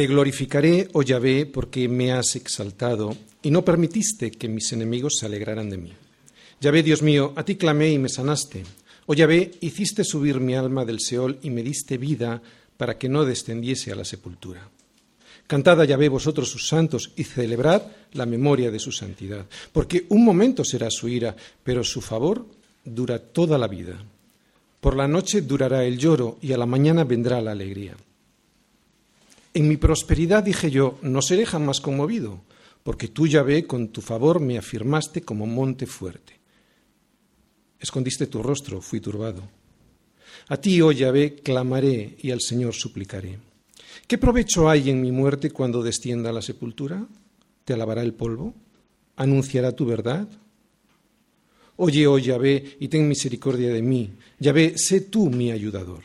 Te 0.00 0.06
glorificaré, 0.06 0.88
oh 0.94 1.02
Yahvé, 1.02 1.44
porque 1.44 1.86
me 1.86 2.10
has 2.10 2.34
exaltado 2.34 3.14
y 3.42 3.50
no 3.50 3.62
permitiste 3.62 4.30
que 4.30 4.48
mis 4.48 4.72
enemigos 4.72 5.18
se 5.18 5.26
alegraran 5.26 5.68
de 5.68 5.76
mí. 5.76 5.92
Yahvé, 6.58 6.82
Dios 6.82 7.02
mío, 7.02 7.34
a 7.36 7.44
ti 7.44 7.56
clamé 7.56 7.90
y 7.90 7.98
me 7.98 8.08
sanaste. 8.08 8.64
Oh 9.04 9.12
Yahvé, 9.12 9.50
hiciste 9.60 10.02
subir 10.02 10.40
mi 10.40 10.54
alma 10.54 10.86
del 10.86 11.00
Seol 11.00 11.38
y 11.42 11.50
me 11.50 11.62
diste 11.62 11.98
vida 11.98 12.40
para 12.78 12.96
que 12.96 13.10
no 13.10 13.26
descendiese 13.26 13.92
a 13.92 13.94
la 13.94 14.06
sepultura. 14.06 14.70
Cantad 15.46 15.78
a 15.82 15.84
Yahvé 15.84 16.08
vosotros 16.08 16.48
sus 16.48 16.66
santos 16.66 17.12
y 17.16 17.24
celebrad 17.24 17.82
la 18.14 18.24
memoria 18.24 18.70
de 18.70 18.78
su 18.78 18.92
santidad, 18.92 19.44
porque 19.70 20.06
un 20.08 20.24
momento 20.24 20.64
será 20.64 20.90
su 20.90 21.10
ira, 21.10 21.36
pero 21.62 21.84
su 21.84 22.00
favor 22.00 22.46
dura 22.86 23.18
toda 23.18 23.58
la 23.58 23.68
vida. 23.68 24.02
Por 24.80 24.96
la 24.96 25.06
noche 25.06 25.42
durará 25.42 25.84
el 25.84 25.98
lloro 25.98 26.38
y 26.40 26.54
a 26.54 26.56
la 26.56 26.64
mañana 26.64 27.04
vendrá 27.04 27.42
la 27.42 27.52
alegría. 27.52 27.94
En 29.52 29.68
mi 29.68 29.76
prosperidad 29.76 30.44
dije 30.44 30.70
yo, 30.70 30.98
no 31.02 31.22
seré 31.22 31.44
jamás 31.44 31.80
conmovido, 31.80 32.40
porque 32.82 33.08
tú, 33.08 33.26
Yahvé, 33.26 33.66
con 33.66 33.88
tu 33.88 34.00
favor 34.00 34.40
me 34.40 34.58
afirmaste 34.58 35.22
como 35.22 35.46
monte 35.46 35.86
fuerte. 35.86 36.38
Escondiste 37.80 38.26
tu 38.26 38.42
rostro, 38.42 38.80
fui 38.80 39.00
turbado. 39.00 39.42
A 40.48 40.56
ti, 40.56 40.80
oh 40.82 40.92
Yahvé, 40.92 41.36
clamaré 41.36 42.16
y 42.20 42.30
al 42.30 42.40
Señor 42.40 42.74
suplicaré. 42.74 43.38
¿Qué 44.06 44.18
provecho 44.18 44.68
hay 44.68 44.90
en 44.90 45.00
mi 45.00 45.10
muerte 45.12 45.50
cuando 45.50 45.82
descienda 45.82 46.30
a 46.30 46.32
la 46.32 46.42
sepultura? 46.42 47.06
¿Te 47.64 47.72
alabará 47.72 48.02
el 48.02 48.14
polvo? 48.14 48.54
¿Anunciará 49.16 49.72
tu 49.72 49.86
verdad? 49.86 50.28
Oye, 51.76 52.06
oh 52.06 52.18
Yahvé, 52.18 52.76
y 52.78 52.88
ten 52.88 53.08
misericordia 53.08 53.72
de 53.72 53.82
mí. 53.82 54.10
Yahvé, 54.38 54.74
sé 54.76 55.00
tú 55.02 55.30
mi 55.30 55.50
ayudador. 55.50 56.02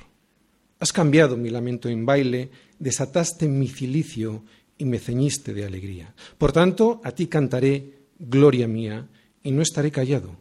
Has 0.80 0.94
cambiado 0.94 1.36
mi 1.36 1.50
lamento 1.50 1.90
en 1.90 2.06
baile 2.06 2.50
desataste 2.80 3.48
mi 3.48 3.68
cilicio 3.68 4.44
y 4.78 4.86
me 4.86 5.00
ceñiste 5.00 5.54
de 5.54 5.66
alegría. 5.66 6.14
Por 6.38 6.52
tanto, 6.52 7.02
a 7.04 7.12
ti 7.12 7.28
cantaré, 7.28 7.94
gloria 8.20 8.68
mía, 8.68 9.08
y 9.44 9.52
no 9.52 9.62
estaré 9.62 9.92
callado. 9.92 10.36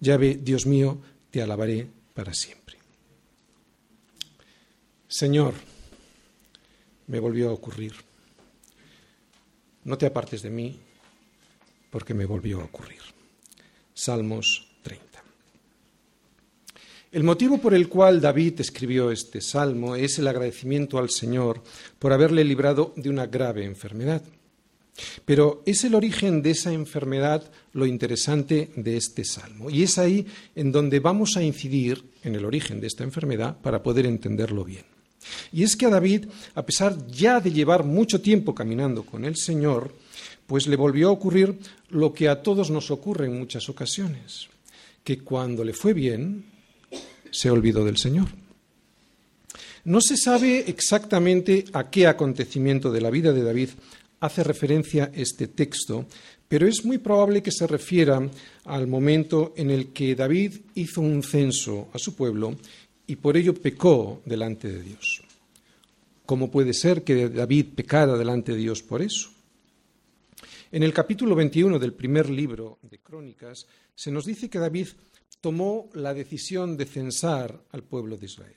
Ya 0.00 0.16
ve, 0.16 0.38
Dios 0.42 0.66
mío, 0.66 1.00
te 1.30 1.42
alabaré 1.42 1.88
para 2.14 2.34
siempre. 2.34 2.76
Señor, 5.08 5.54
me 7.06 7.20
volvió 7.20 7.50
a 7.50 7.52
ocurrir. 7.52 7.94
No 9.84 9.96
te 9.96 10.06
apartes 10.06 10.42
de 10.42 10.50
mí, 10.50 10.80
porque 11.90 12.12
me 12.12 12.26
volvió 12.26 12.60
a 12.60 12.64
ocurrir. 12.64 13.00
Salmos 13.94 14.65
el 17.16 17.24
motivo 17.24 17.56
por 17.56 17.72
el 17.72 17.88
cual 17.88 18.20
David 18.20 18.60
escribió 18.60 19.10
este 19.10 19.40
salmo 19.40 19.96
es 19.96 20.18
el 20.18 20.28
agradecimiento 20.28 20.98
al 20.98 21.08
Señor 21.08 21.62
por 21.98 22.12
haberle 22.12 22.44
librado 22.44 22.92
de 22.94 23.08
una 23.08 23.24
grave 23.24 23.64
enfermedad. 23.64 24.22
Pero 25.24 25.62
es 25.64 25.82
el 25.84 25.94
origen 25.94 26.42
de 26.42 26.50
esa 26.50 26.74
enfermedad 26.74 27.50
lo 27.72 27.86
interesante 27.86 28.70
de 28.76 28.98
este 28.98 29.24
salmo. 29.24 29.70
Y 29.70 29.82
es 29.82 29.96
ahí 29.96 30.26
en 30.54 30.70
donde 30.70 31.00
vamos 31.00 31.38
a 31.38 31.42
incidir 31.42 32.04
en 32.22 32.34
el 32.34 32.44
origen 32.44 32.82
de 32.82 32.88
esta 32.88 33.02
enfermedad 33.02 33.56
para 33.62 33.82
poder 33.82 34.04
entenderlo 34.04 34.62
bien. 34.62 34.84
Y 35.52 35.62
es 35.62 35.74
que 35.74 35.86
a 35.86 35.90
David, 35.90 36.26
a 36.54 36.66
pesar 36.66 37.06
ya 37.06 37.40
de 37.40 37.50
llevar 37.50 37.82
mucho 37.82 38.20
tiempo 38.20 38.54
caminando 38.54 39.06
con 39.06 39.24
el 39.24 39.36
Señor, 39.36 39.90
pues 40.46 40.66
le 40.66 40.76
volvió 40.76 41.08
a 41.08 41.12
ocurrir 41.12 41.60
lo 41.88 42.12
que 42.12 42.28
a 42.28 42.42
todos 42.42 42.70
nos 42.70 42.90
ocurre 42.90 43.24
en 43.24 43.38
muchas 43.38 43.70
ocasiones, 43.70 44.48
que 45.02 45.20
cuando 45.20 45.64
le 45.64 45.72
fue 45.72 45.94
bien, 45.94 46.55
se 47.36 47.50
olvidó 47.50 47.84
del 47.84 47.98
Señor. 47.98 48.28
No 49.84 50.00
se 50.00 50.16
sabe 50.16 50.64
exactamente 50.68 51.64
a 51.72 51.90
qué 51.90 52.06
acontecimiento 52.06 52.90
de 52.90 53.00
la 53.00 53.10
vida 53.10 53.32
de 53.32 53.42
David 53.42 53.70
hace 54.20 54.42
referencia 54.42 55.10
este 55.14 55.48
texto, 55.48 56.06
pero 56.48 56.66
es 56.66 56.84
muy 56.84 56.98
probable 56.98 57.42
que 57.42 57.52
se 57.52 57.66
refiera 57.66 58.20
al 58.64 58.86
momento 58.86 59.52
en 59.56 59.70
el 59.70 59.92
que 59.92 60.14
David 60.14 60.54
hizo 60.74 61.00
un 61.00 61.22
censo 61.22 61.88
a 61.92 61.98
su 61.98 62.16
pueblo 62.16 62.56
y 63.06 63.16
por 63.16 63.36
ello 63.36 63.54
pecó 63.54 64.22
delante 64.24 64.68
de 64.68 64.82
Dios. 64.82 65.22
¿Cómo 66.24 66.50
puede 66.50 66.72
ser 66.72 67.04
que 67.04 67.28
David 67.28 67.66
pecara 67.76 68.16
delante 68.16 68.52
de 68.52 68.58
Dios 68.58 68.82
por 68.82 69.02
eso? 69.02 69.30
En 70.72 70.82
el 70.82 70.92
capítulo 70.92 71.36
21 71.36 71.78
del 71.78 71.92
primer 71.92 72.28
libro 72.28 72.78
de 72.82 72.98
Crónicas 72.98 73.66
se 73.94 74.10
nos 74.10 74.24
dice 74.24 74.50
que 74.50 74.58
David 74.58 74.88
tomó 75.40 75.90
la 75.94 76.14
decisión 76.14 76.76
de 76.76 76.86
censar 76.86 77.64
al 77.70 77.84
pueblo 77.84 78.16
de 78.16 78.26
Israel. 78.26 78.56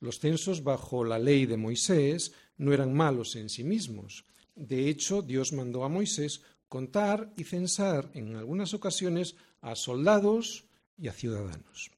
Los 0.00 0.18
censos 0.18 0.64
bajo 0.64 1.04
la 1.04 1.18
ley 1.18 1.46
de 1.46 1.56
Moisés 1.56 2.32
no 2.56 2.72
eran 2.72 2.94
malos 2.94 3.36
en 3.36 3.48
sí 3.48 3.64
mismos. 3.64 4.24
De 4.54 4.88
hecho, 4.88 5.22
Dios 5.22 5.52
mandó 5.52 5.84
a 5.84 5.88
Moisés 5.88 6.40
contar 6.68 7.32
y 7.36 7.44
censar 7.44 8.10
en 8.14 8.36
algunas 8.36 8.72
ocasiones 8.74 9.34
a 9.60 9.74
soldados 9.74 10.64
y 10.96 11.08
a 11.08 11.12
ciudadanos. 11.12 11.90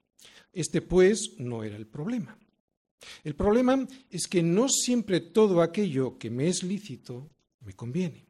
Este, 0.53 0.83
pues, 0.83 1.35
no 1.39 1.63
era 1.63 1.77
el 1.77 1.87
problema. 1.87 2.39
El 3.25 3.35
problema 3.35 3.87
es 4.11 4.27
que 4.29 4.43
no 4.43 4.69
siempre 4.69 5.21
todo 5.21 5.61
aquello 5.61 6.19
que 6.19 6.31
me 6.31 6.49
es 6.49 6.63
lícito 6.63 7.31
me 7.61 7.75
conviene. 7.75 8.27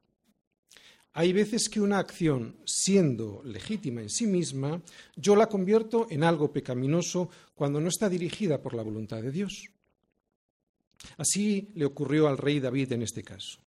Hay 1.15 1.35
veces 1.35 1.69
que 1.69 1.81
una 1.81 1.99
acción, 1.99 2.57
siendo 2.65 3.43
legítima 3.45 4.01
en 4.01 4.09
sí 4.09 4.27
misma, 4.27 4.81
yo 5.15 5.37
la 5.37 5.47
convierto 5.47 6.07
en 6.09 6.25
algo 6.25 6.53
pecaminoso 6.53 7.29
cuando 7.55 7.81
no 7.81 7.89
está 7.89 8.09
dirigida 8.09 8.63
por 8.63 8.73
la 8.73 8.83
voluntad 8.83 9.23
de 9.23 9.31
Dios. 9.31 9.69
Así 11.19 11.71
le 11.75 11.85
ocurrió 11.85 12.29
al 12.29 12.39
rey 12.39 12.61
David 12.61 12.93
en 12.93 13.03
este 13.03 13.23
caso. 13.23 13.61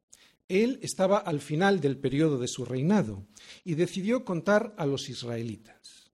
Él 0.47 0.79
estaba 0.81 1.19
al 1.19 1.39
final 1.39 1.79
del 1.79 1.97
periodo 1.97 2.39
de 2.39 2.47
su 2.47 2.66
reinado 2.66 3.28
y 3.63 3.75
decidió 3.75 4.25
contar 4.25 4.73
a 4.77 4.85
los 4.85 5.09
israelitas. 5.09 6.12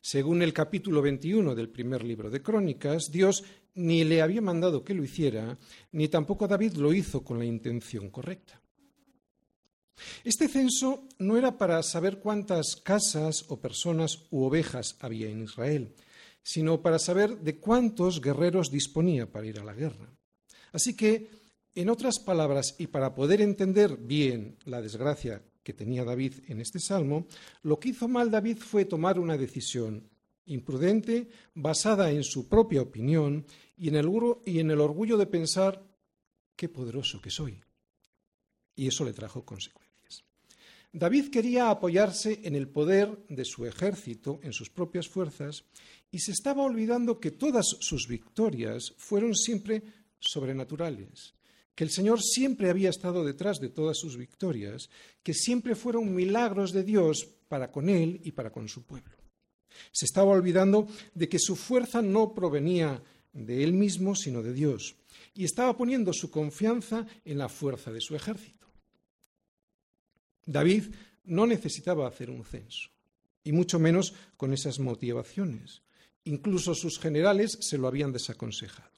Según 0.00 0.42
el 0.42 0.52
capítulo 0.52 1.02
21 1.02 1.54
del 1.54 1.68
primer 1.68 2.02
libro 2.02 2.30
de 2.30 2.42
Crónicas, 2.42 3.10
Dios 3.10 3.44
ni 3.74 4.04
le 4.04 4.22
había 4.22 4.42
mandado 4.42 4.84
que 4.84 4.94
lo 4.94 5.04
hiciera, 5.04 5.56
ni 5.92 6.08
tampoco 6.08 6.46
David 6.46 6.74
lo 6.74 6.92
hizo 6.92 7.24
con 7.24 7.38
la 7.38 7.44
intención 7.44 8.10
correcta. 8.10 8.60
Este 10.24 10.48
censo 10.48 11.06
no 11.18 11.36
era 11.36 11.58
para 11.58 11.82
saber 11.82 12.18
cuántas 12.18 12.76
casas 12.76 13.44
o 13.48 13.60
personas 13.60 14.26
u 14.30 14.44
ovejas 14.44 14.96
había 15.00 15.28
en 15.28 15.42
Israel, 15.42 15.94
sino 16.42 16.82
para 16.82 16.98
saber 16.98 17.38
de 17.38 17.58
cuántos 17.58 18.20
guerreros 18.20 18.70
disponía 18.70 19.30
para 19.30 19.46
ir 19.46 19.58
a 19.60 19.64
la 19.64 19.74
guerra. 19.74 20.12
Así 20.72 20.94
que, 20.94 21.28
en 21.74 21.88
otras 21.88 22.18
palabras, 22.18 22.74
y 22.78 22.88
para 22.88 23.14
poder 23.14 23.40
entender 23.40 23.96
bien 23.96 24.58
la 24.64 24.80
desgracia 24.80 25.42
que 25.62 25.72
tenía 25.72 26.04
David 26.04 26.34
en 26.48 26.60
este 26.60 26.78
salmo, 26.78 27.26
lo 27.62 27.80
que 27.80 27.88
hizo 27.90 28.06
mal 28.06 28.30
David 28.30 28.58
fue 28.58 28.84
tomar 28.84 29.18
una 29.18 29.36
decisión 29.36 30.10
imprudente, 30.46 31.28
basada 31.54 32.10
en 32.10 32.22
su 32.22 32.48
propia 32.48 32.82
opinión 32.82 33.46
y 33.76 33.88
en 33.88 33.96
el, 33.96 34.10
y 34.44 34.58
en 34.58 34.70
el 34.70 34.80
orgullo 34.80 35.16
de 35.16 35.26
pensar 35.26 35.82
qué 36.54 36.68
poderoso 36.68 37.20
que 37.20 37.30
soy. 37.30 37.60
Y 38.76 38.88
eso 38.88 39.04
le 39.04 39.12
trajo 39.12 39.44
consecuencias. 39.44 39.83
David 40.96 41.30
quería 41.30 41.70
apoyarse 41.70 42.38
en 42.44 42.54
el 42.54 42.68
poder 42.68 43.18
de 43.28 43.44
su 43.44 43.66
ejército, 43.66 44.38
en 44.44 44.52
sus 44.52 44.70
propias 44.70 45.08
fuerzas, 45.08 45.64
y 46.12 46.20
se 46.20 46.30
estaba 46.30 46.62
olvidando 46.62 47.18
que 47.18 47.32
todas 47.32 47.66
sus 47.80 48.06
victorias 48.06 48.94
fueron 48.96 49.34
siempre 49.34 49.82
sobrenaturales, 50.20 51.34
que 51.74 51.82
el 51.82 51.90
Señor 51.90 52.22
siempre 52.22 52.70
había 52.70 52.90
estado 52.90 53.24
detrás 53.24 53.58
de 53.58 53.70
todas 53.70 53.98
sus 53.98 54.16
victorias, 54.16 54.88
que 55.24 55.34
siempre 55.34 55.74
fueron 55.74 56.14
milagros 56.14 56.70
de 56.70 56.84
Dios 56.84 57.26
para 57.48 57.72
con 57.72 57.88
él 57.88 58.20
y 58.22 58.30
para 58.30 58.52
con 58.52 58.68
su 58.68 58.84
pueblo. 58.84 59.16
Se 59.90 60.04
estaba 60.04 60.30
olvidando 60.30 60.86
de 61.12 61.28
que 61.28 61.40
su 61.40 61.56
fuerza 61.56 62.02
no 62.02 62.32
provenía 62.32 63.02
de 63.32 63.64
él 63.64 63.72
mismo, 63.72 64.14
sino 64.14 64.44
de 64.44 64.52
Dios, 64.52 64.94
y 65.34 65.42
estaba 65.44 65.76
poniendo 65.76 66.12
su 66.12 66.30
confianza 66.30 67.04
en 67.24 67.38
la 67.38 67.48
fuerza 67.48 67.90
de 67.90 68.00
su 68.00 68.14
ejército. 68.14 68.63
David 70.46 70.94
no 71.24 71.46
necesitaba 71.46 72.06
hacer 72.06 72.30
un 72.30 72.44
censo, 72.44 72.90
y 73.42 73.52
mucho 73.52 73.78
menos 73.78 74.14
con 74.36 74.52
esas 74.52 74.78
motivaciones. 74.78 75.82
Incluso 76.24 76.74
sus 76.74 76.98
generales 76.98 77.58
se 77.60 77.78
lo 77.78 77.86
habían 77.86 78.12
desaconsejado. 78.12 78.90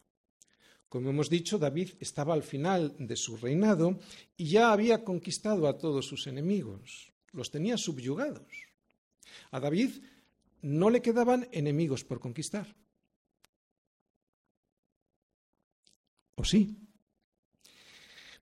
Como 0.89 1.11
hemos 1.11 1.29
dicho, 1.29 1.59
David 1.59 1.91
estaba 2.01 2.35
al 2.35 2.45
final 2.45 2.95
de 2.99 3.17
su 3.17 3.37
reinado 3.37 3.99
y 4.37 4.47
ya 4.47 4.73
había 4.73 5.05
conquistado 5.05 5.67
a 5.67 5.77
todos 5.79 6.07
sus 6.07 6.27
enemigos, 6.27 7.13
los 7.33 7.51
tenía 7.51 7.77
subyugados. 7.77 8.47
A 9.51 9.59
David 9.59 9.91
no 10.63 10.91
le 10.91 11.03
quedaban 11.03 11.49
enemigos 11.53 12.05
por 12.05 12.21
conquistar. 12.21 12.75
¿O 16.37 16.45
sí? 16.45 16.77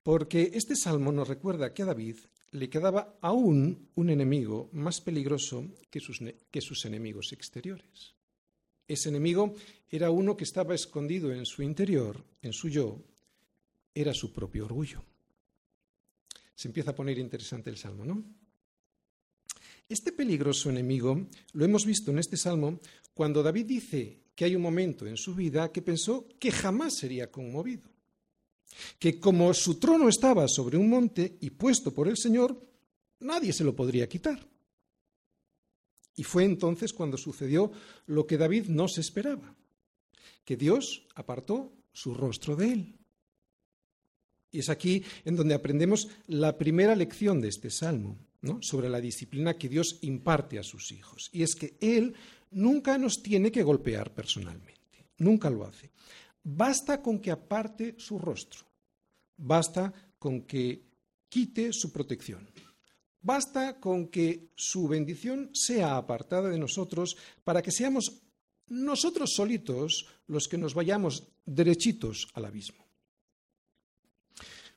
Porque 0.03 0.51
este 0.53 0.75
salmo 0.75 1.11
nos 1.11 1.27
recuerda 1.27 1.73
que 1.73 1.81
a 1.81 1.87
David 1.87 2.17
le 2.55 2.69
quedaba 2.69 3.17
aún 3.21 3.89
un 3.95 4.09
enemigo 4.09 4.69
más 4.71 5.01
peligroso 5.01 5.67
que 5.89 5.99
sus, 5.99 6.23
que 6.49 6.61
sus, 6.61 6.85
enemigos 6.85 7.33
exteriores. 7.33 8.15
Ese 8.87 9.09
enemigo 9.09 9.53
era 9.89 10.09
uno 10.09 10.37
que 10.37 10.45
estaba 10.45 10.73
escondido 10.73 11.33
en 11.33 11.45
su 11.45 11.63
interior, 11.63 12.23
en 12.41 12.53
su 12.53 12.69
yo, 12.69 13.01
era 13.93 14.13
su 14.13 14.31
propio 14.31 14.65
orgullo. 14.65 15.03
se 16.55 16.69
empieza 16.69 16.91
a 16.91 16.95
poner 16.95 17.17
interesante 17.17 17.69
el 17.69 17.77
salmo, 17.77 18.05
¿no? 18.05 18.23
Este 19.89 20.13
peligroso 20.13 20.69
enemigo 20.69 21.27
lo 21.53 21.65
hemos 21.65 21.85
visto 21.85 22.11
en 22.11 22.19
este 22.19 22.37
salmo 22.37 22.79
cuando 23.13 23.43
David 23.43 23.65
dice 23.65 24.19
que 24.33 24.45
hay 24.45 24.55
un 24.55 24.61
momento 24.61 25.05
en 25.05 25.17
su 25.17 25.35
vida 25.35 25.71
que 25.71 25.81
pensó 25.81 26.27
que 26.39 26.51
jamás 26.51 26.95
sería 26.95 27.29
conmovido, 27.29 27.89
que 28.99 29.19
como 29.19 29.53
su 29.53 29.75
trono 29.79 30.09
estaba 30.09 30.47
sobre 30.47 30.77
un 30.77 30.89
monte 30.89 31.37
y 31.41 31.51
puesto 31.51 31.93
por 31.93 32.07
el 32.07 32.17
Señor, 32.17 32.59
nadie 33.19 33.53
se 33.53 33.63
lo 33.63 33.75
podría 33.75 34.07
quitar. 34.09 34.47
Y 36.15 36.23
fue 36.23 36.45
entonces 36.45 36.93
cuando 36.93 37.17
sucedió 37.17 37.71
lo 38.07 38.25
que 38.25 38.37
David 38.37 38.67
no 38.67 38.87
se 38.87 39.01
esperaba, 39.01 39.55
que 40.43 40.55
Dios 40.55 41.05
apartó 41.15 41.73
su 41.91 42.13
rostro 42.13 42.55
de 42.55 42.71
él. 42.71 42.95
Y 44.51 44.59
es 44.59 44.69
aquí 44.69 45.03
en 45.25 45.35
donde 45.35 45.53
aprendemos 45.53 46.07
la 46.27 46.57
primera 46.57 46.95
lección 46.95 47.41
de 47.41 47.49
este 47.49 47.69
salmo, 47.69 48.17
sobre 48.61 48.89
la 48.89 49.01
disciplina 49.01 49.57
que 49.57 49.69
Dios 49.69 49.99
imparte 50.01 50.59
a 50.59 50.63
sus 50.63 50.91
hijos. 50.91 51.29
Y 51.31 51.43
es 51.43 51.55
que 51.55 51.75
Él 51.79 52.13
nunca 52.51 52.97
nos 52.97 53.21
tiene 53.21 53.51
que 53.51 53.63
golpear 53.63 54.13
personalmente, 54.13 55.05
nunca 55.17 55.49
lo 55.49 55.65
hace. 55.65 55.89
Basta 56.45 57.01
con 57.01 57.17
que 57.17 57.31
aparte 57.31 57.95
su 57.97 58.19
rostro, 58.19 58.69
basta 59.35 59.91
con 60.19 60.45
que 60.45 60.85
quite 61.27 61.73
su 61.73 61.91
protección, 61.91 62.47
basta 63.19 63.79
con 63.79 64.09
que 64.09 64.53
su 64.53 64.87
bendición 64.87 65.49
sea 65.53 65.97
apartada 65.97 66.49
de 66.49 66.59
nosotros 66.59 67.17
para 67.43 67.63
que 67.63 67.71
seamos 67.71 68.21
nosotros 68.67 69.33
solitos 69.33 70.05
los 70.27 70.47
que 70.47 70.59
nos 70.59 70.75
vayamos 70.75 71.23
derechitos 71.47 72.27
al 72.35 72.45
abismo. 72.45 72.85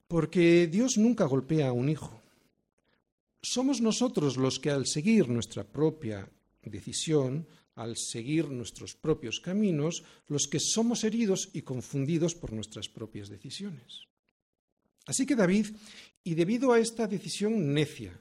Porque 0.06 0.68
Dios 0.68 0.96
nunca 0.96 1.26
golpea 1.26 1.68
a 1.68 1.72
un 1.72 1.90
hijo. 1.90 2.22
Somos 3.42 3.82
nosotros 3.82 4.38
los 4.38 4.58
que 4.58 4.70
al 4.70 4.86
seguir 4.86 5.28
nuestra 5.28 5.64
propia 5.64 6.30
decisión, 6.62 7.46
al 7.78 7.96
seguir 7.96 8.50
nuestros 8.50 8.94
propios 8.96 9.38
caminos, 9.38 10.02
los 10.26 10.48
que 10.48 10.58
somos 10.58 11.04
heridos 11.04 11.48
y 11.52 11.62
confundidos 11.62 12.34
por 12.34 12.52
nuestras 12.52 12.88
propias 12.88 13.28
decisiones. 13.28 14.08
Así 15.06 15.24
que 15.24 15.36
David, 15.36 15.68
y 16.24 16.34
debido 16.34 16.72
a 16.72 16.80
esta 16.80 17.06
decisión 17.06 17.72
necia, 17.72 18.20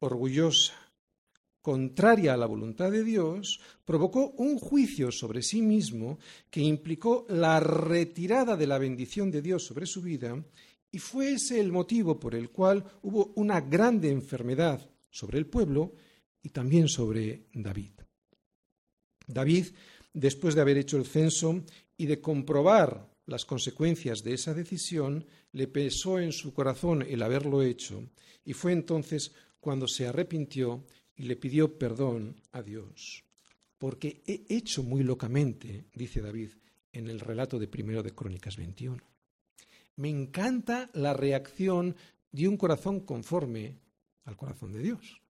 orgullosa, 0.00 0.74
contraria 1.62 2.34
a 2.34 2.36
la 2.36 2.46
voluntad 2.46 2.90
de 2.90 3.04
Dios, 3.04 3.60
provocó 3.84 4.30
un 4.36 4.58
juicio 4.58 5.12
sobre 5.12 5.42
sí 5.42 5.62
mismo 5.62 6.18
que 6.50 6.60
implicó 6.60 7.24
la 7.28 7.60
retirada 7.60 8.56
de 8.56 8.66
la 8.66 8.78
bendición 8.78 9.30
de 9.30 9.42
Dios 9.42 9.64
sobre 9.64 9.86
su 9.86 10.02
vida 10.02 10.44
y 10.90 10.98
fue 10.98 11.34
ese 11.34 11.60
el 11.60 11.70
motivo 11.70 12.18
por 12.18 12.34
el 12.34 12.50
cual 12.50 12.84
hubo 13.02 13.32
una 13.36 13.60
grande 13.60 14.10
enfermedad 14.10 14.90
sobre 15.08 15.38
el 15.38 15.46
pueblo 15.46 15.94
y 16.42 16.48
también 16.48 16.88
sobre 16.88 17.46
David. 17.54 17.92
David, 19.32 19.66
después 20.12 20.54
de 20.54 20.60
haber 20.60 20.78
hecho 20.78 20.96
el 20.96 21.06
censo 21.06 21.62
y 21.96 22.06
de 22.06 22.20
comprobar 22.20 23.08
las 23.26 23.44
consecuencias 23.44 24.22
de 24.22 24.34
esa 24.34 24.54
decisión, 24.54 25.26
le 25.52 25.68
pesó 25.68 26.18
en 26.18 26.32
su 26.32 26.52
corazón 26.52 27.02
el 27.02 27.22
haberlo 27.22 27.62
hecho 27.62 28.04
y 28.44 28.52
fue 28.52 28.72
entonces 28.72 29.32
cuando 29.60 29.86
se 29.86 30.06
arrepintió 30.06 30.84
y 31.16 31.24
le 31.24 31.36
pidió 31.36 31.78
perdón 31.78 32.36
a 32.52 32.62
Dios. 32.62 33.24
Porque 33.78 34.22
he 34.26 34.44
hecho 34.48 34.82
muy 34.82 35.02
locamente, 35.02 35.84
dice 35.94 36.20
David 36.20 36.50
en 36.92 37.08
el 37.08 37.20
relato 37.20 37.58
de 37.58 37.68
primero 37.68 38.02
de 38.02 38.14
Crónicas 38.14 38.56
21. 38.56 39.02
Me 39.96 40.08
encanta 40.08 40.90
la 40.94 41.14
reacción 41.14 41.96
de 42.30 42.48
un 42.48 42.56
corazón 42.56 43.00
conforme 43.00 43.78
al 44.24 44.36
corazón 44.36 44.72
de 44.72 44.80
Dios. 44.80 45.20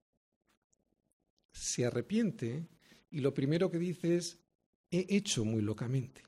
Se 1.52 1.84
arrepiente 1.84 2.66
y 3.12 3.20
lo 3.20 3.32
primero 3.32 3.70
que 3.70 3.78
dice 3.78 4.16
es, 4.16 4.38
he 4.90 5.06
hecho 5.14 5.44
muy 5.44 5.62
locamente. 5.62 6.22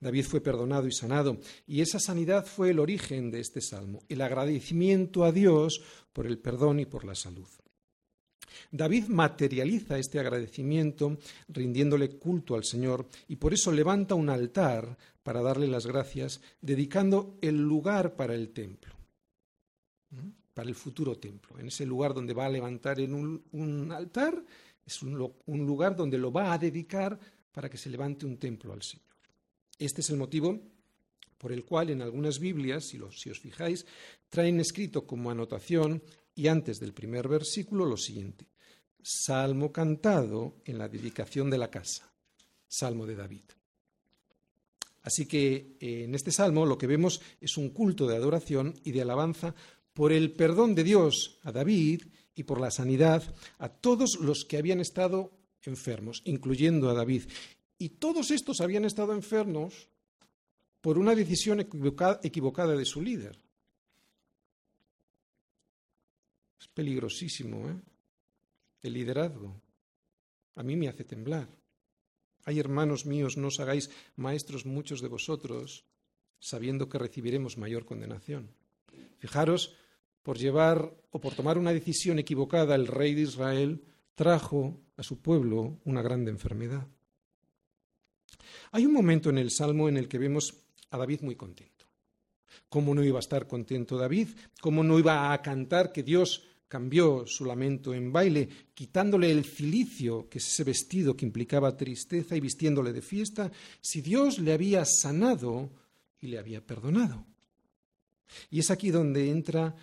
David 0.00 0.24
fue 0.24 0.40
perdonado 0.40 0.86
y 0.88 0.92
sanado, 0.92 1.38
y 1.66 1.82
esa 1.82 2.00
sanidad 2.00 2.46
fue 2.46 2.70
el 2.70 2.78
origen 2.78 3.30
de 3.30 3.40
este 3.40 3.60
salmo, 3.60 4.02
el 4.08 4.22
agradecimiento 4.22 5.24
a 5.24 5.32
Dios 5.32 5.82
por 6.12 6.26
el 6.26 6.38
perdón 6.38 6.80
y 6.80 6.86
por 6.86 7.04
la 7.04 7.14
salud. 7.14 7.48
David 8.70 9.06
materializa 9.08 9.98
este 9.98 10.18
agradecimiento 10.18 11.18
rindiéndole 11.48 12.18
culto 12.18 12.54
al 12.54 12.64
Señor 12.64 13.06
y 13.28 13.36
por 13.36 13.52
eso 13.52 13.72
levanta 13.72 14.14
un 14.14 14.28
altar 14.28 14.96
para 15.22 15.42
darle 15.42 15.66
las 15.66 15.86
gracias, 15.86 16.40
dedicando 16.60 17.36
el 17.40 17.58
lugar 17.58 18.16
para 18.16 18.34
el 18.34 18.50
templo, 18.50 18.94
para 20.54 20.68
el 20.68 20.74
futuro 20.74 21.18
templo. 21.18 21.58
En 21.58 21.68
ese 21.68 21.86
lugar 21.86 22.14
donde 22.14 22.34
va 22.34 22.46
a 22.46 22.50
levantar 22.50 23.00
en 23.00 23.14
un, 23.14 23.92
altar, 23.92 24.42
es 24.90 25.02
un, 25.02 25.16
lugar 25.66 25.94
donde 25.94 26.18
lo 26.18 26.32
va 26.32 26.52
a 26.52 26.58
dedicar 26.58 27.18
para 27.52 27.70
que 27.70 27.78
se 27.78 27.90
levante 27.90 28.26
un 28.26 28.38
templo 28.38 28.72
al 28.72 28.82
Señor. 28.82 29.06
Este 29.78 30.00
es 30.00 30.10
el 30.10 30.16
motivo 30.16 30.60
por 31.38 31.52
el 31.52 31.64
cual 31.64 31.90
en 31.90 32.02
algunas 32.02 32.38
Biblias, 32.38 32.84
si, 32.84 33.00
si, 33.12 33.30
os 33.30 33.38
fijáis, 33.38 33.86
traen 34.28 34.60
escrito 34.60 35.06
como 35.06 35.30
anotación 35.30 36.02
y 36.34 36.48
antes 36.48 36.80
del 36.80 36.92
primer 36.92 37.28
versículo 37.28 37.86
lo 37.86 37.96
siguiente. 37.96 38.48
Salmo 39.02 39.72
cantado 39.72 40.56
en 40.64 40.76
la 40.76 40.88
dedicación 40.88 41.48
de 41.48 41.58
la 41.58 41.70
casa. 41.70 42.12
Salmo 42.68 43.06
de 43.06 43.16
David. 43.16 43.44
Así 45.02 45.26
que 45.26 45.76
eh, 45.80 46.04
en 46.04 46.14
este 46.14 46.30
salmo 46.30 46.66
lo 46.66 46.76
que 46.76 46.86
vemos 46.86 47.22
es 47.40 47.56
un 47.56 47.70
culto 47.70 48.06
de 48.06 48.16
adoración 48.16 48.74
y 48.84 48.92
de 48.92 49.02
alabanza 49.02 49.54
por 49.94 50.12
el 50.12 50.32
perdón 50.32 50.74
de 50.74 50.84
Dios 50.84 51.38
a 51.42 51.52
David 51.52 52.02
y 52.34 52.44
por 52.44 52.60
la 52.60 52.70
sanidad 52.70 53.34
a 53.58 53.68
todos 53.68 54.18
los 54.20 54.44
que 54.44 54.56
habían 54.56 54.80
estado 54.80 55.32
enfermos, 55.62 56.22
incluyendo 56.24 56.88
a 56.90 56.94
David. 56.94 57.24
Y 57.78 57.90
todos 57.90 58.30
estos 58.30 58.60
habían 58.60 58.84
estado 58.84 59.12
enfermos 59.12 59.88
por 60.80 60.98
una 60.98 61.14
decisión 61.14 61.60
equivocada 61.60 62.76
de 62.76 62.84
su 62.84 63.02
líder. 63.02 63.38
Es 66.58 66.68
peligrosísimo, 66.68 67.68
¿eh? 67.68 67.80
El 68.82 68.94
liderazgo. 68.94 69.60
A 70.54 70.62
mí 70.62 70.76
me 70.76 70.88
hace 70.88 71.04
temblar. 71.04 71.48
Ay, 72.44 72.58
hermanos 72.58 73.04
míos, 73.04 73.36
no 73.36 73.48
os 73.48 73.60
hagáis 73.60 73.90
maestros 74.16 74.64
muchos 74.64 75.00
de 75.00 75.08
vosotros, 75.08 75.84
sabiendo 76.38 76.88
que 76.88 76.98
recibiremos 76.98 77.58
mayor 77.58 77.84
condenación. 77.84 78.50
Fijaros, 79.18 79.76
por 80.22 80.38
llevar 80.38 80.94
o 81.10 81.20
por 81.20 81.34
tomar 81.34 81.58
una 81.58 81.72
decisión 81.72 82.18
equivocada, 82.18 82.74
el 82.74 82.86
rey 82.86 83.14
de 83.14 83.22
Israel 83.22 83.82
trajo 84.14 84.80
a 84.96 85.02
su 85.02 85.20
pueblo 85.20 85.78
una 85.84 86.02
grande 86.02 86.30
enfermedad. 86.30 86.86
Hay 88.72 88.86
un 88.86 88.92
momento 88.92 89.30
en 89.30 89.38
el 89.38 89.50
Salmo 89.50 89.88
en 89.88 89.96
el 89.96 90.08
que 90.08 90.18
vemos 90.18 90.54
a 90.90 90.98
David 90.98 91.22
muy 91.22 91.36
contento. 91.36 91.86
¿Cómo 92.68 92.94
no 92.94 93.02
iba 93.02 93.18
a 93.18 93.20
estar 93.20 93.46
contento 93.46 93.96
David? 93.96 94.28
¿Cómo 94.60 94.84
no 94.84 94.98
iba 94.98 95.32
a 95.32 95.42
cantar 95.42 95.92
que 95.92 96.02
Dios 96.02 96.44
cambió 96.68 97.26
su 97.26 97.44
lamento 97.44 97.92
en 97.92 98.12
baile, 98.12 98.48
quitándole 98.74 99.32
el 99.32 99.44
cilicio, 99.44 100.28
que 100.28 100.38
es 100.38 100.46
ese 100.46 100.62
vestido 100.62 101.16
que 101.16 101.26
implicaba 101.26 101.76
tristeza, 101.76 102.36
y 102.36 102.40
vistiéndole 102.40 102.92
de 102.92 103.02
fiesta, 103.02 103.50
si 103.80 104.00
Dios 104.00 104.38
le 104.38 104.52
había 104.52 104.84
sanado 104.84 105.68
y 106.20 106.28
le 106.28 106.38
había 106.38 106.64
perdonado. 106.64 107.26
Y 108.50 108.60
es 108.60 108.70
aquí 108.70 108.90
donde 108.90 109.30
entra 109.30 109.74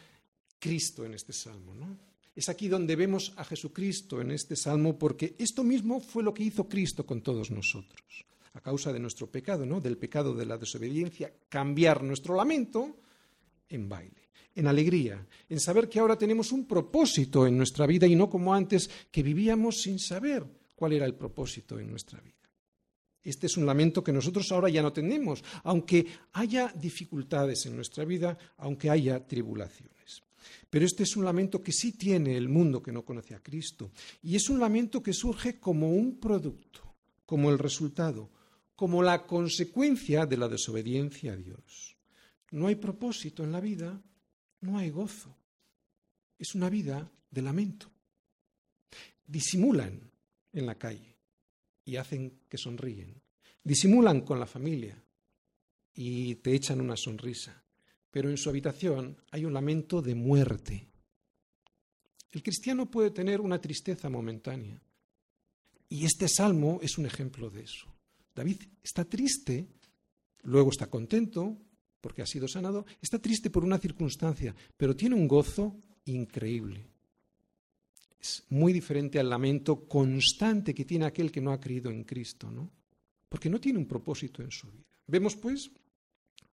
Cristo 0.59 1.05
en 1.05 1.13
este 1.13 1.33
salmo, 1.33 1.73
¿no? 1.73 1.97
Es 2.35 2.49
aquí 2.49 2.67
donde 2.67 2.95
vemos 2.95 3.33
a 3.35 3.43
Jesucristo 3.43 4.21
en 4.21 4.29
este 4.31 4.55
salmo, 4.55 4.97
porque 4.97 5.35
esto 5.39 5.63
mismo 5.63 5.99
fue 5.99 6.21
lo 6.21 6.33
que 6.33 6.43
hizo 6.43 6.69
Cristo 6.69 7.03
con 7.03 7.21
todos 7.21 7.49
nosotros, 7.49 8.25
a 8.53 8.61
causa 8.61 8.93
de 8.93 8.99
nuestro 8.99 9.25
pecado, 9.25 9.65
¿no? 9.65 9.81
Del 9.81 9.97
pecado 9.97 10.35
de 10.35 10.45
la 10.45 10.57
desobediencia, 10.57 11.33
cambiar 11.49 12.03
nuestro 12.03 12.35
lamento 12.35 12.99
en 13.69 13.89
baile, 13.89 14.29
en 14.53 14.67
alegría, 14.67 15.25
en 15.49 15.59
saber 15.59 15.89
que 15.89 15.99
ahora 15.99 16.15
tenemos 16.15 16.51
un 16.51 16.67
propósito 16.67 17.47
en 17.47 17.57
nuestra 17.57 17.87
vida 17.87 18.05
y 18.05 18.15
no 18.15 18.29
como 18.29 18.53
antes 18.53 18.87
que 19.09 19.23
vivíamos 19.23 19.81
sin 19.81 19.97
saber 19.97 20.45
cuál 20.75 20.93
era 20.93 21.07
el 21.07 21.15
propósito 21.15 21.79
en 21.79 21.89
nuestra 21.89 22.21
vida. 22.21 22.35
Este 23.23 23.47
es 23.47 23.57
un 23.57 23.65
lamento 23.65 24.03
que 24.03 24.13
nosotros 24.13 24.51
ahora 24.51 24.69
ya 24.69 24.81
no 24.81 24.93
tenemos, 24.93 25.43
aunque 25.63 26.05
haya 26.33 26.71
dificultades 26.73 27.65
en 27.65 27.75
nuestra 27.75 28.05
vida, 28.05 28.37
aunque 28.57 28.89
haya 28.89 29.25
tribulaciones. 29.25 29.96
Pero 30.69 30.85
este 30.85 31.03
es 31.03 31.15
un 31.15 31.25
lamento 31.25 31.63
que 31.63 31.71
sí 31.71 31.93
tiene 31.93 32.35
el 32.35 32.49
mundo 32.49 32.81
que 32.81 32.91
no 32.91 33.05
conoce 33.05 33.35
a 33.35 33.43
Cristo. 33.43 33.91
Y 34.21 34.35
es 34.35 34.49
un 34.49 34.59
lamento 34.59 35.01
que 35.01 35.13
surge 35.13 35.59
como 35.59 35.91
un 35.91 36.19
producto, 36.19 36.95
como 37.25 37.49
el 37.49 37.59
resultado, 37.59 38.29
como 38.75 39.01
la 39.01 39.25
consecuencia 39.25 40.25
de 40.25 40.37
la 40.37 40.47
desobediencia 40.47 41.33
a 41.33 41.37
Dios 41.37 41.97
no 42.51 42.67
hay 42.67 42.75
propósito 42.75 43.43
en 43.43 43.51
la 43.51 43.59
vida, 43.59 44.01
no 44.61 44.77
hay 44.77 44.89
gozo. 44.89 45.35
Es 46.37 46.55
una 46.55 46.69
vida 46.69 47.11
de 47.29 47.41
lamento. 47.41 47.91
Disimulan 49.25 49.99
en 50.53 50.65
la 50.65 50.75
calle 50.75 51.17
y 51.83 51.97
hacen 51.97 52.41
que 52.47 52.57
sonríen. 52.57 53.21
Disimulan 53.63 54.21
con 54.21 54.39
la 54.39 54.45
familia 54.45 55.03
y 55.93 56.35
te 56.35 56.53
echan 56.53 56.79
una 56.79 56.95
sonrisa. 56.95 57.63
Pero 58.17 58.31
en 58.31 58.37
su 58.37 58.49
habitación 58.49 59.15
hay 59.29 59.45
un 59.45 59.53
lamento 59.53 60.01
de 60.01 60.15
muerte. 60.15 60.87
El 62.31 62.41
cristiano 62.41 62.89
puede 62.89 63.11
tener 63.11 63.39
una 63.39 63.61
tristeza 63.61 64.09
momentánea. 64.09 64.81
Y 65.87 66.03
este 66.03 66.27
salmo 66.27 66.79
es 66.81 66.97
un 66.97 67.05
ejemplo 67.05 67.51
de 67.51 67.61
eso. 67.61 67.85
David 68.33 68.57
está 68.81 69.05
triste, 69.05 69.67
luego 70.41 70.71
está 70.71 70.87
contento 70.87 71.59
porque 72.01 72.23
ha 72.23 72.25
sido 72.25 72.47
sanado, 72.47 72.87
está 72.99 73.19
triste 73.19 73.51
por 73.51 73.63
una 73.63 73.77
circunstancia, 73.77 74.55
pero 74.75 74.95
tiene 74.95 75.13
un 75.13 75.27
gozo 75.27 75.79
increíble. 76.05 76.87
Es 78.19 78.47
muy 78.49 78.73
diferente 78.73 79.19
al 79.19 79.29
lamento 79.29 79.87
constante 79.87 80.73
que 80.73 80.85
tiene 80.85 81.05
aquel 81.05 81.31
que 81.31 81.41
no 81.41 81.51
ha 81.51 81.59
creído 81.59 81.91
en 81.91 82.03
Cristo, 82.03 82.49
¿no? 82.49 82.71
Porque 83.29 83.47
no 83.47 83.59
tiene 83.59 83.77
un 83.77 83.87
propósito 83.87 84.41
en 84.41 84.49
su 84.49 84.71
vida. 84.71 84.87
Vemos, 85.05 85.35
pues, 85.35 85.69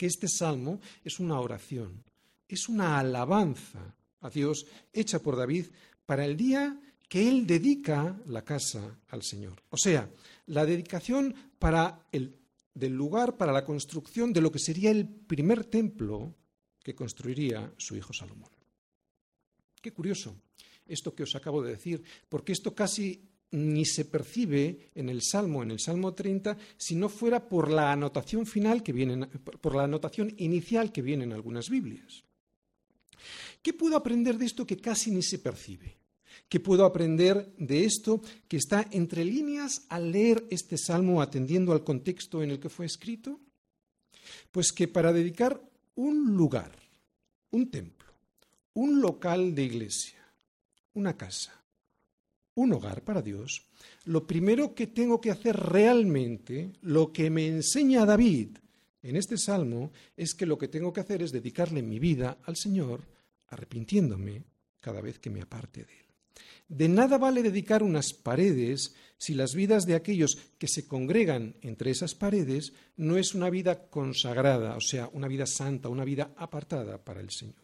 que 0.02 0.08
este 0.08 0.28
salmo 0.28 0.82
es 1.04 1.20
una 1.20 1.40
oración, 1.40 2.04
es 2.48 2.68
una 2.68 2.98
alabanza 2.98 3.96
a 4.22 4.32
Dios 4.32 4.66
hecha 4.92 5.20
por 5.20 5.38
David 5.38 5.68
para 6.08 6.26
el 6.26 6.36
día 6.36 6.76
que 7.08 7.30
él 7.30 7.46
dedica 7.46 8.20
la 8.26 8.44
casa 8.44 8.98
al 9.10 9.22
Señor. 9.22 9.62
O 9.70 9.78
sea, 9.78 10.10
la 10.48 10.66
dedicación 10.66 11.36
para 11.60 12.08
el, 12.12 12.36
del 12.74 12.94
lugar 12.94 13.38
para 13.38 13.52
la 13.52 13.64
construcción 13.64 14.34
de 14.34 14.42
lo 14.42 14.52
que 14.52 14.58
sería 14.58 14.90
el 14.90 15.08
primer 15.08 15.66
templo 15.66 16.34
que 16.82 16.96
construiría 16.96 17.72
su 17.78 17.96
hijo 17.96 18.12
Salomón. 18.12 18.50
Qué 19.84 19.94
curioso 19.94 20.36
esto 20.88 21.14
que 21.14 21.22
os 21.30 21.36
acabo 21.36 21.62
de 21.62 21.74
decir, 21.74 22.04
porque 22.28 22.54
esto 22.54 22.74
casi 22.74 23.30
ni 23.52 23.86
se 23.86 24.06
percibe 24.06 24.92
en 24.96 25.10
el 25.10 25.22
Salmo, 25.22 25.62
en 25.64 25.72
el 25.72 25.80
Salmo 25.80 26.14
30, 26.14 26.58
si 26.78 26.96
no 26.96 27.10
fuera 27.10 27.48
por 27.48 27.70
la 27.70 27.92
anotación 27.92 28.46
final 28.46 28.82
que 28.82 28.94
viene, 28.94 29.28
por 29.28 29.76
la 29.76 29.84
anotación 29.84 30.34
inicial 30.38 30.92
que 30.92 31.02
viene 31.02 31.26
en 31.26 31.34
algunas 31.34 31.70
Biblias. 31.70 32.24
¿Qué 33.62 33.74
puedo 33.74 33.96
aprender 33.96 34.38
de 34.38 34.46
esto 34.46 34.66
que 34.66 34.78
casi 34.78 35.12
ni 35.12 35.22
se 35.22 35.40
percibe? 35.40 35.98
¿Qué 36.48 36.60
puedo 36.60 36.86
aprender 36.86 37.54
de 37.58 37.86
esto 37.86 38.22
que 38.48 38.58
está 38.58 38.88
entre 38.92 39.24
líneas 39.24 39.86
al 39.90 40.12
leer 40.12 40.46
este 40.50 40.78
salmo 40.78 41.22
atendiendo 41.22 41.72
al 41.72 41.84
contexto 41.84 42.42
en 42.42 42.52
el 42.52 42.60
que 42.60 42.70
fue 42.70 42.86
escrito? 42.86 43.40
Pues 44.52 44.72
que 44.72 44.88
para 44.88 45.14
dedicar 45.14 45.62
un 45.96 46.36
lugar, 46.36 46.72
un 47.52 47.70
templo, 47.70 48.12
un 48.74 49.02
local 49.02 49.54
de 49.54 49.64
iglesia, 49.64 50.20
una 50.94 51.16
casa, 51.16 51.61
un 52.56 52.74
hogar 52.74 53.04
para 53.04 53.22
Dios, 53.22 53.68
lo 54.06 54.28
primero 54.28 54.76
que 54.76 54.88
tengo 54.88 55.22
que 55.22 55.32
hacer 55.32 55.56
realmente, 55.56 56.74
lo 56.82 57.12
que 57.12 57.30
me 57.30 57.48
enseña 57.48 58.06
David 58.06 58.58
en 59.04 59.16
este 59.16 59.38
salmo, 59.38 59.92
es 60.16 60.36
que 60.36 60.46
lo 60.46 60.58
que 60.58 60.68
tengo 60.68 60.94
que 60.94 61.02
hacer 61.02 61.22
es 61.22 61.32
dedicarle 61.32 61.82
mi 61.82 62.00
vida 62.00 62.38
al 62.44 62.56
Señor, 62.56 63.08
arrepintiéndome 63.48 64.44
cada 64.80 65.02
vez 65.02 65.20
que 65.20 65.30
me 65.30 65.42
aparte 65.42 65.86
de 65.86 65.94
Él. 65.94 66.06
De 66.68 66.88
nada 66.88 67.18
vale 67.18 67.44
dedicar 67.44 67.84
unas 67.84 68.14
paredes 68.14 68.96
si 69.18 69.34
las 69.34 69.54
vidas 69.54 69.86
de 69.86 69.96
aquellos 69.96 70.38
que 70.58 70.70
se 70.70 70.88
congregan 70.88 71.56
entre 71.62 71.92
esas 71.92 72.16
paredes 72.16 72.74
no 72.96 73.18
es 73.18 73.36
una 73.36 73.50
vida 73.50 73.90
consagrada, 73.90 74.78
o 74.78 74.82
sea, 74.82 75.10
una 75.12 75.28
vida 75.28 75.46
santa, 75.46 75.90
una 75.90 76.06
vida 76.06 76.34
apartada 76.38 77.04
para 77.04 77.20
el 77.20 77.30
Señor. 77.30 77.56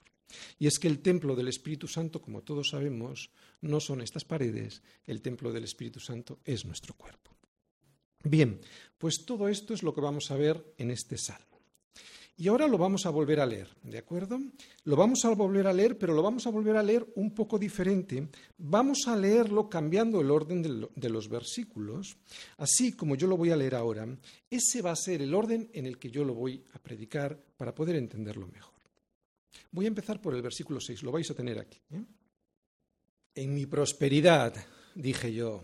Y 0.59 0.67
es 0.67 0.77
que 0.77 0.89
el 0.89 0.99
templo 0.99 1.35
del 1.35 1.47
Espíritu 1.47 1.87
Santo, 1.87 2.21
como 2.21 2.41
todos 2.41 2.69
sabemos, 2.71 3.31
no 3.61 3.79
son 3.79 4.01
estas 4.01 4.25
paredes, 4.25 4.81
el 5.05 5.21
templo 5.21 5.51
del 5.51 5.63
Espíritu 5.63 5.99
Santo 5.99 6.39
es 6.45 6.65
nuestro 6.65 6.93
cuerpo. 6.93 7.31
Bien, 8.23 8.59
pues 8.97 9.23
todo 9.25 9.47
esto 9.47 9.73
es 9.73 9.83
lo 9.83 9.93
que 9.93 10.01
vamos 10.01 10.31
a 10.31 10.37
ver 10.37 10.73
en 10.77 10.91
este 10.91 11.17
salmo. 11.17 11.47
Y 12.39 12.49
ahora 12.49 12.67
lo 12.67 12.77
vamos 12.77 13.07
a 13.07 13.09
volver 13.09 13.39
a 13.39 13.47
leer, 13.47 13.67
¿de 13.81 13.97
acuerdo? 13.97 14.39
Lo 14.83 14.95
vamos 14.95 15.25
a 15.25 15.29
volver 15.29 15.65
a 15.65 15.73
leer, 15.73 15.97
pero 15.97 16.13
lo 16.13 16.21
vamos 16.21 16.45
a 16.45 16.51
volver 16.51 16.77
a 16.77 16.83
leer 16.83 17.07
un 17.15 17.33
poco 17.33 17.57
diferente. 17.57 18.27
Vamos 18.59 19.07
a 19.07 19.15
leerlo 19.15 19.67
cambiando 19.67 20.21
el 20.21 20.29
orden 20.29 20.61
de 20.61 21.09
los 21.09 21.29
versículos, 21.29 22.15
así 22.57 22.95
como 22.95 23.15
yo 23.15 23.25
lo 23.25 23.37
voy 23.37 23.49
a 23.49 23.55
leer 23.55 23.73
ahora. 23.73 24.07
Ese 24.51 24.83
va 24.83 24.91
a 24.91 24.95
ser 24.95 25.23
el 25.23 25.33
orden 25.33 25.71
en 25.73 25.87
el 25.87 25.97
que 25.97 26.11
yo 26.11 26.23
lo 26.23 26.35
voy 26.35 26.63
a 26.73 26.79
predicar 26.79 27.41
para 27.57 27.73
poder 27.73 27.95
entenderlo 27.95 28.45
mejor. 28.47 28.75
Voy 29.71 29.85
a 29.85 29.89
empezar 29.89 30.21
por 30.21 30.35
el 30.35 30.43
versículo 30.43 30.79
6, 30.79 31.01
lo 31.01 31.11
vais 31.11 31.31
a 31.31 31.33
tener 31.33 31.57
aquí. 31.57 31.79
¿eh? 31.89 32.03
En 33.37 33.53
mi 33.53 33.67
prosperidad, 33.67 34.55
dije 34.95 35.31
yo, 35.31 35.63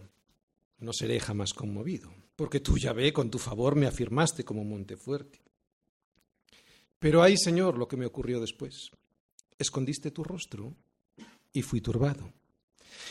no 0.78 0.94
seré 0.94 1.20
jamás 1.20 1.56
conmovido, 1.56 2.14
porque 2.36 2.60
tú, 2.60 2.78
ya 2.78 2.94
ve, 2.94 3.12
con 3.12 3.32
tu 3.32 3.40
favor 3.40 3.76
me 3.76 3.88
afirmaste 3.88 4.46
como 4.46 4.64
monte 4.64 4.96
fuerte. 4.96 5.42
Pero 7.00 7.24
ahí, 7.24 7.36
Señor, 7.36 7.80
lo 7.80 7.88
que 7.88 7.98
me 7.98 8.06
ocurrió 8.06 8.40
después. 8.40 8.92
Escondiste 9.58 10.12
tu 10.12 10.24
rostro 10.24 10.76
y 11.52 11.64
fui 11.64 11.82
turbado. 11.82 12.32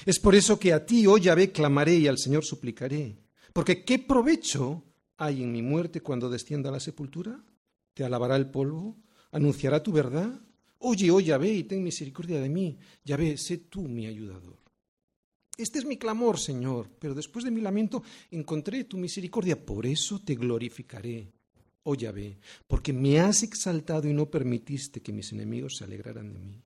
Es 0.07 0.21
por 0.21 0.37
eso 0.37 0.61
que 0.61 0.73
a 0.73 0.87
ti, 0.87 1.09
oh 1.09 1.19
Yahvé, 1.19 1.51
clamaré 1.51 1.97
y 1.97 2.07
al 2.07 2.19
Señor 2.19 2.45
suplicaré. 2.45 3.19
Porque 3.53 3.83
¿qué 3.85 3.99
provecho 3.99 4.85
hay 5.17 5.43
en 5.43 5.51
mi 5.51 5.63
muerte 5.63 6.03
cuando 6.03 6.31
descienda 6.31 6.69
a 6.69 6.75
la 6.75 6.79
sepultura? 6.79 7.45
¿Te 7.95 8.05
alabará 8.05 8.37
el 8.37 8.49
polvo? 8.49 8.97
¿Anunciará 9.33 9.83
tu 9.83 9.91
verdad? 9.91 10.41
Oye, 10.83 11.11
oh 11.11 11.21
Yahvé, 11.21 11.53
y 11.53 11.65
ten 11.65 11.83
misericordia 11.83 12.41
de 12.41 12.49
mí. 12.49 12.79
Yahvé, 13.05 13.37
sé 13.37 13.59
tú 13.59 13.83
mi 13.83 14.07
ayudador. 14.07 14.59
Este 15.57 15.79
es 15.79 15.85
mi 15.85 15.97
clamor, 15.97 16.39
Señor, 16.39 16.91
pero 16.99 17.15
después 17.15 17.45
de 17.45 17.51
mi 17.51 17.61
lamento 17.61 18.03
encontré 18.31 18.85
tu 18.85 18.97
misericordia. 18.97 19.65
Por 19.65 19.87
eso 19.87 20.21
te 20.25 20.35
glorificaré 20.35 21.29
oh 21.85 21.95
Yahvé, 21.95 22.39
porque 22.67 22.93
me 22.93 23.21
has 23.21 23.43
exaltado 23.43 24.09
y 24.09 24.13
no 24.13 24.31
permitiste 24.31 25.01
que 25.01 25.13
mis 25.13 25.33
enemigos 25.33 25.77
se 25.79 25.85
alegraran 25.85 26.33
de 26.33 26.41
mí. 26.41 26.63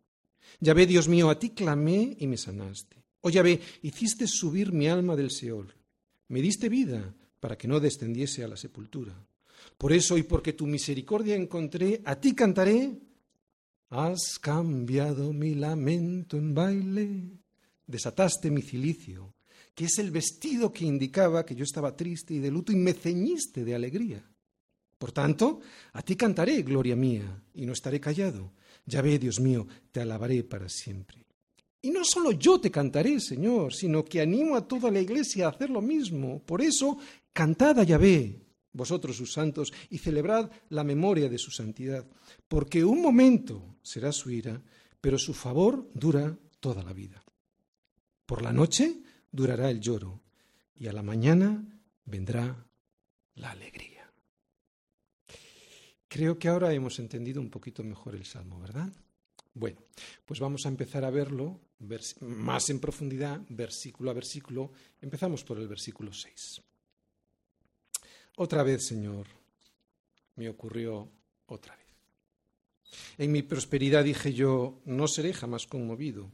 Yahvé, 0.61 0.87
Dios 0.87 1.09
mío, 1.09 1.31
a 1.31 1.39
ti 1.39 1.51
clamé 1.51 2.17
y 2.19 2.27
me 2.27 2.37
sanaste. 2.37 2.97
Oh 3.21 3.31
Yahvé, 3.31 3.61
hiciste 3.83 4.27
subir 4.27 4.73
mi 4.73 4.89
alma 4.89 5.17
del 5.17 5.31
Seol. 5.31 5.75
Me 6.29 6.41
diste 6.41 6.69
vida 6.69 7.15
para 7.41 7.57
que 7.57 7.69
no 7.69 7.81
descendiese 7.81 8.45
a 8.45 8.49
la 8.49 8.57
sepultura. 8.57 9.15
Por 9.77 9.93
eso 9.93 10.17
y 10.17 10.23
porque 10.23 10.53
tu 10.53 10.67
misericordia 10.67 11.35
encontré, 11.35 12.01
a 12.05 12.17
ti 12.17 12.35
cantaré. 12.35 12.93
Has 13.91 14.39
cambiado 14.41 15.33
mi 15.33 15.55
lamento 15.55 16.37
en 16.37 16.55
baile. 16.55 17.23
Desataste 17.87 18.51
mi 18.51 18.63
cilicio, 18.63 19.35
que 19.75 19.85
es 19.85 19.99
el 19.99 20.11
vestido 20.11 20.73
que 20.73 20.85
indicaba 20.85 21.47
que 21.47 21.55
yo 21.55 21.63
estaba 21.63 21.95
triste 21.95 22.35
y 22.35 22.41
de 22.41 22.51
luto, 22.51 22.73
y 22.73 22.77
me 22.77 22.95
ceñiste 22.95 23.65
de 23.65 23.75
alegría. 23.77 24.29
Por 24.99 25.13
tanto, 25.13 25.61
a 25.93 26.03
ti 26.03 26.17
cantaré, 26.17 26.63
gloria 26.63 26.97
mía, 26.97 27.45
y 27.55 27.65
no 27.65 27.75
estaré 27.75 28.01
callado. 28.01 28.53
Ya 28.87 29.03
ve, 29.03 29.19
Dios 29.19 29.39
mío, 29.39 29.69
te 29.93 30.01
alabaré 30.01 30.43
para 30.43 30.69
siempre. 30.69 31.25
Y 31.83 31.91
no 31.91 32.05
solo 32.05 32.33
yo 32.33 32.59
te 32.59 32.71
cantaré, 32.71 33.21
Señor, 33.21 33.73
sino 33.73 34.05
que 34.05 34.21
animo 34.21 34.57
a 34.57 34.67
toda 34.67 34.91
la 34.91 35.01
iglesia 35.01 35.47
a 35.47 35.51
hacer 35.51 35.71
lo 35.71 35.81
mismo. 35.81 36.41
Por 36.41 36.61
eso, 36.61 36.99
cantad 37.33 37.79
a 37.79 37.85
Yahvé, 37.85 38.46
vosotros 38.77 39.17
sus 39.17 39.33
santos, 39.33 39.73
y 39.91 39.99
celebrad 39.99 40.51
la 40.69 40.85
memoria 40.85 41.29
de 41.29 41.39
su 41.39 41.51
santidad, 41.51 42.07
porque 42.47 42.85
un 42.85 43.01
momento 43.01 43.77
será 43.83 44.13
su 44.13 44.31
ira, 44.31 44.63
pero 45.01 45.19
su 45.19 45.35
favor 45.35 45.91
dura 45.95 46.39
toda 46.61 46.83
la 46.83 46.93
vida. 46.93 47.23
Por 48.27 48.43
la 48.43 48.53
noche 48.53 49.03
durará 49.33 49.71
el 49.71 49.81
lloro, 49.81 50.23
y 50.75 50.89
a 50.89 50.93
la 50.93 51.03
mañana 51.03 51.81
vendrá 52.05 52.67
la 53.35 53.51
alegría. 53.51 54.13
Creo 56.09 56.39
que 56.39 56.49
ahora 56.49 56.73
hemos 56.73 56.99
entendido 56.99 57.41
un 57.41 57.51
poquito 57.51 57.83
mejor 57.83 58.15
el 58.15 58.25
Salmo, 58.25 58.61
¿verdad? 58.61 58.93
Bueno, 59.55 59.81
pues 60.25 60.39
vamos 60.39 60.67
a 60.67 60.69
empezar 60.69 61.05
a 61.05 61.11
verlo 61.11 61.61
más 62.21 62.69
en 62.71 62.79
profundidad, 62.79 63.41
versículo 63.49 64.11
a 64.11 64.15
versículo. 64.15 64.73
Empezamos 65.01 65.45
por 65.45 65.59
el 65.59 65.67
versículo 65.67 66.13
6. 66.13 66.63
Otra 68.37 68.63
vez, 68.63 68.85
Señor, 68.85 69.27
me 70.37 70.51
ocurrió 70.51 71.09
otra 71.47 71.75
vez. 71.75 71.87
En 73.17 73.33
mi 73.33 73.43
prosperidad 73.43 74.05
dije 74.05 74.35
yo, 74.35 74.83
no 74.85 75.09
seré 75.09 75.33
jamás 75.33 75.67
conmovido, 75.67 76.31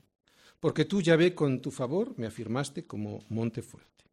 porque 0.59 0.85
tú, 0.85 1.01
ya 1.01 1.15
ve, 1.15 1.35
con 1.35 1.61
tu 1.63 1.71
favor 1.71 2.13
me 2.19 2.27
afirmaste 2.27 2.87
como 2.87 3.25
monte 3.29 3.63
fuerte. 3.63 4.05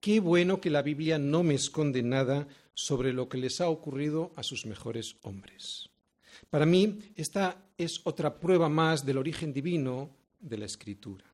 Qué 0.00 0.20
bueno 0.20 0.62
que 0.62 0.70
la 0.70 0.80
Biblia 0.80 1.18
no 1.18 1.42
me 1.42 1.54
esconde 1.54 2.02
nada 2.02 2.48
sobre 2.72 3.12
lo 3.12 3.28
que 3.28 3.36
les 3.36 3.60
ha 3.60 3.68
ocurrido 3.68 4.32
a 4.34 4.42
sus 4.42 4.64
mejores 4.64 5.16
hombres. 5.22 5.90
Para 6.48 6.64
mí, 6.64 7.00
esta 7.16 7.66
es 7.76 8.00
otra 8.04 8.40
prueba 8.40 8.70
más 8.70 9.04
del 9.04 9.18
origen 9.18 9.52
divino 9.52 10.10
de 10.40 10.56
la 10.56 10.64
Escritura. 10.64 11.33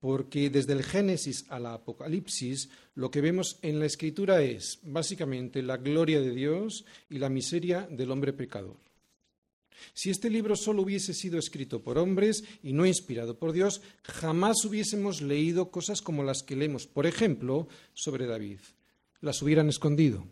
Porque 0.00 0.50
desde 0.50 0.74
el 0.74 0.82
Génesis 0.82 1.46
a 1.48 1.58
la 1.58 1.74
Apocalipsis, 1.74 2.68
lo 2.94 3.10
que 3.10 3.20
vemos 3.20 3.58
en 3.62 3.78
la 3.78 3.86
Escritura 3.86 4.42
es 4.42 4.78
básicamente 4.82 5.62
la 5.62 5.78
gloria 5.78 6.20
de 6.20 6.30
Dios 6.30 6.84
y 7.08 7.18
la 7.18 7.28
miseria 7.28 7.88
del 7.90 8.10
hombre 8.10 8.32
pecador. 8.32 8.76
Si 9.94 10.10
este 10.10 10.30
libro 10.30 10.56
solo 10.56 10.82
hubiese 10.82 11.14
sido 11.14 11.38
escrito 11.38 11.82
por 11.82 11.98
hombres 11.98 12.44
y 12.62 12.72
no 12.72 12.86
inspirado 12.86 13.38
por 13.38 13.52
Dios, 13.52 13.82
jamás 14.02 14.64
hubiésemos 14.64 15.22
leído 15.22 15.70
cosas 15.70 16.02
como 16.02 16.22
las 16.22 16.42
que 16.42 16.56
leemos, 16.56 16.86
por 16.86 17.06
ejemplo, 17.06 17.68
sobre 17.94 18.26
David 18.26 18.58
las 19.20 19.42
hubieran 19.42 19.68
escondido. 19.68 20.26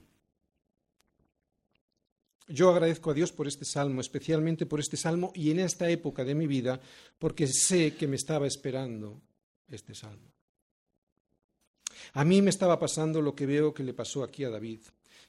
Yo 2.47 2.71
agradezco 2.71 3.11
a 3.11 3.15
Dios 3.15 3.33
por 3.33 3.49
este 3.49 3.65
salmo, 3.65 4.01
especialmente 4.01 4.67
por 4.67 4.79
este 4.79 4.97
salmo 4.97 5.33
y 5.35 5.51
en 5.51 5.61
esta 5.61 5.89
época 5.89 6.25
de 6.25 6.35
mi 6.35 6.47
vida, 6.47 6.81
porque 7.19 7.47
sé 7.47 7.95
que 7.97 8.07
me 8.07 8.17
estaba 8.17 8.47
esperando 8.47 9.21
este 9.69 9.95
salmo. 9.95 10.33
A 12.13 12.25
mí 12.25 12.43
me 12.43 12.51
estaba 12.51 12.79
pasando 12.79 13.21
lo 13.21 13.35
que 13.35 13.47
veo 13.47 13.73
que 13.73 13.83
le 13.83 13.95
pasó 13.95 14.23
aquí 14.23 14.45
a 14.45 14.51
David, 14.51 14.81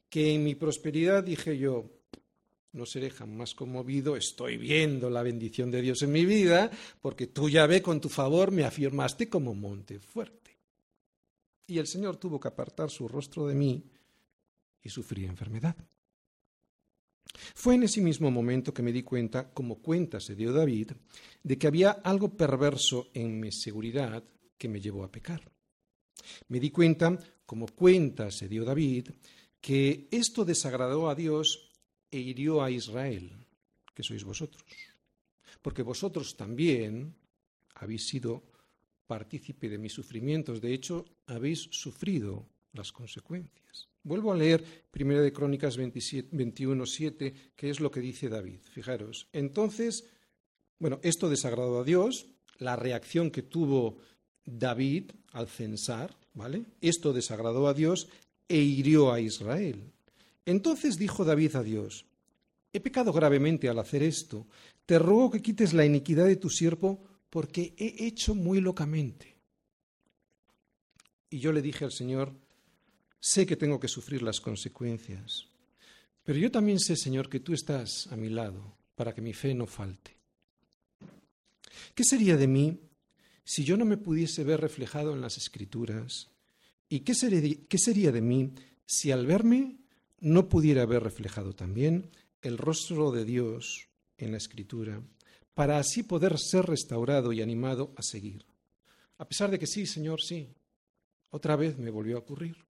que 0.10 0.34
en 0.34 0.44
mi 0.44 0.56
prosperidad 0.56 1.24
dije 1.24 1.58
yo, 1.58 1.90
no 2.74 2.86
seré 2.86 3.10
jamás 3.10 3.56
conmovido, 3.56 4.16
estoy 4.16 4.58
viendo 4.58 5.10
la 5.10 5.24
bendición 5.24 5.72
de 5.72 5.82
Dios 5.82 6.02
en 6.02 6.12
mi 6.12 6.26
vida, 6.26 6.70
porque 7.02 7.28
tú 7.28 7.50
ya 7.50 7.66
ve 7.68 7.82
con 7.82 8.02
tu 8.02 8.10
favor 8.10 8.52
me 8.52 8.66
afirmaste 8.66 9.30
como 9.30 9.56
monte 9.56 10.00
fuerte. 10.00 10.58
Y 11.68 11.80
el 11.80 11.88
Señor 11.88 12.18
tuvo 12.18 12.40
que 12.40 12.50
apartar 12.50 12.90
su 12.90 13.08
rostro 13.08 13.48
de 13.48 13.56
mí 13.56 13.84
y 14.84 14.90
sufrí 14.90 15.26
enfermedad. 15.26 15.76
Fue 17.54 17.76
en 17.76 17.84
ese 17.84 18.02
mismo 18.02 18.32
momento 18.32 18.74
que 18.74 18.84
me 18.84 18.92
di 18.92 19.04
cuenta, 19.04 19.52
como 19.52 19.82
cuenta 19.82 20.20
se 20.20 20.36
dio 20.36 20.54
David, 20.54 20.92
de 21.44 21.58
que 21.58 21.68
había 21.68 21.92
algo 21.92 22.36
perverso 22.36 23.10
en 23.14 23.40
mi 23.40 23.52
seguridad 23.52 24.24
que 24.58 24.70
me 24.70 24.80
llevó 24.80 25.04
a 25.04 25.12
pecar. 25.12 25.42
Me 26.50 26.60
di 26.60 26.72
cuenta, 26.72 27.18
como 27.46 27.68
cuenta 27.68 28.32
se 28.32 28.48
dio 28.48 28.66
David, 28.66 29.10
que 29.62 30.08
esto 30.12 30.46
desagradó 30.46 31.10
a 31.10 31.16
Dios 31.16 31.72
e 32.12 32.20
hirió 32.20 32.64
a 32.64 32.72
Israel, 32.72 33.34
que 33.94 34.04
sois 34.04 34.24
vosotros. 34.24 34.64
Porque 35.62 35.82
vosotros 35.82 36.38
también 36.38 37.16
habéis 37.76 38.08
sido 38.08 38.44
partícipe 39.08 39.70
de 39.70 39.78
mis 39.78 39.94
sufrimientos, 39.94 40.62
de 40.62 40.74
hecho, 40.74 41.06
habéis 41.28 41.68
sufrido 41.72 42.46
las 42.74 42.92
consecuencias. 42.92 43.90
Vuelvo 44.06 44.32
a 44.32 44.38
leer 44.38 44.64
1 44.94 45.20
de 45.20 45.34
Crónicas 45.34 45.78
21, 45.78 46.86
7, 46.86 47.34
que 47.56 47.70
es 47.72 47.80
lo 47.80 47.90
que 47.90 48.00
dice 48.00 48.30
David. 48.30 48.60
Fijaros, 48.62 49.28
entonces, 49.34 50.06
bueno, 50.78 51.00
esto 51.02 51.28
desagradó 51.28 51.80
a 51.80 51.84
Dios, 51.84 52.28
la 52.60 52.76
reacción 52.76 53.32
que 53.32 53.42
tuvo 53.42 53.98
David 54.46 55.10
al 55.32 55.48
censar, 55.48 56.16
¿vale? 56.36 56.66
Esto 56.82 57.14
desagradó 57.14 57.68
a 57.68 57.74
Dios 57.74 58.08
e 58.48 58.58
hirió 58.58 59.12
a 59.12 59.20
Israel. 59.20 59.92
Entonces 60.46 61.00
dijo 61.00 61.26
David 61.26 61.56
a 61.56 61.64
Dios, 61.64 62.06
he 62.74 62.80
pecado 62.80 63.12
gravemente 63.12 63.70
al 63.70 63.80
hacer 63.80 64.04
esto, 64.04 64.46
te 64.86 65.00
ruego 65.00 65.32
que 65.32 65.42
quites 65.42 65.74
la 65.74 65.84
iniquidad 65.84 66.28
de 66.28 66.36
tu 66.36 66.52
siervo 66.52 67.04
porque 67.32 67.74
he 67.76 68.06
hecho 68.06 68.36
muy 68.36 68.62
locamente. 68.62 69.36
Y 71.32 71.40
yo 71.40 71.52
le 71.52 71.64
dije 71.64 71.86
al 71.86 71.92
Señor, 71.92 72.45
Sé 73.28 73.48
que 73.48 73.56
tengo 73.56 73.80
que 73.80 73.88
sufrir 73.88 74.22
las 74.22 74.40
consecuencias, 74.40 75.48
pero 76.24 76.38
yo 76.38 76.52
también 76.52 76.80
sé, 76.80 76.96
Señor, 76.96 77.28
que 77.28 77.40
tú 77.40 77.54
estás 77.54 78.06
a 78.12 78.16
mi 78.16 78.30
lado 78.30 78.78
para 78.94 79.16
que 79.16 79.22
mi 79.22 79.34
fe 79.34 79.56
no 79.56 79.66
falte. 79.66 80.16
¿Qué 81.96 82.04
sería 82.04 82.38
de 82.38 82.46
mí 82.46 82.80
si 83.44 83.64
yo 83.64 83.78
no 83.78 83.86
me 83.86 83.98
pudiese 83.98 84.44
ver 84.44 84.62
reflejado 84.62 85.12
en 85.14 85.22
las 85.22 85.38
escrituras? 85.38 86.30
¿Y 86.88 87.00
qué 87.00 87.16
sería, 87.16 88.12
de 88.12 88.22
mí 88.22 88.54
si 88.86 89.10
al 89.10 89.26
verme 89.26 89.80
no 90.20 90.48
pudiera 90.48 90.86
ver 90.86 91.02
reflejado 91.02 91.54
también 91.54 92.12
el 92.44 92.60
rostro 92.60 93.10
de 93.10 93.26
Dios 93.26 93.88
en 94.20 94.34
la 94.34 94.38
escritura, 94.38 95.02
para 95.56 95.80
así 95.80 96.04
poder 96.04 96.38
ser 96.38 96.68
restaurado 96.68 97.34
y 97.34 97.42
animado 97.42 97.92
a 97.98 98.04
seguir? 98.04 98.46
A 99.18 99.28
pesar 99.28 99.50
de 99.50 99.58
que 99.58 99.66
sí, 99.66 99.88
Señor, 99.88 100.22
sí, 100.22 100.48
otra 101.32 101.56
vez 101.56 101.80
me 101.80 101.90
volvió 101.90 102.18
a 102.18 102.20
ocurrir. 102.20 102.66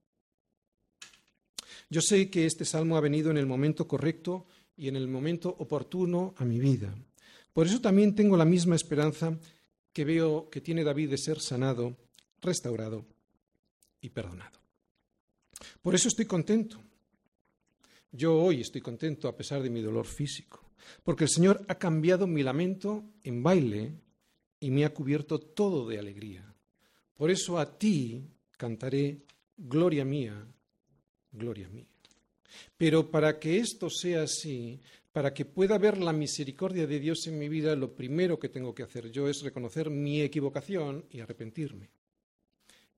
Yo 1.88 2.00
sé 2.00 2.30
que 2.30 2.46
este 2.46 2.64
salmo 2.64 2.96
ha 2.96 3.00
venido 3.00 3.30
en 3.30 3.36
el 3.36 3.46
momento 3.46 3.86
correcto 3.86 4.46
y 4.76 4.88
en 4.88 4.96
el 4.96 5.08
momento 5.08 5.54
oportuno 5.58 6.34
a 6.36 6.44
mi 6.44 6.58
vida. 6.58 6.94
Por 7.52 7.66
eso 7.66 7.80
también 7.80 8.14
tengo 8.14 8.36
la 8.36 8.44
misma 8.44 8.74
esperanza 8.74 9.38
que 9.92 10.04
veo 10.04 10.50
que 10.50 10.60
tiene 10.60 10.84
David 10.84 11.10
de 11.10 11.18
ser 11.18 11.40
sanado, 11.40 11.96
restaurado 12.42 13.06
y 14.00 14.10
perdonado. 14.10 14.58
Por 15.80 15.94
eso 15.94 16.08
estoy 16.08 16.26
contento. 16.26 16.82
Yo 18.12 18.36
hoy 18.36 18.60
estoy 18.60 18.80
contento 18.80 19.28
a 19.28 19.36
pesar 19.36 19.62
de 19.62 19.70
mi 19.70 19.80
dolor 19.80 20.06
físico, 20.06 20.72
porque 21.02 21.24
el 21.24 21.30
Señor 21.30 21.64
ha 21.68 21.76
cambiado 21.76 22.26
mi 22.26 22.42
lamento 22.42 23.04
en 23.22 23.42
baile 23.42 23.94
y 24.60 24.70
me 24.70 24.84
ha 24.84 24.92
cubierto 24.92 25.38
todo 25.38 25.88
de 25.88 25.98
alegría. 25.98 26.54
Por 27.14 27.30
eso 27.30 27.58
a 27.58 27.78
ti 27.78 28.22
cantaré 28.56 29.22
gloria 29.56 30.04
mía 30.04 30.46
gloria 31.36 31.68
mía. 31.68 31.86
Pero 32.76 33.10
para 33.10 33.38
que 33.38 33.58
esto 33.58 33.90
sea 33.90 34.22
así, 34.22 34.80
para 35.12 35.32
que 35.32 35.44
pueda 35.44 35.78
ver 35.78 35.98
la 35.98 36.12
misericordia 36.12 36.86
de 36.86 37.00
Dios 37.00 37.26
en 37.26 37.38
mi 37.38 37.48
vida, 37.48 37.74
lo 37.74 37.94
primero 37.94 38.38
que 38.38 38.48
tengo 38.48 38.74
que 38.74 38.82
hacer 38.82 39.10
yo 39.10 39.28
es 39.28 39.42
reconocer 39.42 39.90
mi 39.90 40.20
equivocación 40.20 41.06
y 41.10 41.20
arrepentirme. 41.20 41.88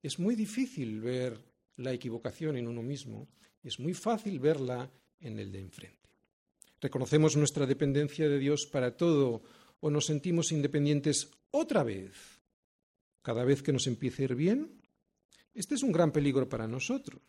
Es 0.01 0.19
muy 0.19 0.35
difícil 0.35 1.01
ver 1.01 1.39
la 1.77 1.93
equivocación 1.93 2.57
en 2.57 2.67
uno 2.67 2.81
mismo, 2.81 3.27
es 3.63 3.79
muy 3.79 3.93
fácil 3.93 4.39
verla 4.39 4.89
en 5.21 5.39
el 5.39 5.51
de 5.51 5.59
enfrente. 5.59 5.97
Reconocemos 6.81 7.35
nuestra 7.35 7.65
dependencia 7.65 8.27
de 8.29 8.39
Dios 8.39 8.67
para 8.71 8.95
todo 8.95 9.41
o 9.81 9.89
nos 9.89 10.05
sentimos 10.05 10.51
independientes 10.51 11.29
otra 11.51 11.83
vez, 11.83 12.11
cada 13.21 13.43
vez 13.43 13.61
que 13.61 13.73
nos 13.73 13.87
empiece 13.87 14.23
a 14.23 14.25
ir 14.25 14.35
bien. 14.35 14.71
Este 15.53 15.75
es 15.75 15.83
un 15.83 15.91
gran 15.91 16.11
peligro 16.11 16.47
para 16.47 16.67
nosotros. 16.67 17.21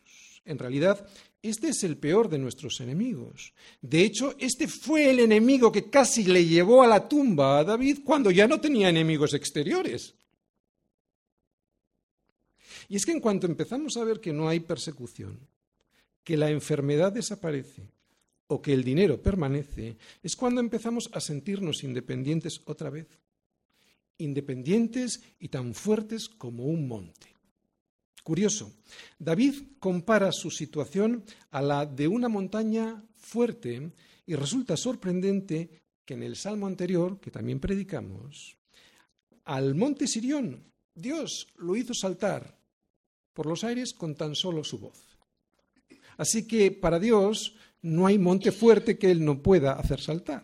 En 0.45 0.57
realidad, 0.57 1.07
este 1.41 1.69
es 1.69 1.83
el 1.83 1.97
peor 1.97 2.29
de 2.29 2.37
nuestros 2.37 2.79
enemigos. 2.81 3.53
De 3.81 4.03
hecho, 4.03 4.35
este 4.39 4.67
fue 4.67 5.09
el 5.09 5.19
enemigo 5.19 5.71
que 5.71 5.89
casi 5.89 6.23
le 6.23 6.45
llevó 6.45 6.83
a 6.83 6.87
la 6.87 7.07
tumba 7.07 7.59
a 7.59 7.63
David 7.63 7.99
cuando 8.03 8.29
ya 8.29 8.47
no 8.47 8.61
tenía 8.61 8.89
enemigos 8.89 9.33
exteriores. 9.33 10.13
Y 12.89 12.97
es 12.97 13.05
que 13.05 13.11
en 13.11 13.21
cuanto 13.21 13.47
empezamos 13.47 13.97
a 13.97 14.03
ver 14.03 14.19
que 14.19 14.33
no 14.33 14.49
hay 14.49 14.59
persecución, 14.59 15.39
que 16.23 16.37
la 16.37 16.49
enfermedad 16.49 17.11
desaparece 17.11 17.89
o 18.47 18.61
que 18.61 18.73
el 18.73 18.83
dinero 18.83 19.21
permanece, 19.21 19.97
es 20.21 20.35
cuando 20.35 20.59
empezamos 20.59 21.09
a 21.13 21.21
sentirnos 21.21 21.83
independientes 21.83 22.61
otra 22.65 22.89
vez. 22.89 23.07
Independientes 24.17 25.21
y 25.39 25.47
tan 25.47 25.73
fuertes 25.73 26.27
como 26.27 26.65
un 26.65 26.87
monte. 26.87 27.30
Curioso, 28.23 28.71
David 29.17 29.55
compara 29.79 30.31
su 30.31 30.51
situación 30.51 31.23
a 31.49 31.61
la 31.61 31.85
de 31.85 32.07
una 32.07 32.29
montaña 32.29 33.03
fuerte 33.17 33.91
y 34.25 34.35
resulta 34.35 34.77
sorprendente 34.77 35.81
que 36.05 36.13
en 36.13 36.23
el 36.23 36.35
salmo 36.35 36.67
anterior, 36.67 37.19
que 37.19 37.31
también 37.31 37.59
predicamos, 37.59 38.57
al 39.45 39.73
monte 39.75 40.07
Sirión, 40.07 40.63
Dios 40.93 41.47
lo 41.57 41.75
hizo 41.75 41.93
saltar 41.93 42.57
por 43.33 43.47
los 43.47 43.63
aires 43.63 43.93
con 43.93 44.15
tan 44.15 44.35
solo 44.35 44.63
su 44.63 44.77
voz. 44.77 44.99
Así 46.17 46.47
que 46.47 46.71
para 46.71 46.99
Dios 46.99 47.55
no 47.81 48.05
hay 48.05 48.19
monte 48.19 48.51
fuerte 48.51 48.99
que 48.99 49.09
Él 49.09 49.25
no 49.25 49.41
pueda 49.41 49.73
hacer 49.73 49.99
saltar. 49.99 50.43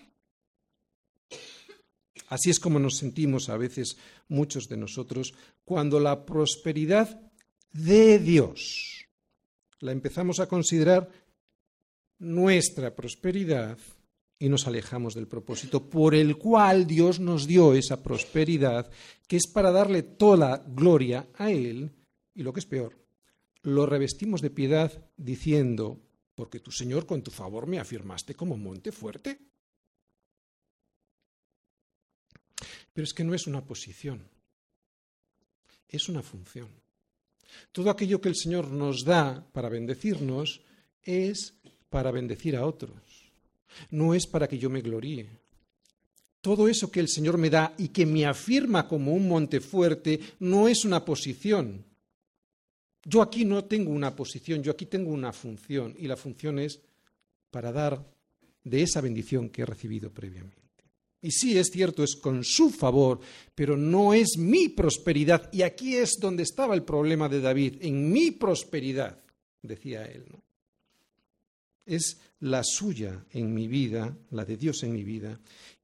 Así 2.29 2.49
es 2.49 2.59
como 2.59 2.79
nos 2.79 2.97
sentimos 2.97 3.49
a 3.49 3.57
veces 3.57 3.97
muchos 4.27 4.67
de 4.67 4.77
nosotros 4.77 5.33
cuando 5.63 5.99
la 5.99 6.25
prosperidad 6.25 7.26
de 7.71 8.19
Dios. 8.19 9.05
La 9.79 9.91
empezamos 9.91 10.39
a 10.39 10.47
considerar 10.47 11.09
nuestra 12.19 12.95
prosperidad 12.95 13.77
y 14.39 14.49
nos 14.49 14.67
alejamos 14.67 15.15
del 15.15 15.27
propósito 15.27 15.89
por 15.89 16.13
el 16.13 16.37
cual 16.37 16.85
Dios 16.85 17.19
nos 17.19 17.47
dio 17.47 17.73
esa 17.73 18.03
prosperidad, 18.03 18.91
que 19.27 19.37
es 19.37 19.47
para 19.47 19.71
darle 19.71 20.03
toda 20.03 20.63
gloria 20.67 21.27
a 21.35 21.51
Él, 21.51 21.91
y 22.35 22.43
lo 22.43 22.53
que 22.53 22.59
es 22.59 22.65
peor, 22.65 22.95
lo 23.63 23.85
revestimos 23.85 24.41
de 24.41 24.51
piedad 24.51 25.09
diciendo, 25.17 25.99
porque 26.35 26.59
tu 26.59 26.71
Señor 26.71 27.05
con 27.05 27.23
tu 27.23 27.31
favor 27.31 27.65
me 27.65 27.79
afirmaste 27.79 28.35
como 28.35 28.57
monte 28.57 28.91
fuerte. 28.91 29.39
Pero 32.93 33.03
es 33.03 33.13
que 33.13 33.23
no 33.23 33.33
es 33.33 33.47
una 33.47 33.65
posición, 33.65 34.29
es 35.87 36.09
una 36.09 36.21
función. 36.21 36.69
Todo 37.71 37.89
aquello 37.89 38.21
que 38.21 38.29
el 38.29 38.35
Señor 38.35 38.69
nos 38.71 39.03
da 39.03 39.45
para 39.53 39.69
bendecirnos 39.69 40.61
es 41.03 41.53
para 41.89 42.11
bendecir 42.11 42.55
a 42.55 42.65
otros. 42.65 43.31
No 43.91 44.13
es 44.13 44.27
para 44.27 44.47
que 44.47 44.57
yo 44.57 44.69
me 44.69 44.81
gloríe. 44.81 45.29
Todo 46.41 46.67
eso 46.67 46.91
que 46.91 46.99
el 46.99 47.09
Señor 47.09 47.37
me 47.37 47.49
da 47.49 47.73
y 47.77 47.89
que 47.89 48.05
me 48.05 48.25
afirma 48.25 48.87
como 48.87 49.13
un 49.13 49.27
monte 49.27 49.59
fuerte 49.59 50.19
no 50.39 50.67
es 50.67 50.85
una 50.85 51.03
posición. 51.03 51.83
Yo 53.03 53.21
aquí 53.21 53.45
no 53.45 53.65
tengo 53.65 53.91
una 53.91 54.15
posición, 54.15 54.61
yo 54.61 54.71
aquí 54.71 54.85
tengo 54.85 55.11
una 55.11 55.31
función 55.31 55.95
y 55.97 56.07
la 56.07 56.17
función 56.17 56.59
es 56.59 56.79
para 57.51 57.71
dar 57.71 58.05
de 58.63 58.81
esa 58.81 59.01
bendición 59.01 59.49
que 59.49 59.61
he 59.61 59.65
recibido 59.65 60.11
previamente. 60.11 60.66
Y 61.21 61.31
sí, 61.31 61.57
es 61.57 61.67
cierto, 61.71 62.03
es 62.03 62.15
con 62.15 62.43
su 62.43 62.69
favor, 62.69 63.19
pero 63.55 63.75
no 63.75 64.13
es 64.13 64.37
mi 64.37 64.69
prosperidad. 64.69 65.49
Y 65.51 65.63
aquí 65.63 65.95
es 65.95 66.17
donde 66.19 66.43
estaba 66.43 66.75
el 66.75 66.83
problema 66.83 67.27
de 67.27 67.41
David, 67.41 67.77
en 67.81 68.11
mi 68.11 68.31
prosperidad, 68.31 69.19
decía 69.61 70.05
él. 70.05 70.25
es 71.85 72.19
la 72.41 72.63
suya 72.63 73.25
en 73.31 73.53
mi 73.53 73.67
vida, 73.67 74.15
la 74.31 74.45
de 74.45 74.57
Dios 74.57 74.83
en 74.83 74.93
mi 74.93 75.03
vida. 75.03 75.39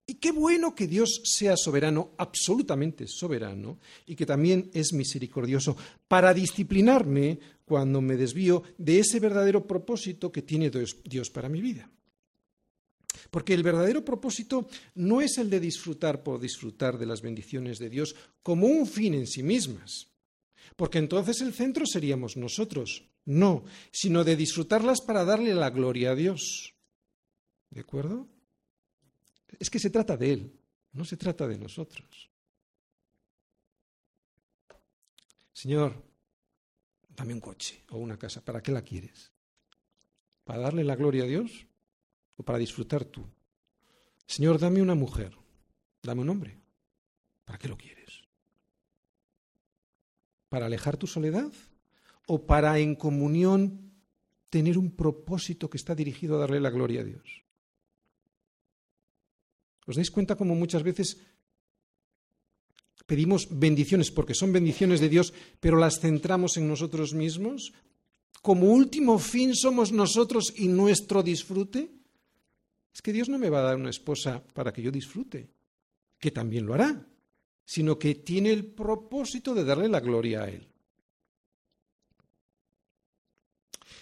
Y 0.05 0.15
qué 0.15 0.31
bueno 0.31 0.75
que 0.75 0.85
Dios 0.85 1.21
sea 1.23 1.55
soberano, 1.55 2.11
absolutamente 2.17 3.07
soberano, 3.07 3.79
y 4.05 4.15
que 4.15 4.25
también 4.25 4.69
es 4.73 4.91
misericordioso 4.91 5.77
para 6.07 6.33
disciplinarme 6.33 7.39
cuando 7.63 8.01
me 8.01 8.17
desvío 8.17 8.63
de 8.77 8.99
ese 8.99 9.19
verdadero 9.21 9.65
propósito 9.65 10.31
que 10.31 10.41
tiene 10.41 10.69
Dios 10.69 11.29
para 11.29 11.47
mi 11.47 11.61
vida. 11.61 11.89
Porque 13.33 13.55
el 13.55 13.63
verdadero 13.63 14.05
propósito 14.05 14.69
no 14.93 15.19
es 15.19 15.39
el 15.39 15.49
de 15.49 15.59
disfrutar 15.59 16.21
por 16.21 16.39
disfrutar 16.39 16.99
de 16.99 17.07
las 17.07 17.23
bendiciones 17.23 17.79
de 17.79 17.89
Dios 17.89 18.15
como 18.43 18.67
un 18.67 18.85
fin 18.85 19.15
en 19.15 19.25
sí 19.25 19.41
mismas, 19.41 20.11
porque 20.75 20.99
entonces 20.99 21.41
el 21.41 21.51
centro 21.51 21.87
seríamos 21.87 22.37
nosotros, 22.37 23.09
no, 23.25 23.63
sino 23.89 24.23
de 24.23 24.35
disfrutarlas 24.35 25.01
para 25.01 25.25
darle 25.25 25.55
la 25.55 25.71
gloria 25.71 26.11
a 26.11 26.15
Dios. 26.15 26.75
¿De 27.71 27.81
acuerdo? 27.81 28.27
Es 29.57 29.71
que 29.71 29.79
se 29.79 29.89
trata 29.89 30.15
de 30.15 30.33
Él, 30.33 30.59
no 30.91 31.03
se 31.03 31.17
trata 31.17 31.47
de 31.47 31.57
nosotros. 31.57 32.29
Señor, 35.51 35.95
dame 37.09 37.33
un 37.33 37.41
coche 37.41 37.81
o 37.89 37.97
una 37.97 38.15
casa, 38.19 38.45
¿para 38.45 38.61
qué 38.61 38.71
la 38.71 38.83
quieres? 38.83 39.31
¿Para 40.43 40.61
darle 40.61 40.83
la 40.83 40.95
gloria 40.95 41.23
a 41.23 41.27
Dios 41.27 41.65
o 42.37 42.43
para 42.43 42.57
disfrutar 42.57 43.05
tú? 43.05 43.25
Señor, 44.25 44.59
dame 44.59 44.81
una 44.81 44.95
mujer, 44.95 45.37
dame 46.01 46.21
un 46.21 46.29
hombre, 46.29 46.59
¿para 47.45 47.57
qué 47.57 47.67
lo 47.67 47.77
quieres? 47.77 48.21
¿Para 50.49 50.67
alejar 50.67 50.97
tu 50.97 51.07
soledad 51.07 51.51
o 52.27 52.45
para 52.45 52.79
en 52.79 52.95
comunión 52.95 53.91
tener 54.49 54.77
un 54.77 54.95
propósito 54.95 55.69
que 55.69 55.77
está 55.77 55.95
dirigido 55.95 56.35
a 56.35 56.39
darle 56.39 56.59
la 56.59 56.69
gloria 56.69 57.01
a 57.01 57.03
Dios? 57.03 57.43
¿Os 59.85 59.95
dais 59.95 60.11
cuenta 60.11 60.37
cómo 60.37 60.55
muchas 60.55 60.83
veces 60.83 61.19
pedimos 63.05 63.47
bendiciones 63.51 64.11
porque 64.11 64.33
son 64.33 64.53
bendiciones 64.53 64.99
de 64.99 65.09
Dios, 65.09 65.33
pero 65.59 65.77
las 65.77 65.99
centramos 65.99 66.55
en 66.55 66.67
nosotros 66.67 67.13
mismos? 67.13 67.73
¿Como 68.41 68.71
último 68.71 69.19
fin 69.19 69.55
somos 69.55 69.91
nosotros 69.91 70.53
y 70.55 70.67
nuestro 70.67 71.23
disfrute? 71.23 72.02
Es 72.93 73.01
que 73.01 73.13
Dios 73.13 73.27
no 73.29 73.39
me 73.39 73.49
va 73.49 73.59
a 73.59 73.63
dar 73.63 73.75
una 73.75 73.89
esposa 73.89 74.43
para 74.53 74.71
que 74.71 74.81
yo 74.81 74.91
disfrute, 74.91 75.49
que 76.19 76.31
también 76.31 76.65
lo 76.65 76.73
hará, 76.73 77.07
sino 77.65 77.97
que 77.97 78.15
tiene 78.15 78.51
el 78.51 78.65
propósito 78.65 79.53
de 79.55 79.63
darle 79.63 79.89
la 79.89 79.99
gloria 79.99 80.43
a 80.43 80.49
Él. 80.49 80.67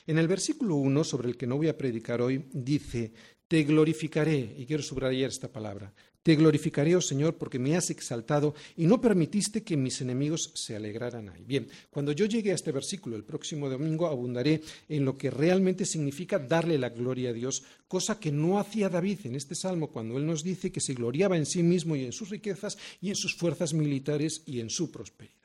En 0.08 0.18
el 0.18 0.28
versículo 0.28 0.76
1, 0.76 1.04
sobre 1.04 1.30
el 1.30 1.38
que 1.38 1.48
no 1.48 1.58
voy 1.58 1.68
a 1.70 1.78
predicar 1.78 2.22
hoy, 2.22 2.50
dice, 2.52 3.14
te 3.48 3.64
glorificaré, 3.64 4.56
y 4.58 4.66
quiero 4.66 4.84
subrayar 4.84 5.30
esta 5.30 5.52
palabra, 5.52 5.94
te 6.24 6.36
glorificaré, 6.36 6.96
oh 6.96 7.02
Señor, 7.02 7.38
porque 7.38 7.60
me 7.60 7.76
has 7.76 7.90
exaltado 7.90 8.54
y 8.78 8.86
no 8.86 9.02
permitiste 9.02 9.64
que 9.64 9.78
mis 9.78 10.02
enemigos 10.02 10.52
se 10.54 10.76
alegraran 10.76 11.30
ahí. 11.30 11.44
Bien, 11.44 11.68
cuando 11.90 12.12
yo 12.12 12.26
llegue 12.26 12.52
a 12.52 12.56
este 12.56 12.72
versículo 12.72 13.16
el 13.16 13.24
próximo 13.24 13.70
domingo 13.70 14.08
abundaré 14.08 14.62
en 14.88 15.06
lo 15.06 15.18
que 15.18 15.32
realmente 15.32 15.86
significa 15.86 16.38
darle 16.38 16.78
la 16.78 16.90
gloria 16.90 17.32
a 17.32 17.34
Dios, 17.34 17.64
cosa 17.88 18.20
que 18.20 18.32
no 18.32 18.60
hacía 18.60 18.90
David 18.90 19.20
en 19.24 19.36
este 19.36 19.56
salmo 19.56 19.92
cuando 19.92 20.18
él 20.18 20.26
nos 20.26 20.44
dice 20.44 20.72
que 20.72 20.82
se 20.82 20.94
gloriaba 20.94 21.38
en 21.38 21.46
sí 21.46 21.64
mismo 21.64 21.96
y 21.96 22.06
en 22.06 22.12
sus 22.12 22.30
riquezas 22.30 22.78
y 23.02 23.10
en 23.10 23.16
sus 23.16 23.36
fuerzas 23.36 23.74
militares 23.74 24.44
y 24.46 24.60
en 24.60 24.70
su 24.70 24.92
prosperidad. 24.92 25.40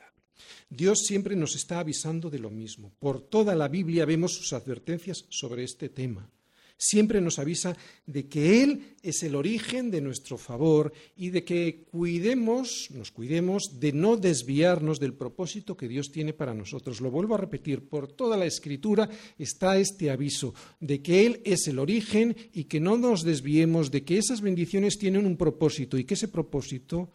Dios 0.69 1.01
siempre 1.07 1.37
nos 1.37 1.55
está 1.55 1.79
avisando 1.79 2.29
de 2.29 2.41
lo 2.41 2.51
mismo. 2.51 2.93
Por 2.99 3.21
toda 3.21 3.55
la 3.55 3.69
Biblia 3.69 4.05
vemos 4.05 4.35
sus 4.35 4.53
advertencias 4.53 5.25
sobre 5.31 5.65
este 5.65 5.89
tema 5.89 6.29
siempre 6.77 7.21
nos 7.21 7.39
avisa 7.39 7.77
de 8.07 8.29
que 8.29 8.63
Él 8.63 8.97
es 9.03 9.23
el 9.23 9.35
origen 9.35 9.91
de 9.91 10.01
nuestro 10.01 10.37
favor 10.37 10.93
y 11.17 11.31
de 11.31 11.45
que 11.45 11.85
cuidemos, 11.91 12.89
nos 12.91 13.11
cuidemos 13.11 13.79
de 13.81 13.93
no 13.93 14.17
desviarnos 14.17 15.01
del 15.01 15.15
propósito 15.15 15.77
que 15.77 15.89
Dios 15.89 16.11
tiene 16.11 16.33
para 16.33 16.55
nosotros. 16.55 17.01
Lo 17.01 17.11
vuelvo 17.11 17.35
a 17.35 17.39
repetir, 17.39 17.89
por 17.89 18.13
toda 18.13 18.37
la 18.37 18.47
escritura 18.47 19.09
está 19.39 19.79
este 19.79 20.11
aviso 20.11 20.55
de 20.81 21.03
que 21.03 21.27
Él 21.27 21.41
es 21.45 21.67
el 21.69 21.79
origen 21.79 22.37
y 22.53 22.65
que 22.65 22.81
no 22.81 22.97
nos 22.97 23.23
desviemos 23.23 23.91
de 23.91 24.05
que 24.05 24.19
esas 24.19 24.41
bendiciones 24.41 24.99
tienen 24.99 25.27
un 25.27 25.37
propósito 25.37 25.99
y 25.99 26.05
que 26.05 26.15
ese 26.15 26.29
propósito 26.29 27.13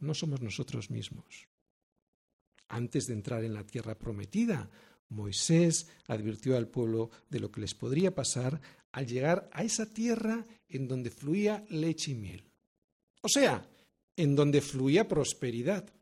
no 0.00 0.14
somos 0.14 0.40
nosotros 0.40 0.90
mismos. 0.90 1.48
Antes 2.68 3.06
de 3.06 3.14
entrar 3.14 3.44
en 3.44 3.54
la 3.54 3.64
tierra 3.64 3.98
prometida, 3.98 4.70
Moisés 5.10 5.88
advirtió 6.06 6.56
al 6.56 6.68
pueblo 6.68 7.10
de 7.28 7.40
lo 7.40 7.50
que 7.50 7.60
les 7.60 7.74
podría 7.74 8.14
pasar 8.14 8.60
al 8.92 9.06
llegar 9.06 9.48
a 9.52 9.62
esa 9.62 9.86
tierra 9.86 10.44
en 10.68 10.88
donde 10.88 11.10
fluía 11.10 11.64
leche 11.68 12.12
y 12.12 12.14
miel. 12.14 12.44
O 13.22 13.28
sea, 13.28 13.68
en 14.16 14.34
donde 14.34 14.60
fluía 14.60 15.06
prosperidad. 15.06 15.92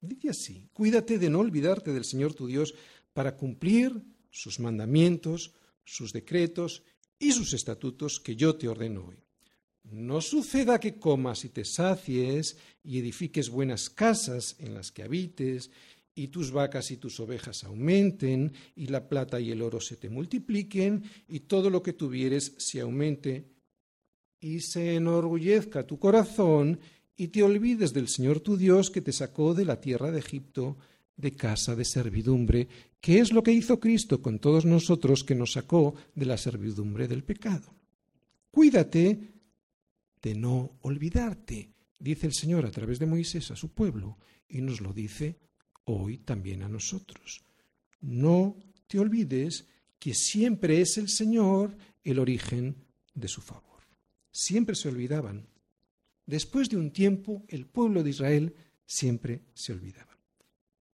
Dice 0.00 0.30
así, 0.30 0.68
cuídate 0.72 1.18
de 1.18 1.30
no 1.30 1.40
olvidarte 1.40 1.92
del 1.92 2.04
Señor 2.04 2.34
tu 2.34 2.46
Dios 2.46 2.74
para 3.12 3.36
cumplir 3.36 4.02
sus 4.30 4.60
mandamientos, 4.60 5.52
sus 5.84 6.12
decretos 6.12 6.82
y 7.18 7.32
sus 7.32 7.54
estatutos 7.54 8.20
que 8.20 8.36
yo 8.36 8.56
te 8.56 8.68
ordeno 8.68 9.06
hoy. 9.06 9.16
No 9.84 10.20
suceda 10.20 10.80
que 10.80 10.98
comas 10.98 11.44
y 11.44 11.48
te 11.48 11.64
sacies 11.64 12.56
y 12.82 12.98
edifiques 12.98 13.48
buenas 13.48 13.88
casas 13.88 14.56
en 14.58 14.74
las 14.74 14.90
que 14.90 15.04
habites 15.04 15.70
y 16.18 16.28
tus 16.28 16.50
vacas 16.50 16.90
y 16.90 16.96
tus 16.96 17.20
ovejas 17.20 17.62
aumenten, 17.62 18.52
y 18.74 18.86
la 18.86 19.06
plata 19.06 19.38
y 19.38 19.50
el 19.50 19.60
oro 19.60 19.82
se 19.82 19.96
te 19.96 20.08
multipliquen, 20.08 21.04
y 21.28 21.40
todo 21.40 21.68
lo 21.68 21.82
que 21.82 21.92
tuvieres 21.92 22.54
se 22.56 22.80
aumente, 22.80 23.44
y 24.40 24.60
se 24.60 24.94
enorgullezca 24.94 25.86
tu 25.86 25.98
corazón, 25.98 26.80
y 27.18 27.28
te 27.28 27.42
olvides 27.42 27.92
del 27.92 28.08
Señor 28.08 28.40
tu 28.40 28.56
Dios 28.56 28.90
que 28.90 29.02
te 29.02 29.12
sacó 29.12 29.52
de 29.52 29.66
la 29.66 29.78
tierra 29.78 30.10
de 30.10 30.20
Egipto, 30.20 30.78
de 31.18 31.32
casa 31.32 31.76
de 31.76 31.84
servidumbre, 31.84 32.66
que 32.98 33.18
es 33.18 33.30
lo 33.30 33.42
que 33.42 33.52
hizo 33.52 33.78
Cristo 33.78 34.22
con 34.22 34.38
todos 34.38 34.64
nosotros 34.64 35.22
que 35.22 35.34
nos 35.34 35.52
sacó 35.52 35.94
de 36.14 36.24
la 36.24 36.38
servidumbre 36.38 37.08
del 37.08 37.24
pecado. 37.24 37.74
Cuídate 38.50 39.18
de 40.22 40.34
no 40.34 40.78
olvidarte, 40.80 41.68
dice 41.98 42.26
el 42.26 42.32
Señor 42.32 42.64
a 42.64 42.70
través 42.70 42.98
de 42.98 43.04
Moisés 43.04 43.50
a 43.50 43.56
su 43.56 43.68
pueblo, 43.68 44.16
y 44.48 44.62
nos 44.62 44.80
lo 44.80 44.94
dice 44.94 45.36
hoy 45.86 46.18
también 46.18 46.62
a 46.62 46.68
nosotros. 46.68 47.42
No 48.00 48.56
te 48.86 48.98
olvides 48.98 49.66
que 49.98 50.14
siempre 50.14 50.80
es 50.80 50.98
el 50.98 51.08
Señor 51.08 51.76
el 52.04 52.18
origen 52.18 52.76
de 53.14 53.28
su 53.28 53.40
favor. 53.40 53.82
Siempre 54.30 54.76
se 54.76 54.88
olvidaban. 54.88 55.48
Después 56.26 56.68
de 56.68 56.76
un 56.76 56.92
tiempo, 56.92 57.44
el 57.48 57.66
pueblo 57.66 58.02
de 58.02 58.10
Israel 58.10 58.54
siempre 58.84 59.42
se 59.54 59.72
olvidaba. 59.72 60.16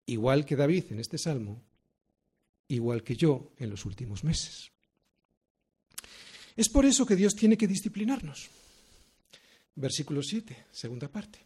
Igual 0.06 0.46
que 0.46 0.56
David 0.56 0.86
en 0.90 1.00
este 1.00 1.18
salmo, 1.18 1.62
igual 2.68 3.04
que 3.04 3.16
yo 3.16 3.54
en 3.58 3.70
los 3.70 3.86
últimos 3.86 4.24
meses. 4.24 4.72
Es 6.56 6.68
por 6.68 6.86
eso 6.86 7.06
que 7.06 7.16
Dios 7.16 7.36
tiene 7.36 7.58
que 7.58 7.68
disciplinarnos. 7.68 8.50
Versículo 9.76 10.22
7, 10.22 10.66
segunda 10.72 11.08
parte. 11.08 11.40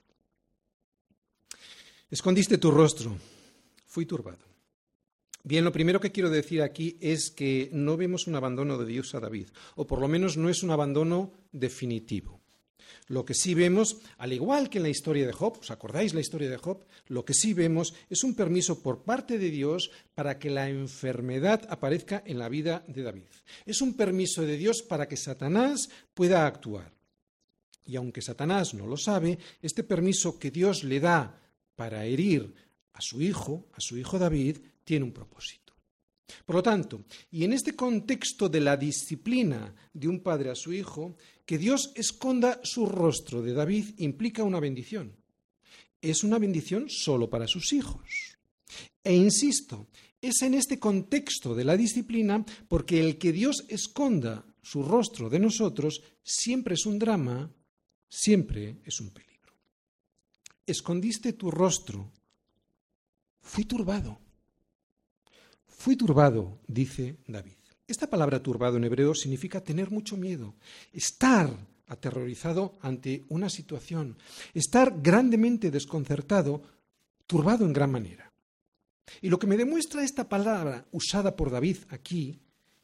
Escondiste 2.09 2.57
tu 2.57 2.71
rostro 2.71 3.17
fui 3.93 4.07
turbado. 4.07 4.49
Bien, 5.43 5.63
lo 5.63 5.71
primero 5.71 5.99
que 5.99 6.11
quiero 6.11 6.31
decir 6.31 6.63
aquí 6.63 6.97
es 6.99 7.29
que 7.29 7.69
no 7.73 7.95
vemos 7.95 8.25
un 8.25 8.35
abandono 8.35 8.77
de 8.79 8.87
Dios 8.87 9.13
a 9.13 9.19
David, 9.19 9.49
o 9.75 9.85
por 9.85 10.01
lo 10.01 10.07
menos 10.07 10.35
no 10.35 10.49
es 10.49 10.63
un 10.63 10.71
abandono 10.71 11.31
definitivo. 11.51 12.41
Lo 13.07 13.23
que 13.23 13.35
sí 13.35 13.53
vemos, 13.53 13.97
al 14.17 14.33
igual 14.33 14.69
que 14.69 14.79
en 14.79 14.83
la 14.83 14.89
historia 14.89 15.27
de 15.27 15.33
Job, 15.33 15.59
¿os 15.59 15.69
acordáis 15.69 16.15
la 16.15 16.21
historia 16.21 16.49
de 16.49 16.57
Job? 16.57 16.85
Lo 17.07 17.23
que 17.23 17.35
sí 17.35 17.53
vemos 17.53 17.93
es 18.09 18.23
un 18.23 18.33
permiso 18.33 18.81
por 18.81 19.03
parte 19.03 19.37
de 19.37 19.51
Dios 19.51 19.91
para 20.15 20.39
que 20.39 20.49
la 20.49 20.69
enfermedad 20.69 21.67
aparezca 21.69 22.23
en 22.25 22.39
la 22.39 22.49
vida 22.49 22.83
de 22.87 23.03
David. 23.03 23.29
Es 23.65 23.81
un 23.81 23.93
permiso 23.93 24.41
de 24.41 24.57
Dios 24.57 24.81
para 24.81 25.07
que 25.07 25.17
Satanás 25.17 25.89
pueda 26.15 26.47
actuar. 26.47 26.93
Y 27.85 27.97
aunque 27.97 28.23
Satanás 28.23 28.73
no 28.73 28.87
lo 28.87 28.97
sabe, 28.97 29.37
este 29.61 29.83
permiso 29.83 30.39
que 30.39 30.49
Dios 30.49 30.83
le 30.83 30.99
da 30.99 31.37
para 31.75 32.05
herir 32.05 32.53
a 32.93 33.01
su 33.01 33.21
hijo, 33.21 33.67
a 33.73 33.79
su 33.79 33.97
hijo 33.97 34.17
David, 34.19 34.57
tiene 34.83 35.05
un 35.05 35.11
propósito. 35.11 35.73
Por 36.45 36.55
lo 36.55 36.63
tanto, 36.63 37.05
y 37.31 37.43
en 37.43 37.53
este 37.53 37.75
contexto 37.75 38.49
de 38.49 38.61
la 38.61 38.77
disciplina 38.77 39.73
de 39.93 40.07
un 40.07 40.21
padre 40.21 40.49
a 40.49 40.55
su 40.55 40.73
hijo, 40.73 41.15
que 41.45 41.57
Dios 41.57 41.91
esconda 41.95 42.59
su 42.63 42.85
rostro 42.85 43.41
de 43.41 43.53
David 43.53 43.95
implica 43.97 44.43
una 44.43 44.59
bendición. 44.59 45.15
Es 46.01 46.23
una 46.23 46.39
bendición 46.39 46.89
solo 46.89 47.29
para 47.29 47.47
sus 47.47 47.73
hijos. 47.73 48.37
E 49.03 49.13
insisto, 49.13 49.87
es 50.21 50.41
en 50.41 50.53
este 50.53 50.79
contexto 50.79 51.53
de 51.53 51.65
la 51.65 51.77
disciplina 51.77 52.45
porque 52.67 52.99
el 52.99 53.17
que 53.17 53.31
Dios 53.31 53.65
esconda 53.67 54.45
su 54.61 54.83
rostro 54.83 55.29
de 55.29 55.39
nosotros 55.39 56.01
siempre 56.23 56.75
es 56.75 56.85
un 56.85 56.97
drama, 56.97 57.51
siempre 58.07 58.77
es 58.85 59.01
un 59.01 59.11
peligro. 59.11 59.53
Escondiste 60.65 61.33
tu 61.33 61.51
rostro 61.51 62.09
Fui 63.43 63.65
turbado. 63.65 64.19
Fui 65.67 65.95
turbado, 65.95 66.59
dice 66.65 67.17
David. 67.27 67.57
Esta 67.85 68.09
palabra 68.09 68.41
turbado 68.41 68.77
en 68.77 68.85
hebreo 68.85 69.13
significa 69.13 69.61
tener 69.61 69.91
mucho 69.91 70.15
miedo, 70.17 70.55
estar 70.93 71.51
aterrorizado 71.87 72.77
ante 72.81 73.25
una 73.27 73.49
situación, 73.49 74.17
estar 74.53 75.01
grandemente 75.01 75.69
desconcertado, 75.69 76.63
turbado 77.27 77.65
en 77.65 77.73
gran 77.73 77.91
manera. 77.91 78.31
Y 79.21 79.29
lo 79.29 79.37
que 79.37 79.47
me 79.47 79.57
demuestra 79.57 80.03
esta 80.03 80.27
palabra 80.29 80.87
usada 80.91 81.35
por 81.35 81.51
David 81.51 81.77
aquí 81.89 82.39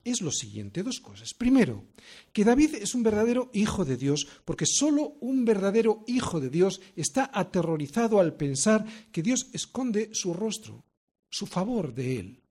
es 0.09 0.21
lo 0.21 0.31
siguiente, 0.31 0.83
dos 0.83 0.99
cosas. 0.99 1.33
Primero, 1.33 1.85
que 2.33 2.43
David 2.43 2.75
es 2.75 2.95
un 2.95 3.03
verdadero 3.03 3.49
hijo 3.53 3.85
de 3.85 3.97
Dios, 3.97 4.27
porque 4.45 4.65
solo 4.65 5.17
un 5.21 5.45
verdadero 5.45 6.03
hijo 6.07 6.39
de 6.39 6.49
Dios 6.49 6.81
está 6.95 7.29
aterrorizado 7.33 8.19
al 8.19 8.35
pensar 8.35 8.85
que 9.11 9.23
Dios 9.23 9.47
esconde 9.53 10.09
su 10.13 10.33
rostro, 10.33 10.85
su 11.29 11.45
favor 11.45 11.93
de 11.93 12.19
él. 12.19 12.43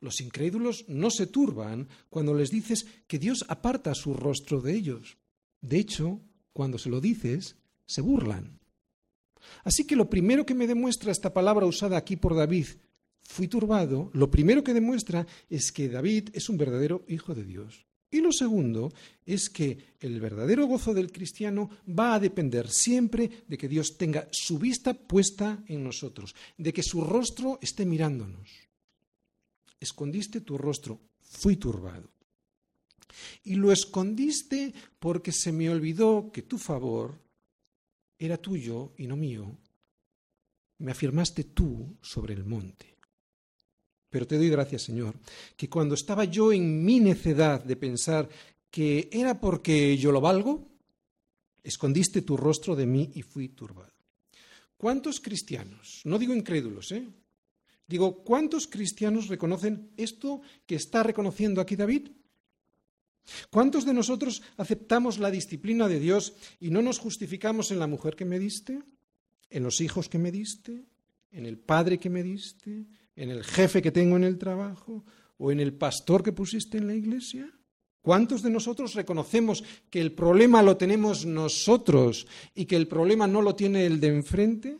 Los 0.00 0.20
incrédulos 0.20 0.84
no 0.88 1.10
se 1.10 1.26
turban 1.26 1.88
cuando 2.10 2.34
les 2.34 2.50
dices 2.50 2.86
que 3.06 3.18
Dios 3.18 3.44
aparta 3.48 3.94
su 3.94 4.12
rostro 4.12 4.60
de 4.60 4.74
ellos. 4.74 5.16
De 5.60 5.78
hecho, 5.78 6.20
cuando 6.52 6.76
se 6.76 6.90
lo 6.90 7.00
dices, 7.00 7.56
se 7.86 8.02
burlan. 8.02 8.60
Así 9.62 9.86
que 9.86 9.96
lo 9.96 10.10
primero 10.10 10.44
que 10.44 10.54
me 10.54 10.66
demuestra 10.66 11.12
esta 11.12 11.32
palabra 11.32 11.66
usada 11.66 11.96
aquí 11.96 12.16
por 12.16 12.34
David, 12.34 12.66
fui 13.24 13.48
turbado, 13.48 14.10
lo 14.12 14.30
primero 14.30 14.62
que 14.62 14.74
demuestra 14.74 15.26
es 15.50 15.72
que 15.72 15.88
David 15.88 16.30
es 16.32 16.48
un 16.48 16.56
verdadero 16.56 17.04
hijo 17.08 17.34
de 17.34 17.44
Dios. 17.44 17.86
Y 18.14 18.20
lo 18.20 18.30
segundo 18.30 18.92
es 19.26 19.50
que 19.50 19.96
el 19.98 20.20
verdadero 20.20 20.66
gozo 20.66 20.94
del 20.94 21.10
cristiano 21.10 21.68
va 21.88 22.14
a 22.14 22.20
depender 22.20 22.70
siempre 22.70 23.28
de 23.48 23.58
que 23.58 23.66
Dios 23.66 23.98
tenga 23.98 24.28
su 24.30 24.56
vista 24.56 24.94
puesta 24.94 25.64
en 25.66 25.82
nosotros, 25.82 26.32
de 26.56 26.72
que 26.72 26.84
su 26.84 27.00
rostro 27.00 27.58
esté 27.60 27.84
mirándonos. 27.84 28.48
Escondiste 29.80 30.42
tu 30.42 30.56
rostro, 30.56 31.00
fui 31.22 31.56
turbado. 31.56 32.08
Y 33.42 33.56
lo 33.56 33.72
escondiste 33.72 34.72
porque 35.00 35.32
se 35.32 35.50
me 35.50 35.68
olvidó 35.68 36.30
que 36.32 36.42
tu 36.42 36.56
favor 36.56 37.20
era 38.16 38.36
tuyo 38.36 38.92
y 38.96 39.08
no 39.08 39.16
mío. 39.16 39.58
Me 40.78 40.92
afirmaste 40.92 41.42
tú 41.42 41.96
sobre 42.00 42.34
el 42.34 42.44
monte. 42.44 42.93
Pero 44.14 44.28
te 44.28 44.38
doy 44.38 44.48
gracias, 44.48 44.82
Señor, 44.82 45.16
que 45.56 45.68
cuando 45.68 45.96
estaba 45.96 46.22
yo 46.22 46.52
en 46.52 46.84
mi 46.84 47.00
necedad 47.00 47.64
de 47.64 47.74
pensar 47.74 48.28
que 48.70 49.08
era 49.10 49.40
porque 49.40 49.98
yo 49.98 50.12
lo 50.12 50.20
valgo, 50.20 50.68
escondiste 51.64 52.22
tu 52.22 52.36
rostro 52.36 52.76
de 52.76 52.86
mí 52.86 53.10
y 53.16 53.22
fui 53.22 53.48
turbado. 53.48 53.90
¿Cuántos 54.76 55.18
cristianos, 55.18 56.02
no 56.04 56.16
digo 56.16 56.32
incrédulos, 56.32 56.92
¿eh? 56.92 57.08
digo, 57.88 58.22
¿cuántos 58.22 58.68
cristianos 58.68 59.26
reconocen 59.26 59.90
esto 59.96 60.42
que 60.64 60.76
está 60.76 61.02
reconociendo 61.02 61.60
aquí 61.60 61.74
David? 61.74 62.06
¿Cuántos 63.50 63.84
de 63.84 63.94
nosotros 63.94 64.42
aceptamos 64.56 65.18
la 65.18 65.32
disciplina 65.32 65.88
de 65.88 65.98
Dios 65.98 66.34
y 66.60 66.70
no 66.70 66.82
nos 66.82 67.00
justificamos 67.00 67.72
en 67.72 67.80
la 67.80 67.88
mujer 67.88 68.14
que 68.14 68.24
me 68.24 68.38
diste, 68.38 68.80
en 69.50 69.64
los 69.64 69.80
hijos 69.80 70.08
que 70.08 70.20
me 70.20 70.30
diste, 70.30 70.84
en 71.32 71.46
el 71.46 71.58
padre 71.58 71.98
que 71.98 72.10
me 72.10 72.22
diste, 72.22 72.86
en 73.16 73.30
el 73.30 73.44
jefe 73.44 73.82
que 73.82 73.92
tengo 73.92 74.16
en 74.16 74.24
el 74.24 74.38
trabajo 74.38 75.04
o 75.38 75.52
en 75.52 75.60
el 75.60 75.74
pastor 75.74 76.22
que 76.22 76.32
pusiste 76.32 76.78
en 76.78 76.86
la 76.86 76.94
iglesia? 76.94 77.50
¿Cuántos 78.04 78.42
de 78.42 78.50
nosotros 78.50 78.94
reconocemos 78.94 79.64
que 79.88 80.00
el 80.00 80.12
problema 80.12 80.62
lo 80.62 80.76
tenemos 80.76 81.24
nosotros 81.24 82.26
y 82.54 82.66
que 82.66 82.76
el 82.76 82.86
problema 82.86 83.26
no 83.26 83.40
lo 83.40 83.54
tiene 83.54 83.86
el 83.86 83.98
de 83.98 84.08
enfrente? 84.08 84.78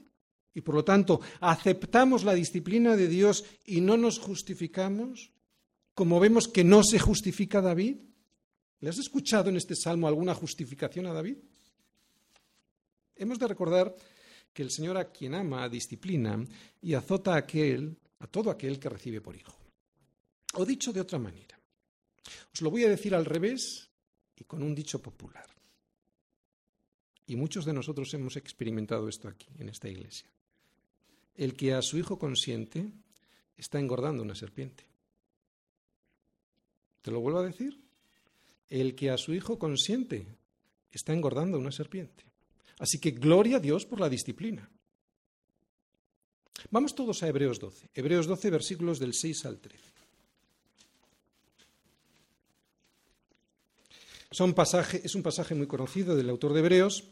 Y 0.53 0.61
por 0.61 0.75
lo 0.75 0.85
tanto, 0.85 1.21
aceptamos 1.41 2.23
la 2.25 2.35
disciplina 2.35 2.97
de 2.97 3.09
Dios 3.09 3.45
y 3.65 3.81
no 3.81 3.97
nos 3.97 4.19
justificamos, 4.19 5.33
como 5.95 6.21
vemos 6.21 6.49
que 6.49 6.65
no 6.65 6.85
se 6.85 6.99
justifica 6.99 7.63
David. 7.63 7.97
¿Le 8.81 8.91
has 8.91 8.99
escuchado 8.99 9.49
en 9.49 9.57
este 9.57 9.75
salmo 9.75 10.07
alguna 10.07 10.35
justificación 10.35 11.07
a 11.07 11.15
David? 11.15 11.39
Hemos 13.17 13.39
de 13.39 13.49
recordar 13.49 13.97
que 14.53 14.63
el 14.63 14.71
Señor 14.71 14.99
a 14.99 15.11
quien 15.11 15.35
ama 15.35 15.69
disciplina 15.69 16.45
y 16.83 16.95
azota 16.95 17.35
a 17.35 17.39
aquel, 17.39 17.97
a 18.25 18.27
todo 18.27 18.51
aquel 18.51 18.81
que 18.81 18.89
recibe 18.89 19.21
por 19.21 19.37
hijo. 19.37 19.55
O 20.55 20.65
dicho 20.65 20.93
de 20.93 21.01
otra 21.01 21.19
manera, 21.19 21.61
os 22.53 22.61
lo 22.63 22.71
voy 22.71 22.85
a 22.85 22.89
decir 22.89 23.15
al 23.15 23.27
revés 23.27 23.91
y 24.35 24.45
con 24.45 24.63
un 24.63 24.75
dicho 24.75 25.03
popular. 25.03 25.47
Y 27.27 27.37
muchos 27.37 27.65
de 27.65 27.73
nosotros 27.73 28.13
hemos 28.15 28.37
experimentado 28.37 29.09
esto 29.09 29.29
aquí, 29.29 29.49
en 29.59 29.69
esta 29.69 29.89
iglesia. 29.89 30.29
El 31.35 31.55
que 31.55 31.75
a 31.75 31.83
su 31.83 31.99
hijo 31.99 32.19
consiente 32.19 32.93
está 33.57 33.79
engordando 33.79 34.23
una 34.23 34.35
serpiente. 34.35 34.87
¿Te 37.03 37.11
lo 37.11 37.21
vuelvo 37.21 37.41
a 37.41 37.47
decir? 37.47 37.79
El 38.71 38.95
que 38.95 39.11
a 39.11 39.19
su 39.19 39.35
hijo 39.35 39.59
consiente 39.59 40.27
está 40.91 41.13
engordando 41.13 41.59
una 41.59 41.73
serpiente. 41.73 42.25
Así 42.79 42.99
que 42.99 43.11
gloria 43.11 43.59
a 43.59 43.61
Dios 43.61 43.85
por 43.85 44.01
la 44.01 44.09
disciplina. 44.09 44.71
Vamos 46.71 46.95
todos 46.95 47.23
a 47.23 47.29
Hebreos 47.29 47.59
12. 47.59 47.91
Hebreos 47.95 48.27
12, 48.27 48.51
versículos 48.51 48.99
del 48.99 49.15
6 49.15 49.45
al 49.47 49.59
13. 49.59 49.79
es 55.05 55.15
un 55.15 55.23
pasaje 55.23 55.55
muy 55.55 55.67
conocido 55.67 56.17
del 56.17 56.29
autor 56.29 56.55
de 56.55 56.61
Hebreos 56.61 57.05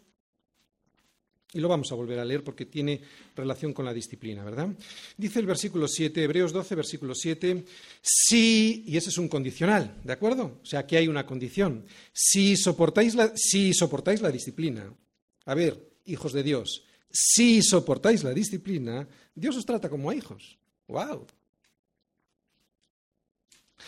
y 1.54 1.60
lo 1.60 1.68
vamos 1.68 1.92
a 1.92 1.94
volver 1.94 2.18
a 2.18 2.24
leer 2.24 2.42
porque 2.42 2.66
tiene 2.66 3.00
relación 3.36 3.72
con 3.72 3.84
la 3.84 3.92
disciplina, 3.92 4.42
¿verdad? 4.42 4.68
Dice 5.16 5.38
el 5.38 5.46
versículo 5.46 5.86
7, 5.86 6.22
Hebreos 6.22 6.52
12, 6.52 6.74
versículo 6.74 7.14
7, 7.14 7.64
si, 8.00 8.84
y 8.86 8.96
ese 8.96 9.10
es 9.10 9.18
un 9.18 9.28
condicional, 9.28 10.00
¿de 10.02 10.12
acuerdo? 10.12 10.60
O 10.62 10.64
sea, 10.64 10.80
aquí 10.80 10.96
hay 10.96 11.08
una 11.08 11.26
condición. 11.26 11.84
Si 12.12 12.56
soportáis 12.56 13.14
la, 13.14 13.32
si 13.36 13.74
soportáis 13.74 14.22
la 14.22 14.30
disciplina, 14.30 14.92
a 15.44 15.54
ver, 15.54 15.92
hijos 16.06 16.32
de 16.32 16.42
Dios, 16.42 16.84
si 17.12 17.62
soportáis 17.62 18.24
la 18.24 18.32
disciplina, 18.32 19.06
Dios 19.34 19.56
os 19.56 19.66
trata 19.66 19.88
como 19.88 20.10
a 20.10 20.14
hijos. 20.14 20.58
¡Wow! 20.88 21.26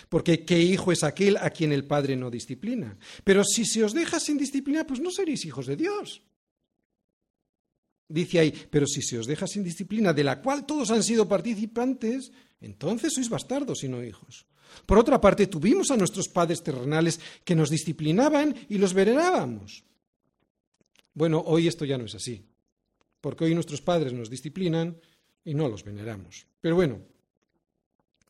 Porque 0.08 0.44
¿qué 0.44 0.60
hijo 0.60 0.92
es 0.92 1.02
aquel 1.02 1.36
a 1.38 1.50
quien 1.50 1.72
el 1.72 1.86
Padre 1.86 2.16
no 2.16 2.30
disciplina? 2.30 2.98
Pero 3.22 3.44
si 3.44 3.64
se 3.64 3.84
os 3.84 3.94
deja 3.94 4.20
sin 4.20 4.36
disciplina, 4.36 4.86
pues 4.86 5.00
no 5.00 5.10
seréis 5.10 5.44
hijos 5.44 5.66
de 5.66 5.76
Dios. 5.76 6.22
Dice 8.08 8.38
ahí, 8.38 8.52
pero 8.70 8.86
si 8.86 9.00
se 9.02 9.18
os 9.18 9.26
deja 9.26 9.46
sin 9.46 9.64
disciplina, 9.64 10.12
de 10.12 10.24
la 10.24 10.42
cual 10.42 10.66
todos 10.66 10.90
han 10.90 11.02
sido 11.02 11.26
participantes, 11.26 12.32
entonces 12.60 13.14
sois 13.14 13.30
bastardos 13.30 13.82
y 13.82 13.88
no 13.88 14.04
hijos. 14.04 14.46
Por 14.84 14.98
otra 14.98 15.20
parte, 15.20 15.46
tuvimos 15.46 15.90
a 15.90 15.96
nuestros 15.96 16.28
padres 16.28 16.62
terrenales 16.62 17.20
que 17.44 17.54
nos 17.54 17.70
disciplinaban 17.70 18.54
y 18.68 18.78
los 18.78 18.92
venerábamos. 18.92 19.84
Bueno, 21.14 21.42
hoy 21.46 21.68
esto 21.68 21.84
ya 21.84 21.96
no 21.96 22.04
es 22.04 22.14
así, 22.14 22.44
porque 23.24 23.46
hoy 23.46 23.54
nuestros 23.54 23.80
padres 23.80 24.12
nos 24.12 24.28
disciplinan 24.28 25.00
y 25.46 25.54
no 25.54 25.66
los 25.66 25.82
veneramos. 25.82 26.46
Pero 26.60 26.74
bueno, 26.74 27.00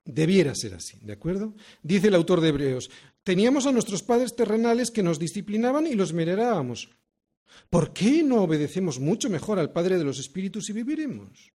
debiera 0.04 0.54
ser 0.54 0.74
así, 0.74 1.00
¿de 1.02 1.14
acuerdo? 1.14 1.56
Dice 1.82 2.06
el 2.06 2.14
autor 2.14 2.40
de 2.40 2.50
Hebreos, 2.50 2.92
teníamos 3.24 3.66
a 3.66 3.72
nuestros 3.72 4.04
padres 4.04 4.36
terrenales 4.36 4.92
que 4.92 5.02
nos 5.02 5.18
disciplinaban 5.18 5.88
y 5.88 5.94
los 5.94 6.12
venerábamos. 6.12 6.90
¿Por 7.70 7.92
qué 7.92 8.22
no 8.22 8.44
obedecemos 8.44 9.00
mucho 9.00 9.28
mejor 9.28 9.58
al 9.58 9.72
Padre 9.72 9.98
de 9.98 10.04
los 10.04 10.20
Espíritus 10.20 10.70
y 10.70 10.74
viviremos? 10.74 11.52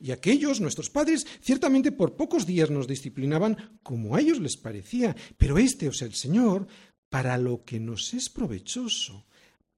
Y 0.00 0.10
aquellos, 0.10 0.60
nuestros 0.60 0.90
padres, 0.90 1.24
ciertamente 1.40 1.92
por 1.92 2.16
pocos 2.16 2.46
días 2.46 2.68
nos 2.68 2.88
disciplinaban 2.88 3.78
como 3.84 4.16
a 4.16 4.20
ellos 4.20 4.40
les 4.40 4.56
parecía, 4.56 5.14
pero 5.38 5.56
este, 5.56 5.88
o 5.88 5.92
sea, 5.92 6.08
el 6.08 6.14
Señor, 6.14 6.66
para 7.08 7.38
lo 7.38 7.62
que 7.62 7.78
nos 7.78 8.12
es 8.12 8.28
provechoso, 8.28 9.24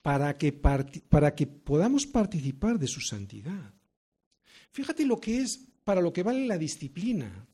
para 0.04 0.36
que, 0.36 0.52
para 0.52 1.34
que 1.34 1.46
podamos 1.46 2.06
participar 2.06 2.78
de 2.78 2.86
su 2.86 3.00
santidad. 3.00 3.72
Fíjate 4.70 5.06
lo 5.06 5.18
que 5.18 5.40
es, 5.40 5.66
para 5.82 6.02
lo 6.02 6.12
que 6.12 6.22
vale 6.22 6.46
la 6.46 6.58
disciplina, 6.58 7.46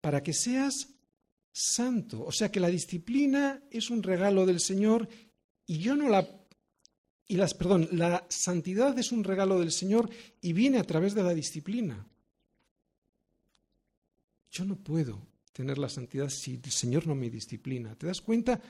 para 0.00 0.22
que 0.22 0.32
seas 0.32 0.94
santo. 1.50 2.24
O 2.24 2.30
sea 2.30 2.52
que 2.52 2.60
la 2.60 2.68
disciplina 2.68 3.60
es 3.68 3.90
un 3.90 4.04
regalo 4.04 4.46
del 4.46 4.60
Señor 4.60 5.08
y 5.66 5.78
yo 5.78 5.96
no 5.96 6.08
la 6.08 6.24
y 7.26 7.36
las, 7.36 7.54
perdón, 7.54 7.88
la 7.90 8.24
santidad 8.28 8.96
es 8.96 9.10
un 9.10 9.24
regalo 9.24 9.58
del 9.58 9.72
Señor 9.72 10.08
y 10.40 10.52
viene 10.52 10.78
a 10.78 10.84
través 10.84 11.16
de 11.16 11.24
la 11.24 11.34
disciplina. 11.34 12.06
Yo 14.52 14.64
no 14.64 14.76
puedo 14.76 15.26
tener 15.52 15.78
la 15.78 15.88
santidad 15.88 16.28
si 16.28 16.60
el 16.62 16.70
Señor 16.70 17.08
no 17.08 17.16
me 17.16 17.28
disciplina. 17.28 17.96
¿Te 17.96 18.06
das 18.06 18.20
cuenta? 18.20 18.62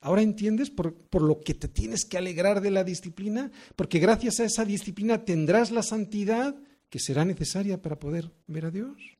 Ahora 0.00 0.22
entiendes 0.22 0.70
por, 0.70 0.94
por, 0.94 1.22
lo 1.22 1.40
que 1.40 1.54
te 1.54 1.68
tienes 1.68 2.04
que 2.04 2.18
alegrar 2.18 2.60
de 2.60 2.70
la 2.70 2.84
disciplina, 2.84 3.50
porque 3.74 3.98
gracias 3.98 4.38
a 4.40 4.44
esa 4.44 4.64
disciplina 4.64 5.24
tendrás 5.24 5.70
la 5.70 5.82
santidad 5.82 6.54
que 6.88 7.00
será 7.00 7.24
necesaria 7.24 7.82
para 7.82 7.98
poder 7.98 8.30
ver 8.46 8.66
a 8.66 8.70
Dios. 8.70 9.18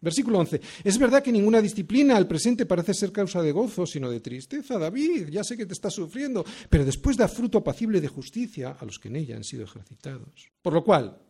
Versículo 0.00 0.38
11. 0.38 0.60
Es 0.82 0.98
verdad 0.98 1.22
que 1.22 1.30
ninguna 1.30 1.60
disciplina 1.60 2.16
al 2.16 2.26
presente 2.26 2.64
parece 2.64 2.94
ser 2.94 3.12
causa 3.12 3.42
de 3.42 3.52
gozo, 3.52 3.84
sino 3.84 4.10
de 4.10 4.20
tristeza. 4.20 4.78
David, 4.78 5.28
ya 5.28 5.44
sé 5.44 5.56
que 5.56 5.66
te 5.66 5.74
estás 5.74 5.92
sufriendo, 5.92 6.44
pero 6.70 6.86
después 6.86 7.18
da 7.18 7.28
fruto 7.28 7.58
apacible 7.58 8.00
de 8.00 8.08
justicia 8.08 8.76
a 8.80 8.84
los 8.86 8.98
que 8.98 9.08
en 9.08 9.16
ella 9.16 9.36
han 9.36 9.44
sido 9.44 9.64
ejercitados. 9.64 10.48
Por 10.62 10.72
lo 10.72 10.82
cual, 10.82 11.20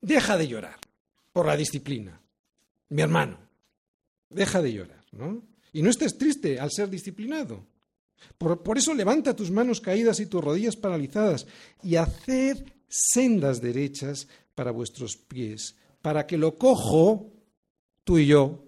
deja 0.00 0.36
de 0.36 0.46
llorar 0.46 0.76
por 1.32 1.46
la 1.46 1.56
disciplina. 1.56 2.20
Mi 2.90 3.02
hermano, 3.02 3.40
deja 4.30 4.62
de 4.62 4.72
llorar, 4.72 5.04
¿no? 5.10 5.42
Y 5.72 5.82
no 5.82 5.90
estés 5.90 6.16
triste 6.16 6.60
al 6.60 6.70
ser 6.70 6.88
disciplinado. 6.88 7.66
Por, 8.38 8.78
eso 8.78 8.94
levanta 8.94 9.36
tus 9.36 9.50
manos 9.50 9.80
caídas 9.80 10.20
y 10.20 10.26
tus 10.26 10.42
rodillas 10.42 10.76
paralizadas 10.76 11.46
y 11.82 11.96
haced 11.96 12.64
sendas 12.88 13.60
derechas 13.60 14.28
para 14.54 14.70
vuestros 14.70 15.16
pies, 15.16 15.76
para 16.02 16.26
que 16.26 16.36
lo 16.36 16.56
cojo, 16.56 17.32
tú 18.04 18.18
y 18.18 18.26
yo, 18.26 18.64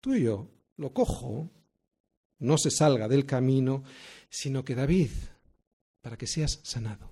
tú 0.00 0.14
y 0.14 0.24
yo, 0.24 0.48
lo 0.76 0.92
cojo, 0.92 1.50
no 2.38 2.58
se 2.58 2.70
salga 2.70 3.08
del 3.08 3.26
camino, 3.26 3.84
sino 4.28 4.64
que 4.64 4.74
David, 4.74 5.10
para 6.00 6.16
que 6.16 6.26
seas 6.26 6.60
sanado. 6.62 7.10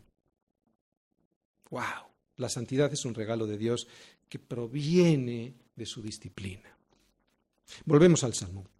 ¡Wow! 1.70 2.10
La 2.36 2.48
santidad 2.48 2.92
es 2.92 3.04
un 3.04 3.14
regalo 3.14 3.46
de 3.46 3.56
Dios 3.56 3.86
que 4.28 4.38
proviene 4.38 5.54
de 5.76 5.86
su 5.86 6.02
disciplina. 6.02 6.76
Volvemos 7.84 8.24
al 8.24 8.34
Salmo. 8.34 8.71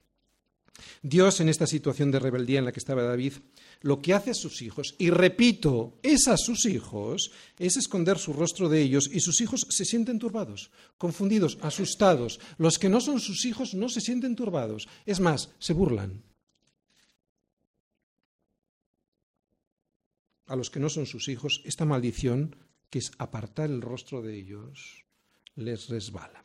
Dios, 1.03 1.41
en 1.41 1.49
esta 1.49 1.67
situación 1.67 2.11
de 2.11 2.19
rebeldía 2.19 2.59
en 2.59 2.65
la 2.65 2.73
que 2.73 2.79
estaba 2.79 3.03
David, 3.03 3.35
lo 3.81 4.01
que 4.01 4.15
hace 4.15 4.31
a 4.31 4.35
sus 4.35 4.63
hijos, 4.63 4.95
y 4.99 5.11
repito, 5.11 5.99
es 6.03 6.29
a 6.29 6.37
sus 6.37 6.67
hijos, 6.67 7.33
es 7.59 7.77
esconder 7.77 8.19
su 8.19 8.33
rostro 8.33 8.69
de 8.69 8.81
ellos, 8.81 9.11
y 9.13 9.21
sus 9.21 9.41
hijos 9.41 9.67
se 9.69 9.85
sienten 9.85 10.19
turbados, 10.19 10.71
confundidos, 10.99 11.59
asustados. 11.61 12.41
Los 12.59 12.79
que 12.79 12.89
no 12.89 13.01
son 13.01 13.21
sus 13.21 13.45
hijos 13.45 13.75
no 13.75 13.89
se 13.89 14.01
sienten 14.01 14.37
turbados, 14.37 14.89
es 15.05 15.21
más, 15.21 15.51
se 15.59 15.73
burlan. 15.73 16.23
A 20.47 20.57
los 20.57 20.71
que 20.71 20.81
no 20.81 20.89
son 20.89 21.07
sus 21.07 21.29
hijos, 21.29 21.63
esta 21.65 21.85
maldición, 21.85 22.57
que 22.91 22.99
es 22.99 23.11
apartar 23.19 23.71
el 23.71 23.81
rostro 23.81 24.23
de 24.23 24.37
ellos, 24.37 25.05
les 25.57 25.89
resbala. 25.89 26.45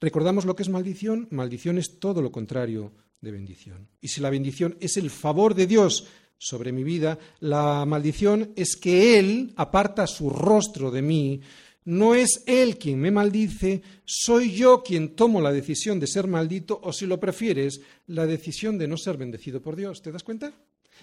¿Recordamos 0.00 0.44
lo 0.44 0.54
que 0.54 0.62
es 0.62 0.68
maldición? 0.68 1.28
Maldición 1.30 1.78
es 1.78 1.98
todo 1.98 2.22
lo 2.22 2.30
contrario 2.30 2.92
de 3.22 3.30
bendición. 3.30 3.88
Y 4.00 4.08
si 4.08 4.20
la 4.20 4.28
bendición 4.28 4.76
es 4.80 4.98
el 4.98 5.08
favor 5.08 5.54
de 5.54 5.66
Dios 5.66 6.06
sobre 6.36 6.72
mi 6.72 6.84
vida, 6.84 7.18
la 7.40 7.86
maldición 7.86 8.52
es 8.56 8.76
que 8.76 9.18
Él 9.18 9.54
aparta 9.56 10.06
su 10.06 10.28
rostro 10.28 10.90
de 10.90 11.02
mí. 11.02 11.40
No 11.84 12.14
es 12.14 12.42
Él 12.46 12.78
quien 12.78 13.00
me 13.00 13.10
maldice, 13.10 13.80
soy 14.04 14.52
yo 14.52 14.82
quien 14.82 15.14
tomo 15.14 15.40
la 15.40 15.52
decisión 15.52 15.98
de 15.98 16.08
ser 16.08 16.26
maldito 16.26 16.78
o, 16.82 16.92
si 16.92 17.06
lo 17.06 17.18
prefieres, 17.18 17.80
la 18.08 18.26
decisión 18.26 18.76
de 18.76 18.88
no 18.88 18.96
ser 18.96 19.16
bendecido 19.16 19.62
por 19.62 19.76
Dios. 19.76 20.02
¿Te 20.02 20.12
das 20.12 20.24
cuenta? 20.24 20.52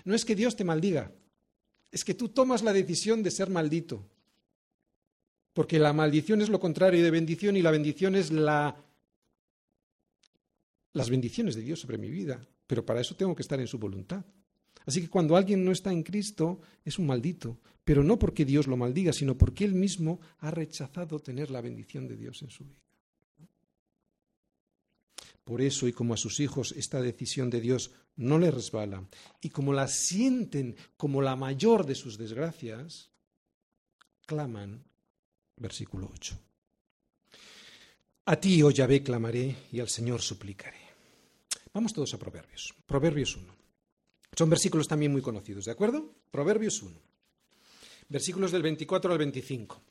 No 0.04 0.14
es 0.14 0.24
que 0.26 0.36
Dios 0.36 0.56
te 0.56 0.64
maldiga, 0.64 1.12
es 1.92 2.04
que 2.04 2.14
tú 2.14 2.30
tomas 2.30 2.64
la 2.64 2.74
decisión 2.74 3.24
de 3.24 3.32
ser 3.32 3.50
maldito. 3.50 4.06
Porque 5.54 5.80
la 5.80 5.94
maldición 5.94 6.42
es 6.42 6.50
lo 6.50 6.60
contrario 6.60 7.04
de 7.04 7.12
bendición 7.12 7.58
y 7.58 7.62
la 7.62 7.72
bendición 7.72 8.16
es 8.16 8.32
la 8.32 8.76
las 11.00 11.10
bendiciones 11.10 11.56
de 11.56 11.62
Dios 11.62 11.80
sobre 11.80 11.98
mi 11.98 12.10
vida, 12.10 12.46
pero 12.68 12.86
para 12.86 13.00
eso 13.00 13.16
tengo 13.16 13.34
que 13.34 13.42
estar 13.42 13.58
en 13.58 13.68
su 13.68 13.80
voluntad. 13.80 14.24
Así 14.86 15.02
que 15.02 15.10
cuando 15.10 15.38
alguien 15.38 15.64
no 15.64 15.72
está 15.72 15.94
en 15.94 16.04
Cristo 16.04 16.60
es 16.84 17.00
un 17.00 17.08
maldito, 17.08 17.58
pero 17.86 18.04
no 18.04 18.20
porque 18.20 18.44
Dios 18.44 18.68
lo 18.68 18.76
maldiga, 18.76 19.14
sino 19.14 19.38
porque 19.38 19.64
él 19.64 19.76
mismo 19.76 20.20
ha 20.40 20.52
rechazado 20.52 21.20
tener 21.20 21.52
la 21.52 21.62
bendición 21.62 22.06
de 22.06 22.18
Dios 22.18 22.42
en 22.42 22.50
su 22.50 22.66
vida. 22.66 22.82
Por 25.46 25.62
eso, 25.62 25.88
y 25.88 25.94
como 25.94 26.14
a 26.14 26.18
sus 26.18 26.42
hijos 26.42 26.74
esta 26.74 27.02
decisión 27.02 27.50
de 27.50 27.62
Dios 27.62 27.92
no 28.18 28.38
le 28.38 28.52
resbala, 28.52 29.08
y 29.42 29.50
como 29.50 29.72
la 29.72 29.88
sienten 29.88 30.76
como 30.98 31.22
la 31.22 31.38
mayor 31.38 31.86
de 31.86 31.96
sus 31.96 32.18
desgracias, 32.18 33.10
claman, 34.26 34.84
versículo 35.56 36.12
8. 36.14 36.38
A 38.26 38.36
ti, 38.36 38.62
oh 38.64 38.70
Yahvé, 38.70 39.02
clamaré 39.02 39.56
y 39.72 39.80
al 39.80 39.88
Señor 39.88 40.22
suplicaré. 40.22 40.89
Vamos 41.74 41.94
todos 41.94 42.14
a 42.14 42.18
Proverbios. 42.18 42.74
Proverbios 42.86 43.36
1. 43.36 43.56
Son 44.36 44.50
versículos 44.50 44.88
también 44.88 45.12
muy 45.12 45.22
conocidos, 45.22 45.66
¿de 45.66 45.72
acuerdo? 45.72 46.14
Proverbios 46.32 46.82
1. 46.82 46.96
Versículos 48.10 48.52
del 48.52 48.64
24 48.64 49.12
al 49.12 49.18
25. 49.18 49.82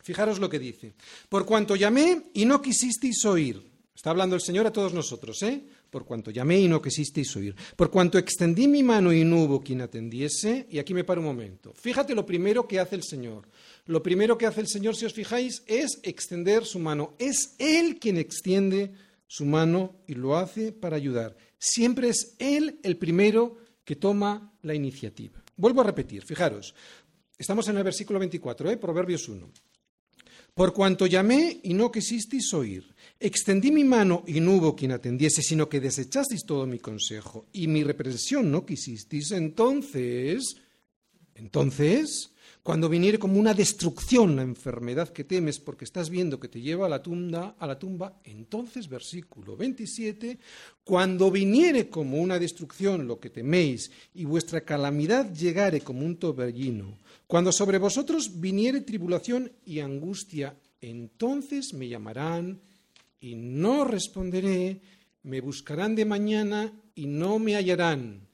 Fijaros 0.00 0.38
lo 0.38 0.48
que 0.48 0.58
dice. 0.58 0.94
Por 1.28 1.44
cuanto 1.44 1.76
llamé 1.76 2.30
y 2.34 2.44
no 2.44 2.62
quisisteis 2.62 3.24
oír. 3.24 3.62
Está 3.94 4.10
hablando 4.10 4.36
el 4.36 4.40
Señor 4.40 4.66
a 4.66 4.72
todos 4.72 4.94
nosotros, 4.94 5.42
¿eh? 5.42 5.60
Por 5.90 6.04
cuanto 6.04 6.30
llamé 6.30 6.60
y 6.60 6.68
no 6.68 6.80
quisisteis 6.80 7.34
oír. 7.36 7.56
Por 7.74 7.90
cuanto 7.90 8.16
extendí 8.16 8.68
mi 8.68 8.82
mano 8.82 9.12
y 9.12 9.24
no 9.24 9.42
hubo 9.42 9.60
quien 9.60 9.80
atendiese. 9.80 10.66
Y 10.70 10.78
aquí 10.78 10.94
me 10.94 11.02
paro 11.04 11.20
un 11.20 11.26
momento. 11.26 11.72
Fíjate 11.74 12.14
lo 12.14 12.24
primero 12.24 12.68
que 12.68 12.78
hace 12.78 12.94
el 12.94 13.02
Señor. 13.02 13.48
Lo 13.86 14.02
primero 14.02 14.38
que 14.38 14.46
hace 14.46 14.60
el 14.60 14.68
Señor, 14.68 14.94
si 14.94 15.04
os 15.04 15.12
fijáis, 15.12 15.62
es 15.66 15.98
extender 16.04 16.64
su 16.64 16.78
mano. 16.78 17.14
Es 17.18 17.56
Él 17.58 17.98
quien 17.98 18.18
extiende 18.18 18.92
su 19.28 19.44
mano 19.44 20.02
y 20.08 20.14
lo 20.14 20.36
hace 20.36 20.72
para 20.72 20.96
ayudar. 20.96 21.36
Siempre 21.58 22.08
es 22.08 22.34
Él 22.40 22.80
el 22.82 22.96
primero 22.96 23.58
que 23.84 23.94
toma 23.94 24.52
la 24.62 24.74
iniciativa. 24.74 25.40
Vuelvo 25.56 25.82
a 25.82 25.84
repetir, 25.84 26.24
fijaros, 26.24 26.74
estamos 27.38 27.68
en 27.68 27.76
el 27.76 27.84
versículo 27.84 28.18
24, 28.18 28.70
¿eh? 28.70 28.76
Proverbios 28.76 29.28
1. 29.28 29.48
Por 30.54 30.72
cuanto 30.72 31.06
llamé 31.06 31.60
y 31.62 31.72
no 31.72 31.92
quisisteis 31.92 32.52
oír, 32.52 32.92
extendí 33.20 33.70
mi 33.70 33.84
mano 33.84 34.24
y 34.26 34.40
no 34.40 34.54
hubo 34.54 34.74
quien 34.74 34.90
atendiese, 34.90 35.40
sino 35.40 35.68
que 35.68 35.78
desechasteis 35.78 36.44
todo 36.44 36.66
mi 36.66 36.80
consejo 36.80 37.46
y 37.52 37.68
mi 37.68 37.84
reprensión 37.84 38.50
no 38.50 38.66
quisisteis, 38.66 39.30
entonces, 39.30 40.56
entonces, 41.38 42.32
cuando 42.64 42.88
viniere 42.88 43.18
como 43.18 43.38
una 43.38 43.54
destrucción 43.54 44.34
la 44.34 44.42
enfermedad 44.42 45.10
que 45.10 45.24
temes 45.24 45.60
porque 45.60 45.84
estás 45.84 46.10
viendo 46.10 46.40
que 46.40 46.48
te 46.48 46.60
lleva 46.60 46.86
a 46.86 46.88
la 46.88 47.00
tumba, 47.00 47.54
a 47.58 47.66
la 47.66 47.78
tumba, 47.78 48.20
entonces 48.24 48.88
versículo 48.88 49.56
27, 49.56 50.38
cuando 50.82 51.30
viniere 51.30 51.88
como 51.88 52.18
una 52.18 52.38
destrucción 52.38 53.06
lo 53.06 53.20
que 53.20 53.30
teméis 53.30 53.90
y 54.14 54.24
vuestra 54.24 54.62
calamidad 54.62 55.32
llegare 55.32 55.80
como 55.80 56.04
un 56.04 56.16
torbellino, 56.16 56.98
cuando 57.26 57.52
sobre 57.52 57.78
vosotros 57.78 58.40
viniere 58.40 58.80
tribulación 58.80 59.52
y 59.64 59.78
angustia, 59.78 60.56
entonces 60.80 61.72
me 61.72 61.88
llamarán 61.88 62.60
y 63.20 63.36
no 63.36 63.84
responderé, 63.84 64.80
me 65.22 65.40
buscarán 65.40 65.94
de 65.94 66.04
mañana 66.04 66.72
y 66.96 67.06
no 67.06 67.38
me 67.38 67.54
hallarán. 67.54 68.26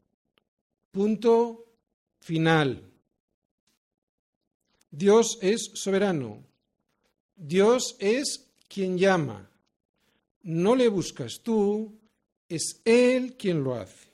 Punto 0.91 1.67
final. 2.21 2.94
Dios 4.97 5.39
es 5.43 5.73
soberano. 5.75 6.45
Dios 7.35 7.97
es 7.99 8.47
quien 8.69 8.97
llama. 8.97 9.51
No 10.43 10.77
le 10.77 10.87
buscas 10.87 11.41
tú, 11.43 11.99
es 12.49 12.81
Él 12.85 13.37
quien 13.37 13.65
lo 13.65 13.75
hace. 13.75 14.13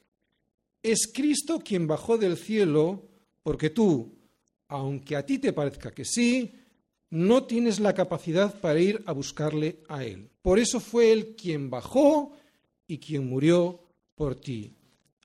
Es 0.82 1.10
Cristo 1.12 1.58
quien 1.58 1.86
bajó 1.86 2.16
del 2.16 2.38
cielo 2.38 3.10
porque 3.42 3.68
tú, 3.68 4.16
aunque 4.68 5.16
a 5.16 5.26
ti 5.26 5.38
te 5.38 5.52
parezca 5.52 5.90
que 5.90 6.06
sí, 6.06 6.54
no 7.10 7.44
tienes 7.44 7.78
la 7.78 7.92
capacidad 7.92 8.58
para 8.58 8.80
ir 8.80 9.02
a 9.04 9.12
buscarle 9.12 9.80
a 9.86 10.02
Él. 10.02 10.30
Por 10.40 10.58
eso 10.58 10.80
fue 10.80 11.12
Él 11.12 11.36
quien 11.36 11.68
bajó 11.68 12.32
y 12.86 12.96
quien 12.96 13.28
murió 13.28 13.82
por 14.14 14.34
ti. 14.34 14.72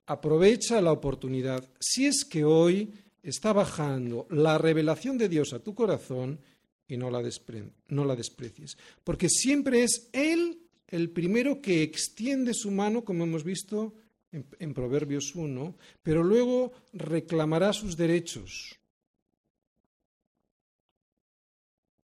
Aprovecha 0.05 0.81
la 0.81 0.91
oportunidad. 0.91 1.63
Si 1.79 2.07
es 2.07 2.25
que 2.25 2.43
hoy 2.43 2.93
está 3.25 3.53
bajando 3.53 4.27
la 4.29 4.57
revelación 4.57 5.17
de 5.17 5.27
Dios 5.27 5.53
a 5.53 5.59
tu 5.59 5.73
corazón 5.73 6.39
y 6.87 6.95
no 6.95 7.09
la, 7.09 7.23
desprecies. 7.23 8.77
Porque 9.03 9.29
siempre 9.29 9.83
es 9.83 10.09
Él 10.13 10.61
el 10.87 11.09
primero 11.09 11.59
que 11.59 11.81
extiende 11.81 12.53
su 12.53 12.69
mano, 12.69 13.03
como 13.03 13.23
hemos 13.23 13.43
visto 13.43 13.95
en, 14.31 14.45
en 14.59 14.73
Proverbios 14.75 15.33
1, 15.33 15.75
pero 16.03 16.23
luego 16.23 16.71
reclamará 16.93 17.73
sus 17.73 17.97
derechos 17.97 18.79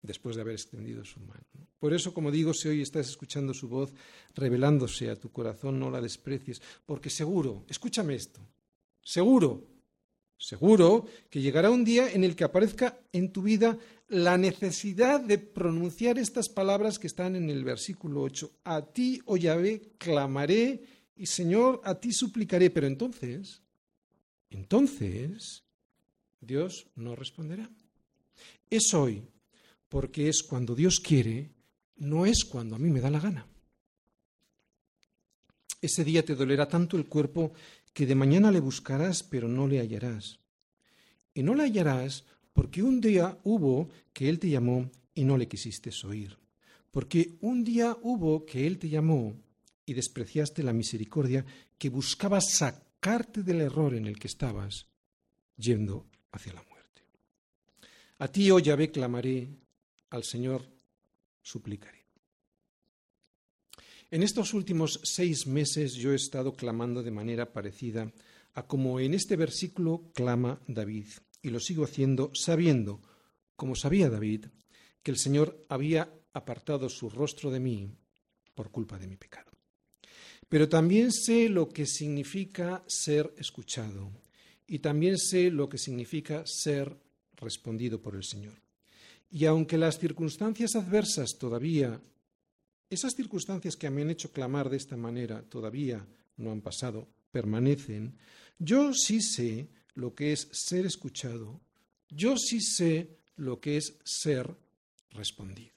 después 0.00 0.34
de 0.34 0.42
haber 0.42 0.54
extendido 0.54 1.04
su 1.04 1.20
mano. 1.20 1.44
Por 1.78 1.92
eso, 1.92 2.14
como 2.14 2.30
digo, 2.30 2.54
si 2.54 2.68
hoy 2.68 2.80
estás 2.80 3.08
escuchando 3.08 3.52
su 3.52 3.68
voz 3.68 3.92
revelándose 4.34 5.10
a 5.10 5.16
tu 5.16 5.30
corazón, 5.30 5.78
no 5.78 5.90
la 5.90 6.00
desprecies, 6.00 6.62
porque 6.86 7.10
seguro, 7.10 7.66
escúchame 7.68 8.14
esto, 8.14 8.40
seguro 9.02 9.71
Seguro 10.42 11.06
que 11.30 11.40
llegará 11.40 11.70
un 11.70 11.84
día 11.84 12.10
en 12.10 12.24
el 12.24 12.34
que 12.34 12.42
aparezca 12.42 12.98
en 13.12 13.30
tu 13.30 13.42
vida 13.42 13.78
la 14.08 14.36
necesidad 14.36 15.20
de 15.20 15.38
pronunciar 15.38 16.18
estas 16.18 16.48
palabras 16.48 16.98
que 16.98 17.06
están 17.06 17.36
en 17.36 17.48
el 17.48 17.62
versículo 17.62 18.22
8. 18.22 18.50
A 18.64 18.82
ti, 18.82 19.22
oh 19.26 19.36
Yahvé, 19.36 19.92
clamaré 19.98 20.82
y 21.14 21.26
Señor, 21.26 21.80
a 21.84 21.94
ti 21.94 22.12
suplicaré. 22.12 22.70
Pero 22.70 22.88
entonces, 22.88 23.62
entonces, 24.50 25.62
Dios 26.40 26.88
no 26.96 27.14
responderá. 27.14 27.70
Es 28.68 28.92
hoy, 28.94 29.22
porque 29.88 30.28
es 30.28 30.42
cuando 30.42 30.74
Dios 30.74 30.98
quiere, 30.98 31.52
no 31.98 32.26
es 32.26 32.44
cuando 32.44 32.74
a 32.74 32.80
mí 32.80 32.90
me 32.90 33.00
da 33.00 33.10
la 33.10 33.20
gana. 33.20 33.46
Ese 35.80 36.02
día 36.02 36.24
te 36.24 36.34
dolerá 36.34 36.66
tanto 36.66 36.96
el 36.96 37.06
cuerpo 37.06 37.52
que 37.92 38.06
de 38.06 38.14
mañana 38.14 38.50
le 38.50 38.60
buscarás, 38.60 39.22
pero 39.22 39.48
no 39.48 39.66
le 39.66 39.78
hallarás. 39.78 40.38
Y 41.34 41.42
no 41.42 41.54
le 41.54 41.64
hallarás 41.64 42.24
porque 42.52 42.82
un 42.82 43.00
día 43.00 43.38
hubo 43.44 43.88
que 44.12 44.28
Él 44.28 44.38
te 44.38 44.50
llamó 44.50 44.90
y 45.14 45.24
no 45.24 45.36
le 45.36 45.48
quisiste 45.48 45.90
oír. 46.04 46.38
Porque 46.90 47.36
un 47.40 47.64
día 47.64 47.96
hubo 48.02 48.44
que 48.44 48.66
Él 48.66 48.78
te 48.78 48.88
llamó 48.88 49.34
y 49.86 49.94
despreciaste 49.94 50.62
la 50.62 50.72
misericordia 50.72 51.44
que 51.78 51.88
buscaba 51.88 52.40
sacarte 52.40 53.42
del 53.42 53.60
error 53.60 53.94
en 53.94 54.06
el 54.06 54.18
que 54.18 54.28
estabas, 54.28 54.86
yendo 55.56 56.06
hacia 56.30 56.52
la 56.52 56.62
muerte. 56.62 57.02
A 58.18 58.28
ti, 58.28 58.50
oh 58.50 58.58
Yahvé, 58.58 58.90
clamaré, 58.90 59.48
al 60.10 60.24
Señor 60.24 60.64
suplicaré. 61.42 62.01
En 64.12 64.22
estos 64.22 64.52
últimos 64.52 65.00
seis 65.04 65.46
meses 65.46 65.94
yo 65.94 66.12
he 66.12 66.16
estado 66.16 66.52
clamando 66.52 67.02
de 67.02 67.10
manera 67.10 67.50
parecida 67.50 68.12
a 68.52 68.66
como 68.66 69.00
en 69.00 69.14
este 69.14 69.36
versículo 69.36 70.12
clama 70.12 70.60
David, 70.68 71.06
y 71.40 71.48
lo 71.48 71.58
sigo 71.58 71.84
haciendo 71.84 72.30
sabiendo, 72.34 73.00
como 73.56 73.74
sabía 73.74 74.10
David, 74.10 74.48
que 75.02 75.12
el 75.12 75.16
Señor 75.16 75.64
había 75.70 76.12
apartado 76.34 76.90
su 76.90 77.08
rostro 77.08 77.50
de 77.50 77.60
mí 77.60 77.88
por 78.54 78.70
culpa 78.70 78.98
de 78.98 79.06
mi 79.06 79.16
pecado. 79.16 79.50
Pero 80.46 80.68
también 80.68 81.10
sé 81.10 81.48
lo 81.48 81.70
que 81.70 81.86
significa 81.86 82.84
ser 82.86 83.32
escuchado 83.38 84.12
y 84.66 84.80
también 84.80 85.16
sé 85.16 85.50
lo 85.50 85.70
que 85.70 85.78
significa 85.78 86.42
ser 86.44 86.98
respondido 87.36 88.02
por 88.02 88.14
el 88.14 88.24
Señor. 88.24 88.60
Y 89.30 89.46
aunque 89.46 89.78
las 89.78 89.98
circunstancias 89.98 90.76
adversas 90.76 91.38
todavía, 91.38 91.98
esas 92.94 93.14
circunstancias 93.14 93.76
que 93.76 93.88
me 93.90 94.02
han 94.02 94.10
hecho 94.10 94.32
clamar 94.32 94.68
de 94.68 94.76
esta 94.76 94.96
manera 94.96 95.42
todavía 95.42 96.06
no 96.36 96.50
han 96.50 96.60
pasado, 96.60 97.08
permanecen, 97.30 98.16
yo 98.58 98.92
sí 98.92 99.20
sé 99.20 99.68
lo 99.94 100.14
que 100.14 100.32
es 100.32 100.48
ser 100.52 100.86
escuchado, 100.86 101.60
yo 102.08 102.36
sí 102.36 102.60
sé 102.60 103.18
lo 103.36 103.60
que 103.60 103.76
es 103.76 103.98
ser 104.04 104.54
respondido. 105.10 105.74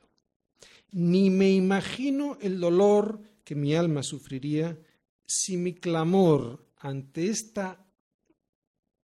Ni 0.92 1.30
me 1.30 1.52
imagino 1.52 2.38
el 2.42 2.60
dolor 2.60 3.22
que 3.44 3.56
mi 3.56 3.76
alma 3.76 4.04
sufriría 4.04 4.78
si 5.26 5.58
mi 5.58 5.74
clamor 5.74 6.66
ante 6.78 7.30
esta 7.30 7.86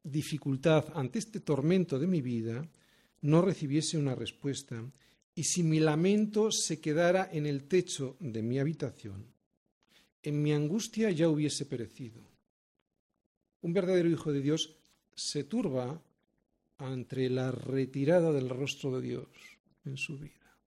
dificultad, 0.02 0.86
ante 0.94 1.18
este 1.18 1.40
tormento 1.40 1.98
de 1.98 2.06
mi 2.06 2.20
vida, 2.20 2.68
no 3.22 3.42
recibiese 3.42 3.98
una 3.98 4.14
respuesta 4.14 4.82
y 5.40 5.44
si 5.44 5.62
mi 5.62 5.80
lamento 5.80 6.52
se 6.52 6.82
quedara 6.82 7.30
en 7.32 7.46
el 7.46 7.66
techo 7.66 8.18
de 8.20 8.42
mi 8.42 8.58
habitación, 8.58 9.32
en 10.22 10.42
mi 10.42 10.52
angustia 10.52 11.10
ya 11.12 11.30
hubiese 11.30 11.64
perecido. 11.64 12.20
Un 13.62 13.72
verdadero 13.72 14.10
hijo 14.10 14.34
de 14.34 14.42
Dios 14.42 14.76
se 15.14 15.44
turba 15.44 16.04
ante 16.76 17.30
la 17.30 17.52
retirada 17.52 18.32
del 18.32 18.50
rostro 18.50 19.00
de 19.00 19.08
Dios 19.08 19.28
en 19.86 19.96
su 19.96 20.18
vida 20.18 20.58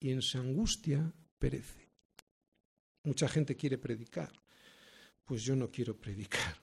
y 0.00 0.10
en 0.10 0.22
su 0.22 0.38
angustia 0.38 1.12
perece. 1.38 1.88
Mucha 3.04 3.28
gente 3.28 3.54
quiere 3.54 3.78
predicar, 3.78 4.32
pues 5.24 5.44
yo 5.44 5.54
no 5.54 5.70
quiero 5.70 5.96
predicar. 5.96 6.60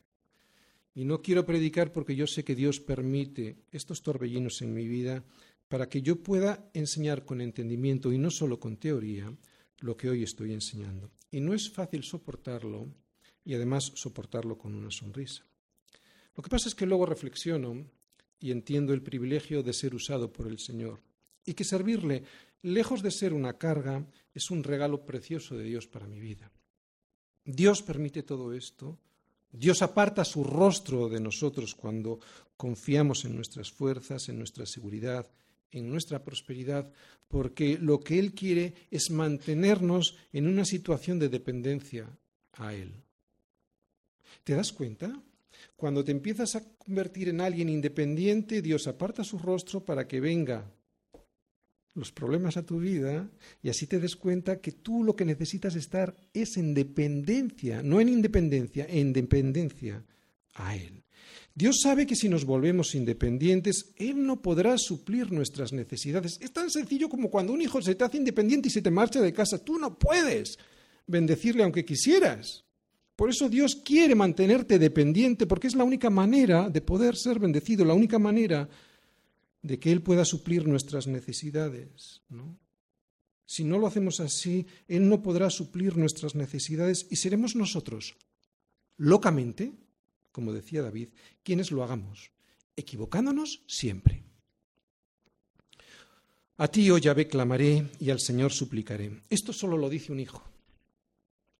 Y 0.94 1.06
no 1.06 1.22
quiero 1.22 1.46
predicar 1.46 1.94
porque 1.94 2.18
yo 2.18 2.28
sé 2.28 2.44
que 2.44 2.56
Dios 2.56 2.82
permite 2.82 3.64
estos 3.72 4.02
torbellinos 4.02 4.62
en 4.62 4.74
mi 4.74 4.86
vida 4.86 5.24
para 5.68 5.90
que 5.90 6.02
yo 6.02 6.22
pueda 6.22 6.70
enseñar 6.74 7.26
con 7.26 7.42
entendimiento 7.42 8.12
y 8.12 8.18
no 8.18 8.30
solo 8.30 8.60
con 8.60 8.78
teoría 8.78 9.36
lo 9.80 9.98
que 9.98 10.10
hoy 10.10 10.24
estoy 10.24 10.54
enseñando. 10.54 11.12
Y 11.32 11.42
no 11.42 11.54
es 11.54 11.70
fácil 11.70 12.04
soportarlo 12.04 12.88
y 13.44 13.54
además 13.54 13.92
soportarlo 13.96 14.58
con 14.58 14.74
una 14.76 14.92
sonrisa. 14.92 15.46
Lo 16.36 16.44
que 16.44 16.50
pasa 16.50 16.68
es 16.68 16.76
que 16.76 16.86
luego 16.86 17.06
reflexiono 17.06 17.86
y 18.40 18.52
entiendo 18.52 18.94
el 18.94 19.02
privilegio 19.02 19.64
de 19.64 19.74
ser 19.74 19.96
usado 19.96 20.32
por 20.32 20.48
el 20.48 20.60
Señor 20.60 21.02
y 21.46 21.54
que 21.54 21.64
servirle, 21.64 22.24
lejos 22.62 23.02
de 23.02 23.12
ser 23.12 23.34
una 23.34 23.58
carga, 23.58 24.06
es 24.34 24.52
un 24.52 24.64
regalo 24.64 25.06
precioso 25.06 25.56
de 25.56 25.64
Dios 25.64 25.88
para 25.88 26.08
mi 26.08 26.20
vida. 26.20 26.52
Dios 27.44 27.84
permite 27.84 28.24
todo 28.24 28.54
esto. 28.54 29.00
Dios 29.52 29.82
aparta 29.82 30.26
su 30.26 30.44
rostro 30.44 31.08
de 31.08 31.22
nosotros 31.22 31.76
cuando 31.76 32.20
confiamos 32.58 33.24
en 33.26 33.36
nuestras 33.36 33.72
fuerzas, 33.72 34.28
en 34.28 34.40
nuestra 34.40 34.66
seguridad, 34.66 35.30
en 35.76 35.90
nuestra 35.90 36.24
prosperidad, 36.24 36.92
porque 37.28 37.78
lo 37.78 38.00
que 38.00 38.20
Él 38.20 38.34
quiere 38.34 38.74
es 38.92 39.10
mantenernos 39.12 40.18
en 40.34 40.48
una 40.48 40.66
situación 40.66 41.20
de 41.20 41.30
dependencia 41.30 42.08
a 42.54 42.74
Él. 42.74 42.92
¿Te 44.44 44.54
das 44.54 44.72
cuenta? 44.72 45.22
Cuando 45.76 46.04
te 46.04 46.12
empiezas 46.12 46.56
a 46.56 46.64
convertir 46.78 47.30
en 47.30 47.42
alguien 47.42 47.70
independiente, 47.70 48.62
Dios 48.62 48.88
aparta 48.88 49.24
su 49.24 49.38
rostro 49.38 49.84
para 49.84 50.08
que 50.08 50.20
venga 50.20 50.72
los 51.96 52.12
problemas 52.12 52.58
a 52.58 52.66
tu 52.66 52.80
vida 52.80 53.30
y 53.64 53.70
así 53.70 53.88
te 53.88 54.00
des 54.00 54.16
cuenta 54.16 54.60
que 54.60 54.74
tú 54.74 55.04
lo 55.04 55.16
que 55.16 55.26
necesitas 55.26 55.76
estar 55.76 56.14
es 56.34 56.58
en 56.58 56.74
dependencia, 56.74 57.82
no 57.82 58.02
en 58.02 58.10
independencia, 58.10 58.86
en 58.88 59.14
dependencia 59.14 60.04
a 60.54 60.76
Él. 60.76 61.05
Dios 61.54 61.80
sabe 61.82 62.06
que 62.06 62.16
si 62.16 62.28
nos 62.28 62.46
volvemos 62.46 62.96
independientes, 62.96 63.94
Él 63.96 64.26
no 64.26 64.42
podrá 64.42 64.78
suplir 64.78 65.32
nuestras 65.32 65.72
necesidades. 65.74 66.38
Es 66.42 66.52
tan 66.52 66.70
sencillo 66.70 67.08
como 67.08 67.30
cuando 67.30 67.54
un 67.54 67.62
hijo 67.62 67.82
se 67.82 67.96
te 67.96 68.04
hace 68.04 68.18
independiente 68.18 68.68
y 68.68 68.72
se 68.72 68.82
te 68.82 68.92
marcha 68.92 69.22
de 69.22 69.34
casa. 69.34 69.64
Tú 69.64 69.78
no 69.80 69.98
puedes 69.98 70.58
bendecirle 71.08 71.64
aunque 71.64 71.86
quisieras. 71.86 72.66
Por 73.16 73.30
eso 73.30 73.48
Dios 73.48 73.78
quiere 73.78 74.16
mantenerte 74.16 74.78
dependiente, 74.78 75.48
porque 75.48 75.68
es 75.68 75.76
la 75.76 75.86
única 75.86 76.10
manera 76.10 76.70
de 76.70 76.82
poder 76.82 77.16
ser 77.16 77.40
bendecido, 77.40 77.86
la 77.86 77.94
única 77.94 78.20
manera 78.20 78.68
de 79.62 79.80
que 79.80 79.92
Él 79.92 80.02
pueda 80.02 80.26
suplir 80.26 80.68
nuestras 80.68 81.08
necesidades. 81.08 82.22
Si 83.46 83.64
no 83.64 83.78
lo 83.78 83.88
hacemos 83.88 84.20
así, 84.20 84.68
Él 84.88 85.08
no 85.08 85.22
podrá 85.22 85.50
suplir 85.50 85.96
nuestras 85.96 86.36
necesidades 86.36 87.08
y 87.10 87.16
seremos 87.16 87.56
nosotros, 87.56 88.18
locamente, 88.98 89.72
como 90.36 90.52
decía 90.52 90.82
David, 90.82 91.08
quienes 91.44 91.72
lo 91.72 91.82
hagamos, 91.82 92.30
equivocándonos 92.76 93.62
siempre. 93.68 94.22
A 96.58 96.68
ti, 96.68 96.92
oh 96.92 96.98
Yahvé, 96.98 97.30
clamaré 97.30 97.90
y 98.02 98.10
al 98.10 98.20
Señor 98.20 98.52
suplicaré. 98.52 99.22
Esto 99.30 99.54
solo 99.54 99.78
lo 99.78 99.88
dice 99.88 100.12
un 100.12 100.20
hijo. 100.20 100.44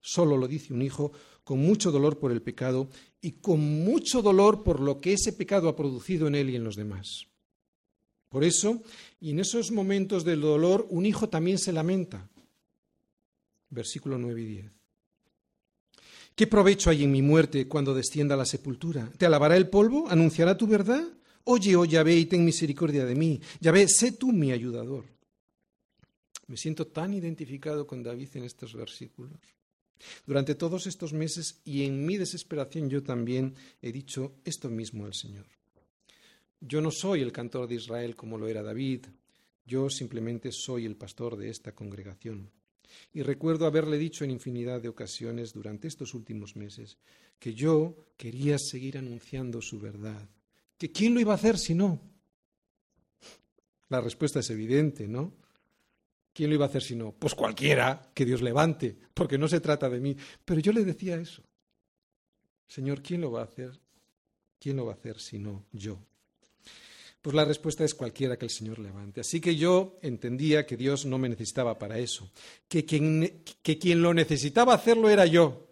Solo 0.02 0.36
lo 0.36 0.46
dice 0.46 0.74
un 0.74 0.82
hijo 0.82 1.10
con 1.42 1.58
mucho 1.58 1.90
dolor 1.90 2.18
por 2.18 2.32
el 2.32 2.42
pecado 2.42 2.90
y 3.22 3.40
con 3.40 3.60
mucho 3.60 4.20
dolor 4.20 4.62
por 4.62 4.80
lo 4.80 5.00
que 5.00 5.14
ese 5.14 5.32
pecado 5.32 5.70
ha 5.70 5.76
producido 5.76 6.28
en 6.28 6.34
él 6.34 6.50
y 6.50 6.56
en 6.56 6.64
los 6.64 6.76
demás. 6.76 7.28
Por 8.28 8.44
eso, 8.44 8.82
y 9.20 9.30
en 9.30 9.40
esos 9.40 9.70
momentos 9.70 10.22
del 10.22 10.42
dolor, 10.42 10.86
un 10.90 11.06
hijo 11.06 11.30
también 11.30 11.56
se 11.56 11.72
lamenta. 11.72 12.28
Versículo 13.70 14.18
9 14.18 14.42
y 14.42 14.44
10. 14.44 14.75
¿Qué 16.36 16.46
provecho 16.46 16.90
hay 16.90 17.02
en 17.02 17.10
mi 17.10 17.22
muerte 17.22 17.66
cuando 17.66 17.94
descienda 17.94 18.34
a 18.34 18.38
la 18.38 18.44
sepultura? 18.44 19.10
¿Te 19.16 19.24
alabará 19.24 19.56
el 19.56 19.70
polvo? 19.70 20.06
¿Anunciará 20.10 20.54
tu 20.54 20.66
verdad? 20.66 21.02
Oye, 21.44 21.74
oh 21.76 21.86
Yahvé, 21.86 22.14
y 22.14 22.26
ten 22.26 22.44
misericordia 22.44 23.06
de 23.06 23.14
mí. 23.14 23.40
Yahvé, 23.58 23.88
sé 23.88 24.12
tú 24.12 24.32
mi 24.32 24.52
ayudador. 24.52 25.06
Me 26.46 26.58
siento 26.58 26.88
tan 26.88 27.14
identificado 27.14 27.86
con 27.86 28.02
David 28.02 28.28
en 28.34 28.44
estos 28.44 28.74
versículos. 28.74 29.40
Durante 30.26 30.54
todos 30.54 30.86
estos 30.86 31.14
meses 31.14 31.62
y 31.64 31.84
en 31.84 32.04
mi 32.04 32.18
desesperación 32.18 32.90
yo 32.90 33.02
también 33.02 33.54
he 33.80 33.90
dicho 33.90 34.34
esto 34.44 34.68
mismo 34.68 35.06
al 35.06 35.14
Señor. 35.14 35.46
Yo 36.60 36.82
no 36.82 36.90
soy 36.90 37.22
el 37.22 37.32
cantor 37.32 37.66
de 37.66 37.76
Israel 37.76 38.14
como 38.14 38.36
lo 38.36 38.46
era 38.46 38.62
David, 38.62 39.06
yo 39.64 39.88
simplemente 39.88 40.52
soy 40.52 40.84
el 40.84 40.96
pastor 40.96 41.38
de 41.38 41.48
esta 41.48 41.72
congregación. 41.72 42.50
Y 43.12 43.22
recuerdo 43.22 43.66
haberle 43.66 43.98
dicho 43.98 44.24
en 44.24 44.30
infinidad 44.30 44.80
de 44.80 44.88
ocasiones 44.88 45.52
durante 45.52 45.88
estos 45.88 46.14
últimos 46.14 46.56
meses 46.56 46.98
que 47.38 47.54
yo 47.54 47.96
quería 48.16 48.58
seguir 48.58 48.98
anunciando 48.98 49.60
su 49.60 49.78
verdad. 49.78 50.28
¿Que 50.78 50.92
quién 50.92 51.14
lo 51.14 51.20
iba 51.20 51.32
a 51.32 51.36
hacer 51.36 51.58
si 51.58 51.74
no? 51.74 52.00
La 53.88 54.00
respuesta 54.00 54.40
es 54.40 54.50
evidente, 54.50 55.06
¿no? 55.06 55.32
¿Quién 56.32 56.50
lo 56.50 56.56
iba 56.56 56.66
a 56.66 56.68
hacer 56.68 56.82
si 56.82 56.96
no? 56.96 57.12
Pues 57.12 57.34
cualquiera 57.34 58.10
que 58.12 58.24
Dios 58.24 58.42
levante, 58.42 58.96
porque 59.14 59.38
no 59.38 59.48
se 59.48 59.60
trata 59.60 59.88
de 59.88 60.00
mí. 60.00 60.16
Pero 60.44 60.60
yo 60.60 60.72
le 60.72 60.84
decía 60.84 61.16
eso. 61.16 61.42
Señor, 62.66 63.02
¿quién 63.02 63.20
lo 63.20 63.30
va 63.30 63.40
a 63.40 63.44
hacer? 63.44 63.80
¿Quién 64.58 64.76
lo 64.76 64.86
va 64.86 64.92
a 64.92 64.96
hacer 64.96 65.18
si 65.18 65.38
no 65.38 65.64
yo? 65.72 65.98
Pues 67.26 67.34
la 67.34 67.44
respuesta 67.44 67.84
es 67.84 67.92
cualquiera 67.92 68.38
que 68.38 68.44
el 68.44 68.52
Señor 68.52 68.78
levante. 68.78 69.20
Así 69.20 69.40
que 69.40 69.56
yo 69.56 69.98
entendía 70.00 70.64
que 70.64 70.76
Dios 70.76 71.06
no 71.06 71.18
me 71.18 71.28
necesitaba 71.28 71.76
para 71.76 71.98
eso, 71.98 72.30
que 72.68 72.84
quien, 72.84 73.42
que 73.64 73.78
quien 73.80 74.00
lo 74.00 74.14
necesitaba 74.14 74.74
hacerlo 74.74 75.10
era 75.10 75.26
yo. 75.26 75.66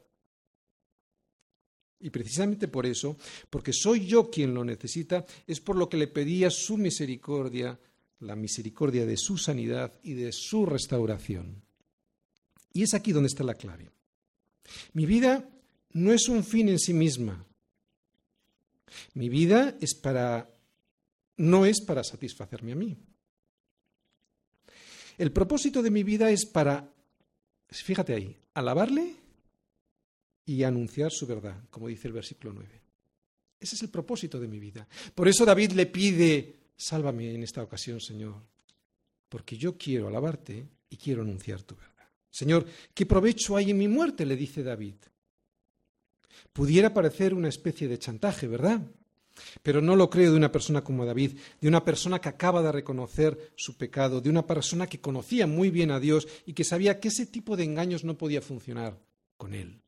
Y 2.00 2.10
precisamente 2.10 2.66
por 2.66 2.86
eso, 2.86 3.16
porque 3.50 3.72
soy 3.72 4.04
yo 4.04 4.32
quien 4.32 4.52
lo 4.52 4.64
necesita, 4.64 5.24
es 5.46 5.60
por 5.60 5.76
lo 5.76 5.88
que 5.88 5.96
le 5.96 6.08
pedía 6.08 6.50
su 6.50 6.76
misericordia 6.76 7.78
la 8.18 8.34
misericordia 8.34 9.06
de 9.06 9.16
su 9.16 9.38
sanidad 9.38 9.92
y 10.02 10.14
de 10.14 10.32
su 10.32 10.66
restauración. 10.66 11.62
Y 12.72 12.82
es 12.82 12.94
aquí 12.94 13.12
donde 13.12 13.28
está 13.28 13.44
la 13.44 13.54
clave. 13.54 13.92
Mi 14.92 15.06
vida 15.06 15.48
no 15.92 16.12
es 16.12 16.28
un 16.28 16.42
fin 16.42 16.68
en 16.68 16.80
sí 16.80 16.92
misma. 16.92 17.46
Mi 19.14 19.28
vida 19.28 19.76
es 19.80 19.94
para 19.94 20.50
no 21.36 21.66
es 21.66 21.80
para 21.80 22.04
satisfacerme 22.04 22.72
a 22.72 22.76
mí. 22.76 22.96
El 25.16 25.32
propósito 25.32 25.82
de 25.82 25.90
mi 25.90 26.02
vida 26.02 26.30
es 26.30 26.46
para 26.46 26.94
fíjate 27.82 28.14
ahí, 28.14 28.36
alabarle 28.54 29.16
y 30.46 30.62
anunciar 30.62 31.10
su 31.10 31.26
verdad, 31.26 31.56
como 31.70 31.88
dice 31.88 32.08
el 32.08 32.14
versículo 32.14 32.52
9. 32.52 32.82
Ese 33.58 33.76
es 33.76 33.82
el 33.82 33.88
propósito 33.88 34.38
de 34.38 34.48
mi 34.48 34.58
vida. 34.58 34.86
Por 35.14 35.26
eso 35.26 35.44
David 35.44 35.72
le 35.72 35.86
pide, 35.86 36.56
sálvame 36.76 37.34
en 37.34 37.42
esta 37.42 37.62
ocasión, 37.62 38.00
Señor, 38.00 38.34
porque 39.28 39.56
yo 39.56 39.76
quiero 39.76 40.08
alabarte 40.08 40.66
y 40.90 40.96
quiero 40.96 41.22
anunciar 41.22 41.62
tu 41.62 41.74
verdad. 41.74 41.90
Señor, 42.30 42.66
¿qué 42.92 43.06
provecho 43.06 43.56
hay 43.56 43.70
en 43.70 43.78
mi 43.78 43.88
muerte? 43.88 44.26
le 44.26 44.36
dice 44.36 44.62
David. 44.62 44.96
Pudiera 46.52 46.92
parecer 46.92 47.32
una 47.32 47.48
especie 47.48 47.88
de 47.88 47.98
chantaje, 47.98 48.46
¿verdad? 48.46 48.82
Pero 49.62 49.80
no 49.80 49.96
lo 49.96 50.10
creo 50.10 50.30
de 50.30 50.36
una 50.36 50.52
persona 50.52 50.82
como 50.82 51.04
David, 51.04 51.36
de 51.60 51.68
una 51.68 51.84
persona 51.84 52.20
que 52.20 52.28
acaba 52.28 52.62
de 52.62 52.72
reconocer 52.72 53.52
su 53.56 53.76
pecado, 53.76 54.20
de 54.20 54.30
una 54.30 54.46
persona 54.46 54.86
que 54.86 55.00
conocía 55.00 55.46
muy 55.46 55.70
bien 55.70 55.90
a 55.90 56.00
Dios 56.00 56.28
y 56.46 56.52
que 56.52 56.64
sabía 56.64 57.00
que 57.00 57.08
ese 57.08 57.26
tipo 57.26 57.56
de 57.56 57.64
engaños 57.64 58.04
no 58.04 58.16
podía 58.16 58.40
funcionar 58.40 58.98
con 59.36 59.54
él. 59.54 59.80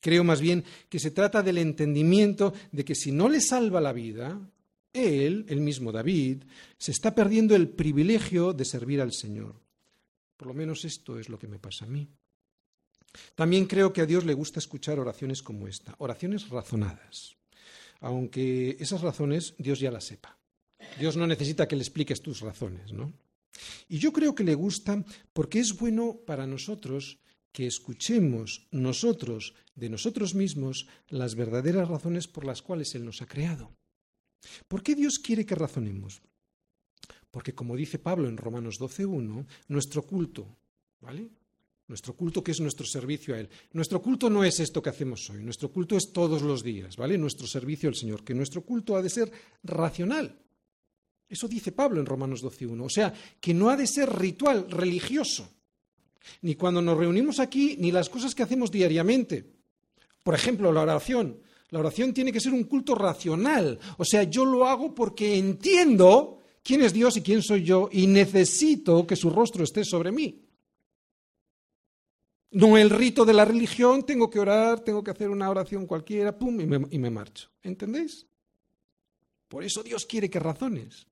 Creo 0.00 0.24
más 0.24 0.40
bien 0.40 0.64
que 0.88 0.98
se 0.98 1.10
trata 1.10 1.42
del 1.42 1.58
entendimiento 1.58 2.54
de 2.72 2.84
que 2.84 2.94
si 2.94 3.12
no 3.12 3.28
le 3.28 3.40
salva 3.40 3.80
la 3.80 3.92
vida, 3.92 4.40
él, 4.92 5.44
el 5.48 5.60
mismo 5.60 5.92
David, 5.92 6.44
se 6.78 6.92
está 6.92 7.14
perdiendo 7.14 7.54
el 7.54 7.68
privilegio 7.68 8.52
de 8.52 8.64
servir 8.64 9.00
al 9.00 9.12
Señor. 9.12 9.56
Por 10.36 10.48
lo 10.48 10.54
menos 10.54 10.84
esto 10.84 11.18
es 11.18 11.28
lo 11.28 11.38
que 11.38 11.48
me 11.48 11.58
pasa 11.58 11.84
a 11.84 11.88
mí. 11.88 12.08
También 13.34 13.66
creo 13.66 13.92
que 13.92 14.00
a 14.00 14.06
Dios 14.06 14.24
le 14.24 14.34
gusta 14.34 14.60
escuchar 14.60 14.98
oraciones 14.98 15.42
como 15.42 15.66
esta, 15.66 15.94
oraciones 15.98 16.48
razonadas 16.48 17.39
aunque 18.00 18.76
esas 18.80 19.02
razones 19.02 19.54
Dios 19.58 19.80
ya 19.80 19.90
las 19.90 20.04
sepa. 20.04 20.38
Dios 20.98 21.16
no 21.16 21.26
necesita 21.26 21.68
que 21.68 21.76
le 21.76 21.82
expliques 21.82 22.22
tus 22.22 22.40
razones, 22.40 22.92
¿no? 22.92 23.12
Y 23.88 23.98
yo 23.98 24.12
creo 24.12 24.34
que 24.34 24.44
le 24.44 24.54
gusta 24.54 25.04
porque 25.32 25.60
es 25.60 25.76
bueno 25.76 26.20
para 26.26 26.46
nosotros 26.46 27.18
que 27.52 27.66
escuchemos 27.66 28.68
nosotros 28.70 29.54
de 29.74 29.90
nosotros 29.90 30.34
mismos 30.34 30.86
las 31.08 31.34
verdaderas 31.34 31.88
razones 31.88 32.28
por 32.28 32.44
las 32.44 32.62
cuales 32.62 32.94
Él 32.94 33.04
nos 33.04 33.22
ha 33.22 33.26
creado. 33.26 33.72
¿Por 34.68 34.82
qué 34.82 34.94
Dios 34.94 35.18
quiere 35.18 35.44
que 35.44 35.54
razonemos? 35.54 36.22
Porque 37.30 37.54
como 37.54 37.76
dice 37.76 37.98
Pablo 37.98 38.28
en 38.28 38.36
Romanos 38.36 38.80
12.1, 38.80 39.46
nuestro 39.68 40.02
culto, 40.02 40.56
¿vale? 41.00 41.30
Nuestro 41.90 42.14
culto 42.14 42.44
que 42.44 42.52
es 42.52 42.60
nuestro 42.60 42.86
servicio 42.86 43.34
a 43.34 43.40
Él. 43.40 43.48
Nuestro 43.72 44.00
culto 44.00 44.30
no 44.30 44.44
es 44.44 44.60
esto 44.60 44.80
que 44.80 44.90
hacemos 44.90 45.28
hoy, 45.28 45.42
nuestro 45.42 45.72
culto 45.72 45.96
es 45.96 46.12
todos 46.12 46.40
los 46.40 46.62
días, 46.62 46.96
¿vale? 46.96 47.18
Nuestro 47.18 47.48
servicio 47.48 47.88
al 47.88 47.96
Señor, 47.96 48.22
que 48.22 48.32
nuestro 48.32 48.62
culto 48.62 48.94
ha 48.94 49.02
de 49.02 49.10
ser 49.10 49.32
racional. 49.64 50.38
Eso 51.28 51.48
dice 51.48 51.72
Pablo 51.72 51.98
en 51.98 52.06
Romanos 52.06 52.44
12.1. 52.44 52.84
O 52.84 52.88
sea, 52.88 53.12
que 53.40 53.52
no 53.52 53.70
ha 53.70 53.76
de 53.76 53.88
ser 53.88 54.08
ritual, 54.08 54.70
religioso. 54.70 55.50
Ni 56.42 56.54
cuando 56.54 56.80
nos 56.80 56.96
reunimos 56.96 57.40
aquí, 57.40 57.74
ni 57.80 57.90
las 57.90 58.08
cosas 58.08 58.36
que 58.36 58.44
hacemos 58.44 58.70
diariamente. 58.70 59.44
Por 60.22 60.36
ejemplo, 60.36 60.70
la 60.70 60.82
oración. 60.82 61.40
La 61.70 61.80
oración 61.80 62.14
tiene 62.14 62.30
que 62.30 62.40
ser 62.40 62.52
un 62.52 62.64
culto 62.64 62.94
racional. 62.94 63.80
O 63.98 64.04
sea, 64.04 64.22
yo 64.22 64.44
lo 64.44 64.64
hago 64.64 64.94
porque 64.94 65.36
entiendo 65.36 66.38
quién 66.62 66.82
es 66.82 66.92
Dios 66.92 67.16
y 67.16 67.22
quién 67.22 67.42
soy 67.42 67.64
yo 67.64 67.88
y 67.90 68.06
necesito 68.06 69.04
que 69.08 69.16
su 69.16 69.28
rostro 69.28 69.64
esté 69.64 69.84
sobre 69.84 70.12
mí. 70.12 70.49
No 72.52 72.76
el 72.76 72.90
rito 72.90 73.24
de 73.24 73.32
la 73.32 73.44
religión, 73.44 74.04
tengo 74.04 74.28
que 74.28 74.40
orar, 74.40 74.80
tengo 74.80 75.04
que 75.04 75.12
hacer 75.12 75.30
una 75.30 75.48
oración 75.48 75.86
cualquiera, 75.86 76.36
pum, 76.36 76.60
y 76.60 76.66
me, 76.66 76.86
y 76.90 76.98
me 76.98 77.10
marcho. 77.10 77.48
¿Entendéis? 77.62 78.26
Por 79.46 79.62
eso 79.62 79.82
Dios 79.82 80.04
quiere 80.04 80.28
que 80.28 80.40
razones. 80.40 81.06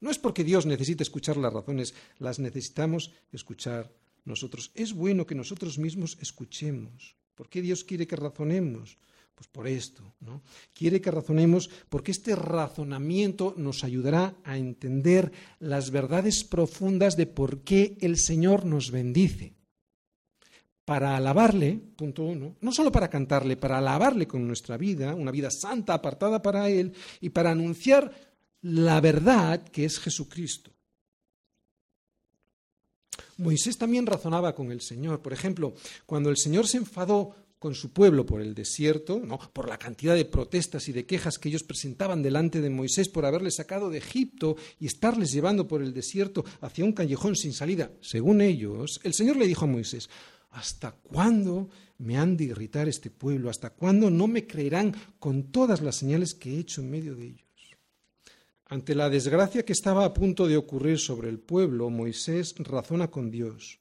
No 0.00 0.10
es 0.10 0.18
porque 0.18 0.42
Dios 0.42 0.66
necesite 0.66 1.04
escuchar 1.04 1.36
las 1.36 1.52
razones, 1.52 1.94
las 2.18 2.40
necesitamos 2.40 3.12
escuchar 3.30 3.92
nosotros. 4.24 4.72
Es 4.74 4.92
bueno 4.92 5.24
que 5.24 5.36
nosotros 5.36 5.78
mismos 5.78 6.18
escuchemos. 6.20 7.16
¿Por 7.36 7.48
qué 7.48 7.62
Dios 7.62 7.84
quiere 7.84 8.08
que 8.08 8.16
razonemos? 8.16 8.98
Pues 9.36 9.46
por 9.46 9.68
esto, 9.68 10.14
¿no? 10.20 10.42
Quiere 10.74 11.00
que 11.00 11.12
razonemos 11.12 11.70
porque 11.88 12.10
este 12.10 12.34
razonamiento 12.34 13.54
nos 13.56 13.84
ayudará 13.84 14.34
a 14.42 14.58
entender 14.58 15.32
las 15.60 15.90
verdades 15.92 16.42
profundas 16.42 17.16
de 17.16 17.26
por 17.26 17.62
qué 17.62 17.96
el 18.00 18.18
Señor 18.18 18.66
nos 18.66 18.90
bendice 18.90 19.54
para 20.84 21.16
alabarle, 21.16 21.80
punto 21.96 22.24
uno, 22.24 22.56
no 22.60 22.72
solo 22.72 22.90
para 22.90 23.08
cantarle, 23.08 23.56
para 23.56 23.78
alabarle 23.78 24.26
con 24.26 24.46
nuestra 24.46 24.76
vida, 24.76 25.14
una 25.14 25.30
vida 25.30 25.50
santa 25.50 25.94
apartada 25.94 26.42
para 26.42 26.68
Él, 26.68 26.92
y 27.20 27.30
para 27.30 27.52
anunciar 27.52 28.12
la 28.62 29.00
verdad 29.00 29.62
que 29.62 29.84
es 29.84 29.98
Jesucristo. 29.98 30.72
Moisés 33.38 33.76
también 33.76 34.06
razonaba 34.06 34.54
con 34.54 34.70
el 34.70 34.80
Señor. 34.80 35.20
Por 35.20 35.32
ejemplo, 35.32 35.74
cuando 36.06 36.30
el 36.30 36.36
Señor 36.36 36.68
se 36.68 36.76
enfadó 36.76 37.34
con 37.58 37.74
su 37.76 37.92
pueblo 37.92 38.26
por 38.26 38.40
el 38.40 38.54
desierto, 38.54 39.20
¿no? 39.24 39.38
por 39.52 39.68
la 39.68 39.78
cantidad 39.78 40.16
de 40.16 40.24
protestas 40.24 40.88
y 40.88 40.92
de 40.92 41.06
quejas 41.06 41.38
que 41.38 41.48
ellos 41.48 41.62
presentaban 41.62 42.20
delante 42.20 42.60
de 42.60 42.70
Moisés 42.70 43.08
por 43.08 43.24
haberles 43.24 43.54
sacado 43.54 43.88
de 43.88 43.98
Egipto 43.98 44.56
y 44.80 44.86
estarles 44.86 45.30
llevando 45.30 45.68
por 45.68 45.80
el 45.80 45.94
desierto 45.94 46.44
hacia 46.60 46.84
un 46.84 46.92
callejón 46.92 47.36
sin 47.36 47.52
salida, 47.52 47.92
según 48.00 48.40
ellos, 48.40 49.00
el 49.04 49.14
Señor 49.14 49.36
le 49.36 49.46
dijo 49.46 49.64
a 49.64 49.68
Moisés, 49.68 50.10
¿Hasta 50.52 50.92
cuándo 50.92 51.70
me 51.98 52.18
han 52.18 52.36
de 52.36 52.44
irritar 52.44 52.86
este 52.86 53.10
pueblo? 53.10 53.48
¿Hasta 53.48 53.70
cuándo 53.70 54.10
no 54.10 54.28
me 54.28 54.46
creerán 54.46 54.94
con 55.18 55.50
todas 55.50 55.80
las 55.80 55.96
señales 55.96 56.34
que 56.34 56.54
he 56.54 56.58
hecho 56.58 56.82
en 56.82 56.90
medio 56.90 57.16
de 57.16 57.26
ellos? 57.26 57.48
Ante 58.66 58.94
la 58.94 59.08
desgracia 59.08 59.64
que 59.64 59.72
estaba 59.72 60.04
a 60.04 60.12
punto 60.12 60.46
de 60.46 60.58
ocurrir 60.58 60.98
sobre 60.98 61.30
el 61.30 61.38
pueblo, 61.38 61.88
Moisés 61.88 62.54
razona 62.58 63.10
con 63.10 63.30
Dios. 63.30 63.80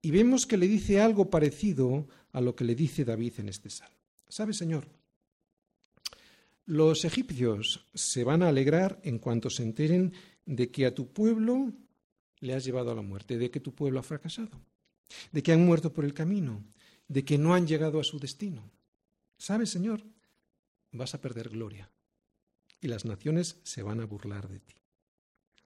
Y 0.00 0.10
vemos 0.10 0.46
que 0.46 0.56
le 0.56 0.68
dice 0.68 1.00
algo 1.00 1.28
parecido 1.28 2.08
a 2.32 2.40
lo 2.40 2.56
que 2.56 2.64
le 2.64 2.74
dice 2.74 3.04
David 3.04 3.34
en 3.38 3.50
este 3.50 3.68
salmo. 3.68 3.96
¿Sabe, 4.28 4.54
Señor? 4.54 4.88
Los 6.64 7.04
egipcios 7.04 7.86
se 7.94 8.24
van 8.24 8.42
a 8.42 8.48
alegrar 8.48 9.00
en 9.04 9.18
cuanto 9.18 9.50
se 9.50 9.62
enteren 9.62 10.14
de 10.46 10.70
que 10.70 10.86
a 10.86 10.94
tu 10.94 11.12
pueblo 11.12 11.72
le 12.40 12.54
has 12.54 12.64
llevado 12.64 12.90
a 12.90 12.94
la 12.94 13.02
muerte, 13.02 13.36
de 13.36 13.50
que 13.50 13.60
tu 13.60 13.74
pueblo 13.74 14.00
ha 14.00 14.02
fracasado 14.02 14.60
de 15.32 15.42
que 15.42 15.52
han 15.52 15.64
muerto 15.64 15.92
por 15.92 16.04
el 16.04 16.14
camino, 16.14 16.64
de 17.08 17.24
que 17.24 17.38
no 17.38 17.54
han 17.54 17.66
llegado 17.66 18.00
a 18.00 18.04
su 18.04 18.18
destino. 18.18 18.70
¿Sabes, 19.38 19.70
Señor? 19.70 20.02
Vas 20.92 21.14
a 21.14 21.20
perder 21.20 21.50
gloria 21.50 21.90
y 22.80 22.88
las 22.88 23.04
naciones 23.04 23.58
se 23.62 23.82
van 23.82 24.00
a 24.00 24.06
burlar 24.06 24.48
de 24.48 24.60
ti. 24.60 24.74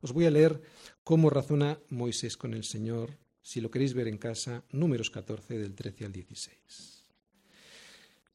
Os 0.01 0.13
voy 0.13 0.27
a 0.27 0.31
leer 0.31 0.63
cómo 1.05 1.29
razona 1.29 1.79
Moisés 1.91 2.37
con 2.37 2.55
el 2.55 2.65
Señor, 2.65 3.19
si 3.43 3.61
lo 3.61 3.71
queréis 3.71 3.95
ver 3.95 4.09
en 4.09 4.19
casa, 4.19 4.65
números 4.71 5.11
14 5.11 5.59
del 5.59 5.75
13 5.75 6.07
al 6.07 6.13
16. 6.13 7.05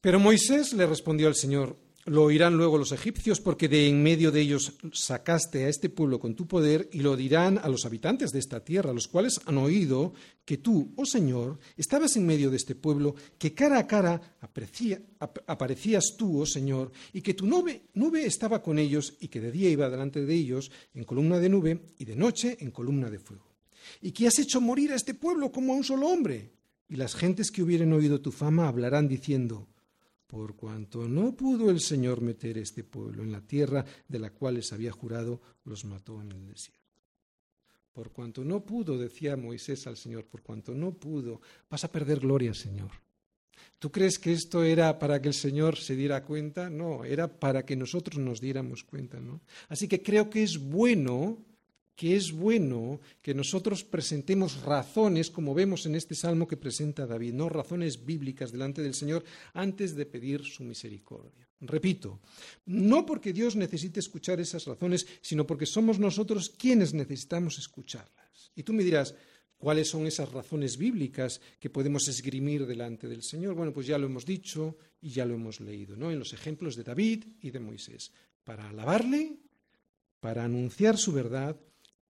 Pero 0.01 0.19
Moisés 0.19 0.73
le 0.73 0.85
respondió 0.85 1.27
al 1.27 1.35
Señor, 1.35 1.77
lo 2.05 2.23
oirán 2.23 2.55
luego 2.55 2.77
los 2.77 2.91
egipcios, 2.91 3.41
porque 3.41 3.67
de 3.67 3.87
en 3.87 4.03
medio 4.03 4.31
de 4.31 4.41
ellos 4.41 4.73
sacaste 4.93 5.65
a 5.65 5.69
este 5.69 5.89
pueblo 5.89 6.19
con 6.19 6.35
tu 6.35 6.47
poder, 6.47 6.87
y 6.93 6.99
lo 6.99 7.15
dirán 7.15 7.57
a 7.57 7.67
los 7.67 7.85
habitantes 7.85 8.31
de 8.31 8.39
esta 8.39 8.63
tierra, 8.63 8.93
los 8.93 9.07
cuales 9.07 9.41
han 9.45 9.57
oído 9.57 10.13
que 10.45 10.57
tú, 10.57 10.93
oh 10.95 11.05
Señor, 11.05 11.57
estabas 11.75 12.15
en 12.15 12.27
medio 12.27 12.51
de 12.51 12.57
este 12.57 12.75
pueblo, 12.75 13.15
que 13.39 13.53
cara 13.55 13.79
a 13.79 13.87
cara 13.87 14.37
aparecías 14.39 16.15
tú, 16.15 16.41
oh 16.41 16.45
Señor, 16.45 16.91
y 17.11 17.21
que 17.21 17.33
tu 17.33 17.47
nube, 17.47 17.87
nube 17.95 18.25
estaba 18.25 18.61
con 18.61 18.77
ellos, 18.77 19.15
y 19.19 19.27
que 19.27 19.41
de 19.41 19.51
día 19.51 19.69
iba 19.69 19.89
delante 19.89 20.23
de 20.23 20.33
ellos 20.35 20.71
en 20.93 21.05
columna 21.05 21.39
de 21.39 21.49
nube, 21.49 21.81
y 21.97 22.05
de 22.05 22.15
noche 22.15 22.57
en 22.59 22.69
columna 22.69 23.09
de 23.09 23.19
fuego. 23.19 23.55
Y 24.01 24.11
que 24.11 24.27
has 24.27 24.37
hecho 24.37 24.61
morir 24.61 24.91
a 24.91 24.95
este 24.95 25.15
pueblo 25.15 25.51
como 25.51 25.73
a 25.73 25.77
un 25.77 25.83
solo 25.83 26.07
hombre. 26.07 26.51
Y 26.87 26.97
las 26.97 27.15
gentes 27.15 27.49
que 27.49 27.63
hubieren 27.63 27.93
oído 27.93 28.21
tu 28.21 28.31
fama 28.31 28.67
hablarán 28.67 29.07
diciendo, 29.07 29.67
por 30.35 30.57
cuanto 30.57 31.07
no 31.07 31.33
pudo 31.33 31.69
el 31.69 31.79
Señor 31.79 32.19
meter 32.19 32.57
este 32.57 32.83
pueblo 32.83 33.23
en 33.23 33.31
la 33.31 33.39
tierra 33.39 33.85
de 34.05 34.19
la 34.19 34.31
cual 34.31 34.55
les 34.55 34.73
había 34.73 34.91
jurado, 34.91 35.39
los 35.63 35.85
mató 35.85 36.21
en 36.21 36.29
el 36.33 36.45
desierto. 36.45 36.83
Por 37.93 38.11
cuanto 38.11 38.43
no 38.43 38.65
pudo, 38.65 38.97
decía 38.97 39.37
Moisés 39.37 39.87
al 39.87 39.95
Señor, 39.95 40.25
por 40.25 40.41
cuanto 40.41 40.73
no 40.73 40.91
pudo, 40.91 41.39
vas 41.69 41.85
a 41.85 41.91
perder 41.91 42.19
gloria, 42.19 42.53
Señor. 42.53 42.91
¿Tú 43.79 43.93
crees 43.93 44.19
que 44.19 44.33
esto 44.33 44.61
era 44.61 44.99
para 44.99 45.21
que 45.21 45.29
el 45.29 45.33
Señor 45.33 45.77
se 45.77 45.95
diera 45.95 46.25
cuenta? 46.25 46.69
No, 46.69 47.05
era 47.05 47.39
para 47.39 47.65
que 47.65 47.77
nosotros 47.77 48.19
nos 48.19 48.41
diéramos 48.41 48.83
cuenta, 48.83 49.21
¿no? 49.21 49.39
Así 49.69 49.87
que 49.87 50.03
creo 50.03 50.29
que 50.29 50.43
es 50.43 50.57
bueno 50.57 51.45
que 51.95 52.15
es 52.15 52.31
bueno 52.31 52.99
que 53.21 53.33
nosotros 53.33 53.83
presentemos 53.83 54.61
razones, 54.63 55.31
como 55.31 55.53
vemos 55.53 55.85
en 55.85 55.95
este 55.95 56.13
salmo 56.13 56.47
que 56.47 56.57
presenta 56.57 57.07
David, 57.07 57.33
no 57.33 57.47
razones 57.47 58.05
bíblicas 58.05 58.51
delante 58.51 58.81
del 58.81 58.93
Señor 58.93 59.23
antes 59.53 59.95
de 59.95 60.05
pedir 60.05 60.43
su 60.43 60.63
misericordia. 60.63 61.47
Repito, 61.61 62.19
no 62.65 63.05
porque 63.05 63.31
Dios 63.31 63.55
necesite 63.55 64.01
escuchar 64.01 64.39
esas 64.41 64.65
razones, 64.65 65.07
sino 65.21 65.47
porque 65.47 65.65
somos 65.65 65.97
nosotros 65.97 66.49
quienes 66.49 66.93
necesitamos 66.93 67.57
escucharlas. 67.57 68.51
Y 68.55 68.63
tú 68.63 68.73
me 68.73 68.83
dirás, 68.83 69.15
¿cuáles 69.57 69.87
son 69.87 70.05
esas 70.05 70.31
razones 70.33 70.77
bíblicas 70.77 71.39
que 71.59 71.69
podemos 71.69 72.09
esgrimir 72.09 72.65
delante 72.65 73.07
del 73.07 73.23
Señor? 73.23 73.55
Bueno, 73.55 73.71
pues 73.71 73.87
ya 73.87 73.97
lo 73.97 74.07
hemos 74.07 74.25
dicho 74.25 74.77
y 75.01 75.11
ya 75.11 75.25
lo 75.25 75.33
hemos 75.33 75.61
leído, 75.61 75.95
¿no? 75.95 76.11
En 76.11 76.19
los 76.19 76.33
ejemplos 76.33 76.75
de 76.75 76.83
David 76.83 77.23
y 77.41 77.51
de 77.51 77.59
Moisés. 77.61 78.11
Para 78.43 78.69
alabarle, 78.69 79.37
para 80.19 80.43
anunciar 80.43 80.97
su 80.97 81.13
verdad, 81.13 81.55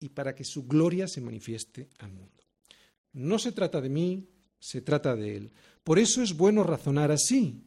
y 0.02 0.10
para 0.10 0.36
que 0.36 0.44
su 0.44 0.68
gloria 0.68 1.08
se 1.08 1.22
manifieste 1.22 1.88
al 2.00 2.12
mundo. 2.12 2.44
No 3.14 3.40
se 3.40 3.54
trata 3.54 3.80
de 3.80 3.90
mí, 3.90 4.28
Se 4.64 4.82
trata 4.82 5.16
de 5.16 5.38
Él. 5.38 5.52
Por 5.84 5.98
eso 5.98 6.22
es 6.22 6.38
bueno 6.38 6.62
razonar 6.62 7.10
así, 7.10 7.64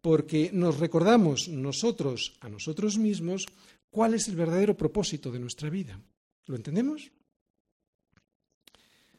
porque 0.00 0.48
nos 0.50 0.78
recordamos 0.80 1.46
nosotros 1.48 2.38
a 2.40 2.48
nosotros 2.48 2.96
mismos 2.96 3.44
cuál 3.90 4.14
es 4.14 4.28
el 4.28 4.36
verdadero 4.36 4.74
propósito 4.74 5.30
de 5.30 5.40
nuestra 5.40 5.68
vida. 5.68 6.00
¿Lo 6.46 6.56
entendemos? 6.56 7.10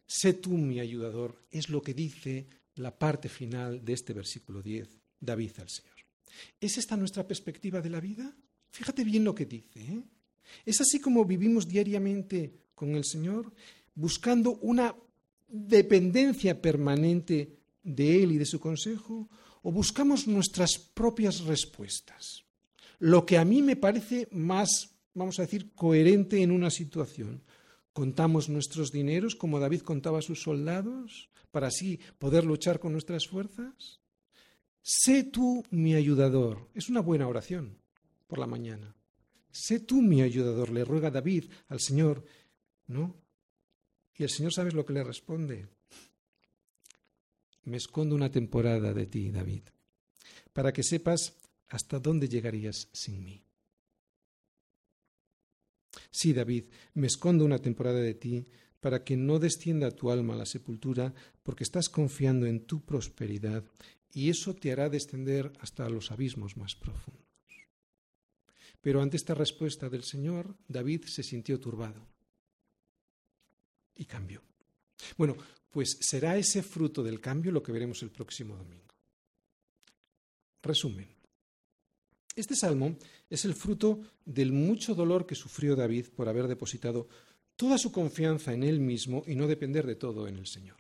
Sé 0.07 0.34
tú 0.34 0.57
mi 0.57 0.80
ayudador, 0.80 1.45
es 1.51 1.70
lo 1.70 1.84
que 1.84 1.93
dice 1.93 2.47
la 2.74 2.97
parte 2.97 3.30
final 3.30 3.86
de 3.86 3.93
este 3.93 4.13
versículo 4.13 4.63
10, 4.63 4.89
David 5.20 5.51
al 5.59 5.70
Señor. 5.70 5.97
¿Es 6.59 6.80
esta 6.80 6.97
nuestra 6.97 7.28
perspectiva 7.28 7.80
de 7.80 7.91
la 7.91 7.99
vida? 7.99 8.36
Fíjate 8.72 9.03
bien 9.03 9.24
lo 9.24 9.36
que 9.36 9.45
dice. 9.45 9.82
¿eh? 9.82 10.03
¿Es 10.66 10.82
así 10.82 11.00
como 11.00 11.26
vivimos 11.26 11.68
diariamente 11.68 12.54
con 12.76 12.95
el 12.95 13.04
Señor, 13.04 13.52
buscando 13.95 14.58
una 14.62 14.95
dependencia 15.47 16.62
permanente 16.62 17.58
de 17.84 18.24
Él 18.24 18.32
y 18.34 18.38
de 18.38 18.45
su 18.45 18.60
consejo? 18.60 19.30
¿O 19.62 19.72
buscamos 19.72 20.28
nuestras 20.28 20.78
propias 20.78 21.41
respuestas? 21.41 22.43
Lo 23.00 23.26
que 23.26 23.38
a 23.38 23.45
mí 23.45 23.62
me 23.62 23.76
parece 23.76 24.28
más, 24.32 24.95
vamos 25.14 25.39
a 25.39 25.43
decir, 25.43 25.74
coherente 25.74 26.41
en 26.41 26.52
una 26.52 26.70
situación. 26.70 27.43
¿Contamos 27.93 28.50
nuestros 28.50 28.91
dineros 28.91 29.36
como 29.36 29.60
David 29.60 29.82
contaba 29.82 30.20
a 30.20 30.22
sus 30.22 30.41
soldados 30.41 31.30
para 31.52 31.68
así 31.68 32.00
poder 32.18 32.45
luchar 32.45 32.80
con 32.80 32.91
nuestras 32.93 33.28
fuerzas? 33.28 34.00
Sé 34.82 35.24
tú 35.24 35.64
mi 35.72 35.95
ayudador. 35.95 36.70
Es 36.74 36.89
una 36.89 37.02
buena 37.02 37.28
oración 37.28 37.78
por 38.28 38.39
la 38.39 38.47
mañana. 38.47 38.95
Sé 39.52 39.80
tú 39.80 40.02
mi 40.02 40.22
ayudador, 40.22 40.70
le 40.70 40.86
ruega 40.86 41.12
David 41.12 41.45
al 41.68 41.80
Señor, 41.80 42.24
¿no? 42.88 43.16
Y 44.16 44.24
el 44.24 44.30
Señor, 44.30 44.54
¿sabes 44.54 44.74
lo 44.74 44.86
que 44.86 44.93
le 44.93 45.04
responde? 45.04 45.68
Me 47.64 47.78
escondo 47.78 48.16
una 48.16 48.32
temporada 48.32 48.93
de 48.93 49.06
ti, 49.06 49.32
David, 49.32 49.64
para 50.54 50.74
que 50.74 50.84
sepas 50.84 51.38
hasta 51.68 52.00
dónde 52.00 52.28
llegarías 52.28 52.89
sin 52.91 53.24
mí. 53.24 53.43
Sí, 56.12 56.34
David, 56.34 56.66
me 56.93 57.08
escondo 57.08 57.45
una 57.45 57.60
temporada 57.60 58.00
de 58.00 58.14
ti 58.14 58.45
para 58.80 59.04
que 59.04 59.18
no 59.18 59.39
descienda 59.39 59.91
tu 59.91 60.10
alma 60.10 60.34
a 60.34 60.38
la 60.38 60.45
sepultura, 60.45 61.14
porque 61.43 61.64
estás 61.64 61.89
confiando 61.89 62.45
en 62.45 62.66
tu 62.66 62.86
prosperidad, 62.86 63.64
y 64.12 64.30
eso 64.30 64.56
te 64.56 64.72
hará 64.72 64.89
descender 64.89 65.54
hasta 65.60 65.89
los 65.89 66.12
abismos 66.12 66.58
más 66.58 66.76
profundos. 66.76 67.28
Pero 68.82 69.01
ante 69.01 69.17
esta 69.17 69.34
respuesta 69.34 69.89
del 69.89 70.03
Señor, 70.03 70.55
David 70.67 71.05
se 71.05 71.23
sintió 71.23 71.59
turbado 71.59 72.05
y 73.95 74.05
cambió. 74.05 74.41
Bueno, 75.17 75.36
pues 75.69 75.97
será 76.01 76.38
ese 76.38 76.63
fruto 76.63 77.03
del 77.03 77.19
cambio 77.19 77.51
lo 77.51 77.61
que 77.61 77.71
veremos 77.71 78.01
el 78.03 78.09
próximo 78.09 78.55
domingo. 78.55 78.95
Resumen. 80.61 81.07
Este 82.36 82.55
salmo 82.55 82.97
es 83.30 83.43
el 83.45 83.53
fruto 83.53 83.99
del 84.25 84.51
mucho 84.51 84.95
dolor 84.95 85.25
que 85.25 85.36
sufrió 85.36 85.75
David 85.75 86.07
por 86.15 86.30
haber 86.30 86.47
depositado 86.47 87.07
toda 87.55 87.77
su 87.77 87.91
confianza 87.91 88.53
en 88.53 88.63
él 88.63 88.80
mismo 88.80 89.23
y 89.27 89.36
no 89.36 89.47
depender 89.47 89.86
de 89.86 89.95
todo 89.95 90.27
en 90.27 90.38
el 90.38 90.47
Señor. 90.47 90.77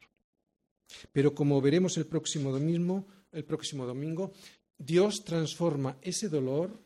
Pero 1.11 1.35
como 1.35 1.61
veremos 1.61 1.97
el 1.97 2.05
próximo 2.05 2.51
domingo, 2.51 3.05
el 3.31 3.43
próximo 3.43 3.85
domingo 3.85 4.31
Dios 4.77 5.25
transforma 5.25 5.97
ese 6.01 6.29
dolor 6.29 6.81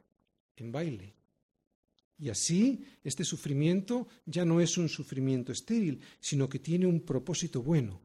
en 0.64 0.72
baile. 0.72 1.14
Y 2.18 2.30
así 2.30 2.84
este 3.03 3.24
sufrimiento 3.24 4.07
ya 4.26 4.45
no 4.45 4.61
es 4.61 4.78
un 4.78 4.88
sufrimiento 4.88 5.51
estéril, 5.51 5.99
sino 6.20 6.47
que 6.47 6.59
tiene 6.59 6.86
un 6.86 7.01
propósito 7.01 7.61
bueno. 7.61 8.01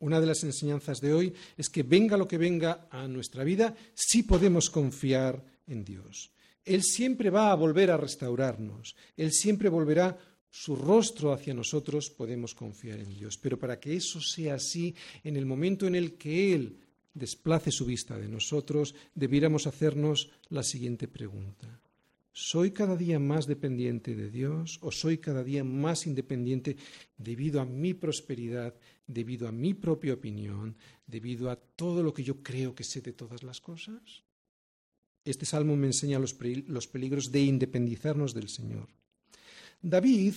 Una 0.00 0.20
de 0.20 0.26
las 0.26 0.44
enseñanzas 0.44 1.00
de 1.00 1.12
hoy 1.12 1.34
es 1.56 1.68
que 1.68 1.82
venga 1.82 2.16
lo 2.16 2.28
que 2.28 2.38
venga 2.38 2.88
a 2.90 3.08
nuestra 3.08 3.44
vida, 3.44 3.74
sí 3.94 4.22
podemos 4.22 4.70
confiar 4.70 5.44
en 5.66 5.84
Dios. 5.84 6.30
Él 6.64 6.82
siempre 6.82 7.30
va 7.30 7.50
a 7.50 7.56
volver 7.56 7.90
a 7.90 7.96
restaurarnos, 7.96 8.94
Él 9.16 9.32
siempre 9.32 9.68
volverá 9.68 10.16
su 10.50 10.76
rostro 10.76 11.32
hacia 11.32 11.52
nosotros, 11.52 12.10
podemos 12.10 12.54
confiar 12.54 13.00
en 13.00 13.10
Dios. 13.14 13.38
Pero 13.38 13.58
para 13.58 13.78
que 13.78 13.96
eso 13.96 14.20
sea 14.20 14.54
así, 14.54 14.94
en 15.24 15.36
el 15.36 15.46
momento 15.46 15.86
en 15.86 15.94
el 15.94 16.16
que 16.16 16.54
Él 16.54 16.78
desplace 17.18 17.70
su 17.70 17.84
vista 17.84 18.16
de 18.16 18.28
nosotros, 18.28 18.94
debiéramos 19.14 19.66
hacernos 19.66 20.30
la 20.48 20.62
siguiente 20.62 21.08
pregunta. 21.08 21.80
¿Soy 22.32 22.70
cada 22.70 22.96
día 22.96 23.18
más 23.18 23.48
dependiente 23.48 24.14
de 24.14 24.30
Dios 24.30 24.78
o 24.80 24.92
soy 24.92 25.18
cada 25.18 25.42
día 25.42 25.64
más 25.64 26.06
independiente 26.06 26.76
debido 27.16 27.60
a 27.60 27.64
mi 27.64 27.94
prosperidad, 27.94 28.74
debido 29.08 29.48
a 29.48 29.52
mi 29.52 29.74
propia 29.74 30.14
opinión, 30.14 30.76
debido 31.04 31.50
a 31.50 31.56
todo 31.56 32.00
lo 32.02 32.14
que 32.14 32.22
yo 32.22 32.40
creo 32.40 32.76
que 32.76 32.84
sé 32.84 33.00
de 33.00 33.12
todas 33.12 33.42
las 33.42 33.60
cosas? 33.60 34.22
Este 35.24 35.46
salmo 35.46 35.76
me 35.76 35.88
enseña 35.88 36.20
los, 36.20 36.32
peligros 36.32 37.32
de 37.32 37.40
independizarnos 37.40 38.34
del 38.34 38.48
Señor. 38.48 38.88
David 39.82 40.34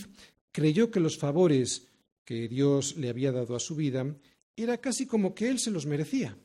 creyó 0.52 0.90
que 0.90 1.00
los 1.00 1.20
favores 1.20 1.88
que 2.26 2.48
Dios 2.48 2.98
le 2.98 3.10
había 3.10 3.32
dado 3.32 3.56
a 3.56 3.60
su 3.60 3.76
vida 3.76 4.18
era 4.56 4.80
casi 4.80 5.06
como 5.06 5.36
que 5.36 5.50
él 5.50 5.60
se 5.60 5.72
los 5.72 5.86
merecía. 5.86 6.38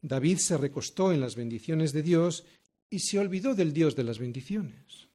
David 0.00 0.38
se 0.38 0.56
recostó 0.56 1.12
en 1.12 1.20
las 1.20 1.36
bendiciones 1.36 1.92
de 1.92 2.02
Dios 2.02 2.44
y 2.90 3.00
se 3.00 3.18
olvidó 3.18 3.54
del 3.54 3.72
Dios 3.72 3.96
de 3.96 4.04
las 4.04 4.18
bendiciones. 4.18 5.08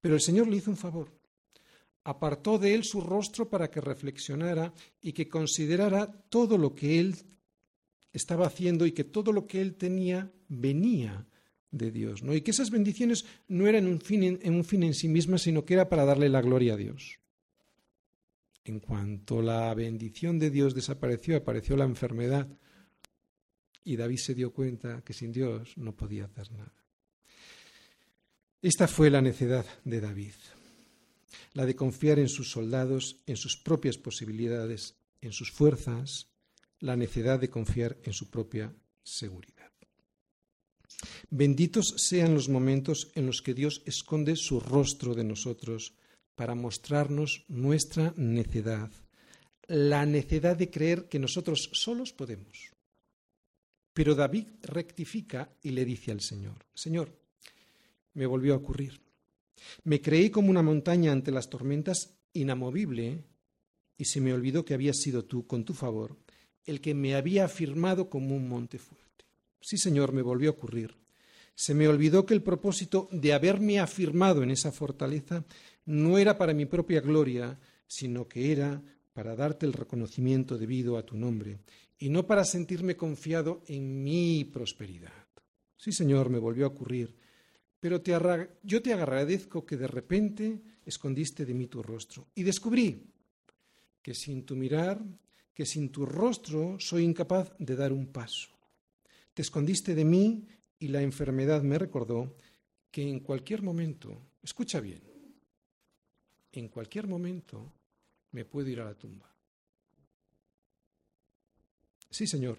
Pero 0.00 0.14
el 0.14 0.20
Señor 0.20 0.48
le 0.48 0.56
hizo 0.56 0.70
un 0.70 0.76
favor. 0.76 1.12
Apartó 2.04 2.58
de 2.58 2.74
él 2.74 2.84
su 2.84 3.00
rostro 3.00 3.48
para 3.48 3.70
que 3.70 3.80
reflexionara 3.80 4.72
y 5.00 5.12
que 5.12 5.28
considerara 5.28 6.10
todo 6.28 6.56
lo 6.56 6.74
que 6.74 6.98
él 6.98 7.16
estaba 8.12 8.46
haciendo 8.46 8.86
y 8.86 8.92
que 8.92 9.04
todo 9.04 9.32
lo 9.32 9.46
que 9.46 9.60
él 9.60 9.74
tenía 9.74 10.30
venía 10.48 11.26
de 11.70 11.90
Dios, 11.90 12.22
¿no? 12.22 12.34
Y 12.34 12.40
que 12.40 12.50
esas 12.50 12.70
bendiciones 12.70 13.24
no 13.48 13.66
eran 13.66 13.86
un 13.86 14.00
fin 14.00 14.40
en, 14.42 14.54
un 14.54 14.64
fin 14.64 14.82
en 14.82 14.94
sí 14.94 15.08
mismas, 15.08 15.42
sino 15.42 15.64
que 15.64 15.74
era 15.74 15.88
para 15.88 16.04
darle 16.04 16.28
la 16.28 16.42
gloria 16.42 16.74
a 16.74 16.76
Dios. 16.76 17.20
En 18.64 18.80
cuanto 18.80 19.40
la 19.40 19.72
bendición 19.74 20.38
de 20.38 20.50
Dios 20.50 20.74
desapareció, 20.74 21.36
apareció 21.36 21.76
la 21.76 21.84
enfermedad 21.84 22.48
y 23.84 23.96
David 23.96 24.18
se 24.18 24.34
dio 24.34 24.52
cuenta 24.52 25.02
que 25.02 25.12
sin 25.12 25.32
Dios 25.32 25.76
no 25.76 25.94
podía 25.96 26.26
hacer 26.26 26.50
nada. 26.52 26.72
Esta 28.62 28.86
fue 28.86 29.08
la 29.10 29.22
necedad 29.22 29.64
de 29.84 30.00
David, 30.00 30.34
la 31.54 31.64
de 31.64 31.74
confiar 31.74 32.18
en 32.18 32.28
sus 32.28 32.50
soldados, 32.50 33.20
en 33.26 33.36
sus 33.36 33.56
propias 33.56 33.96
posibilidades, 33.96 34.96
en 35.22 35.32
sus 35.32 35.50
fuerzas, 35.50 36.28
la 36.78 36.96
necedad 36.96 37.40
de 37.40 37.48
confiar 37.48 37.96
en 38.04 38.12
su 38.12 38.28
propia 38.28 38.74
seguridad. 39.02 39.70
Benditos 41.30 41.94
sean 41.96 42.34
los 42.34 42.48
momentos 42.48 43.10
en 43.14 43.26
los 43.26 43.40
que 43.40 43.54
Dios 43.54 43.82
esconde 43.86 44.36
su 44.36 44.60
rostro 44.60 45.14
de 45.14 45.24
nosotros 45.24 45.94
para 46.34 46.54
mostrarnos 46.54 47.44
nuestra 47.48 48.12
necedad, 48.16 48.90
la 49.66 50.04
necedad 50.04 50.56
de 50.56 50.70
creer 50.70 51.08
que 51.08 51.18
nosotros 51.18 51.70
solos 51.72 52.12
podemos. 52.12 52.72
Pero 53.92 54.14
David 54.14 54.46
rectifica 54.62 55.50
y 55.62 55.70
le 55.70 55.84
dice 55.84 56.12
al 56.12 56.20
Señor, 56.20 56.64
Señor, 56.74 57.12
me 58.14 58.26
volvió 58.26 58.54
a 58.54 58.58
ocurrir. 58.58 59.00
Me 59.84 60.00
creí 60.00 60.30
como 60.30 60.50
una 60.50 60.62
montaña 60.62 61.12
ante 61.12 61.30
las 61.30 61.50
tormentas 61.50 62.18
inamovible 62.32 63.24
y 63.98 64.04
se 64.04 64.20
me 64.20 64.32
olvidó 64.32 64.64
que 64.64 64.74
habías 64.74 64.96
sido 64.96 65.24
tú, 65.24 65.46
con 65.46 65.64
tu 65.64 65.74
favor, 65.74 66.16
el 66.64 66.80
que 66.80 66.94
me 66.94 67.14
había 67.14 67.44
afirmado 67.44 68.08
como 68.08 68.34
un 68.34 68.48
monte 68.48 68.78
fuerte. 68.78 69.26
Sí, 69.60 69.76
Señor, 69.76 70.12
me 70.12 70.22
volvió 70.22 70.50
a 70.50 70.52
ocurrir. 70.52 70.96
Se 71.54 71.74
me 71.74 71.86
olvidó 71.86 72.24
que 72.24 72.32
el 72.32 72.42
propósito 72.42 73.08
de 73.12 73.34
haberme 73.34 73.78
afirmado 73.78 74.42
en 74.42 74.50
esa 74.50 74.72
fortaleza 74.72 75.44
no 75.84 76.16
era 76.16 76.38
para 76.38 76.54
mi 76.54 76.64
propia 76.64 77.00
gloria, 77.00 77.58
sino 77.86 78.26
que 78.26 78.52
era 78.52 78.82
para 79.12 79.36
darte 79.36 79.66
el 79.66 79.74
reconocimiento 79.74 80.56
debido 80.56 80.96
a 80.96 81.04
tu 81.04 81.16
nombre, 81.16 81.58
y 82.00 82.08
no 82.08 82.26
para 82.26 82.44
sentirme 82.44 82.96
confiado 82.96 83.62
en 83.68 84.02
mi 84.02 84.44
prosperidad. 84.44 85.28
Sí, 85.76 85.92
Señor, 85.92 86.28
me 86.30 86.38
volvió 86.38 86.64
a 86.64 86.68
ocurrir 86.68 87.14
pero 87.80 88.02
yo 88.62 88.82
te 88.82 88.92
agradezco 88.92 89.64
que 89.64 89.78
de 89.78 89.86
repente 89.86 90.60
escondiste 90.84 91.46
de 91.46 91.54
mí 91.54 91.66
tu 91.66 91.82
rostro. 91.82 92.28
Y 92.34 92.42
descubrí 92.42 93.10
que 94.02 94.14
sin 94.14 94.44
tu 94.44 94.54
mirar, 94.54 95.02
que 95.54 95.64
sin 95.64 95.90
tu 95.90 96.04
rostro 96.04 96.78
soy 96.78 97.04
incapaz 97.04 97.52
de 97.58 97.74
dar 97.74 97.92
un 97.92 98.12
paso. 98.12 98.50
Te 99.32 99.40
escondiste 99.40 99.94
de 99.94 100.04
mí 100.04 100.46
y 100.78 100.88
la 100.88 101.00
enfermedad 101.00 101.62
me 101.62 101.78
recordó 101.78 102.36
que 102.90 103.08
en 103.08 103.20
cualquier 103.20 103.62
momento, 103.62 104.30
escucha 104.42 104.80
bien, 104.80 105.02
en 106.52 106.68
cualquier 106.68 107.06
momento 107.06 107.72
me 108.32 108.44
puedo 108.44 108.68
ir 108.68 108.80
a 108.80 108.84
la 108.84 108.94
tumba. 108.94 109.29
Sí, 112.10 112.26
Señor, 112.26 112.58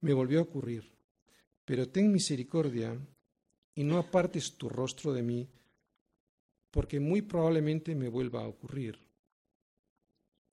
me 0.00 0.12
volvió 0.12 0.38
a 0.38 0.42
ocurrir, 0.42 0.90
pero 1.64 1.88
ten 1.88 2.12
misericordia 2.12 2.96
y 3.74 3.82
no 3.84 3.98
apartes 3.98 4.56
tu 4.56 4.68
rostro 4.68 5.12
de 5.12 5.22
mí, 5.22 5.48
porque 6.70 7.00
muy 7.00 7.22
probablemente 7.22 7.94
me 7.94 8.08
vuelva 8.08 8.42
a 8.42 8.48
ocurrir 8.48 8.98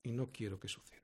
y 0.03 0.11
no 0.11 0.31
quiero 0.31 0.59
que 0.59 0.67
suceda. 0.67 0.94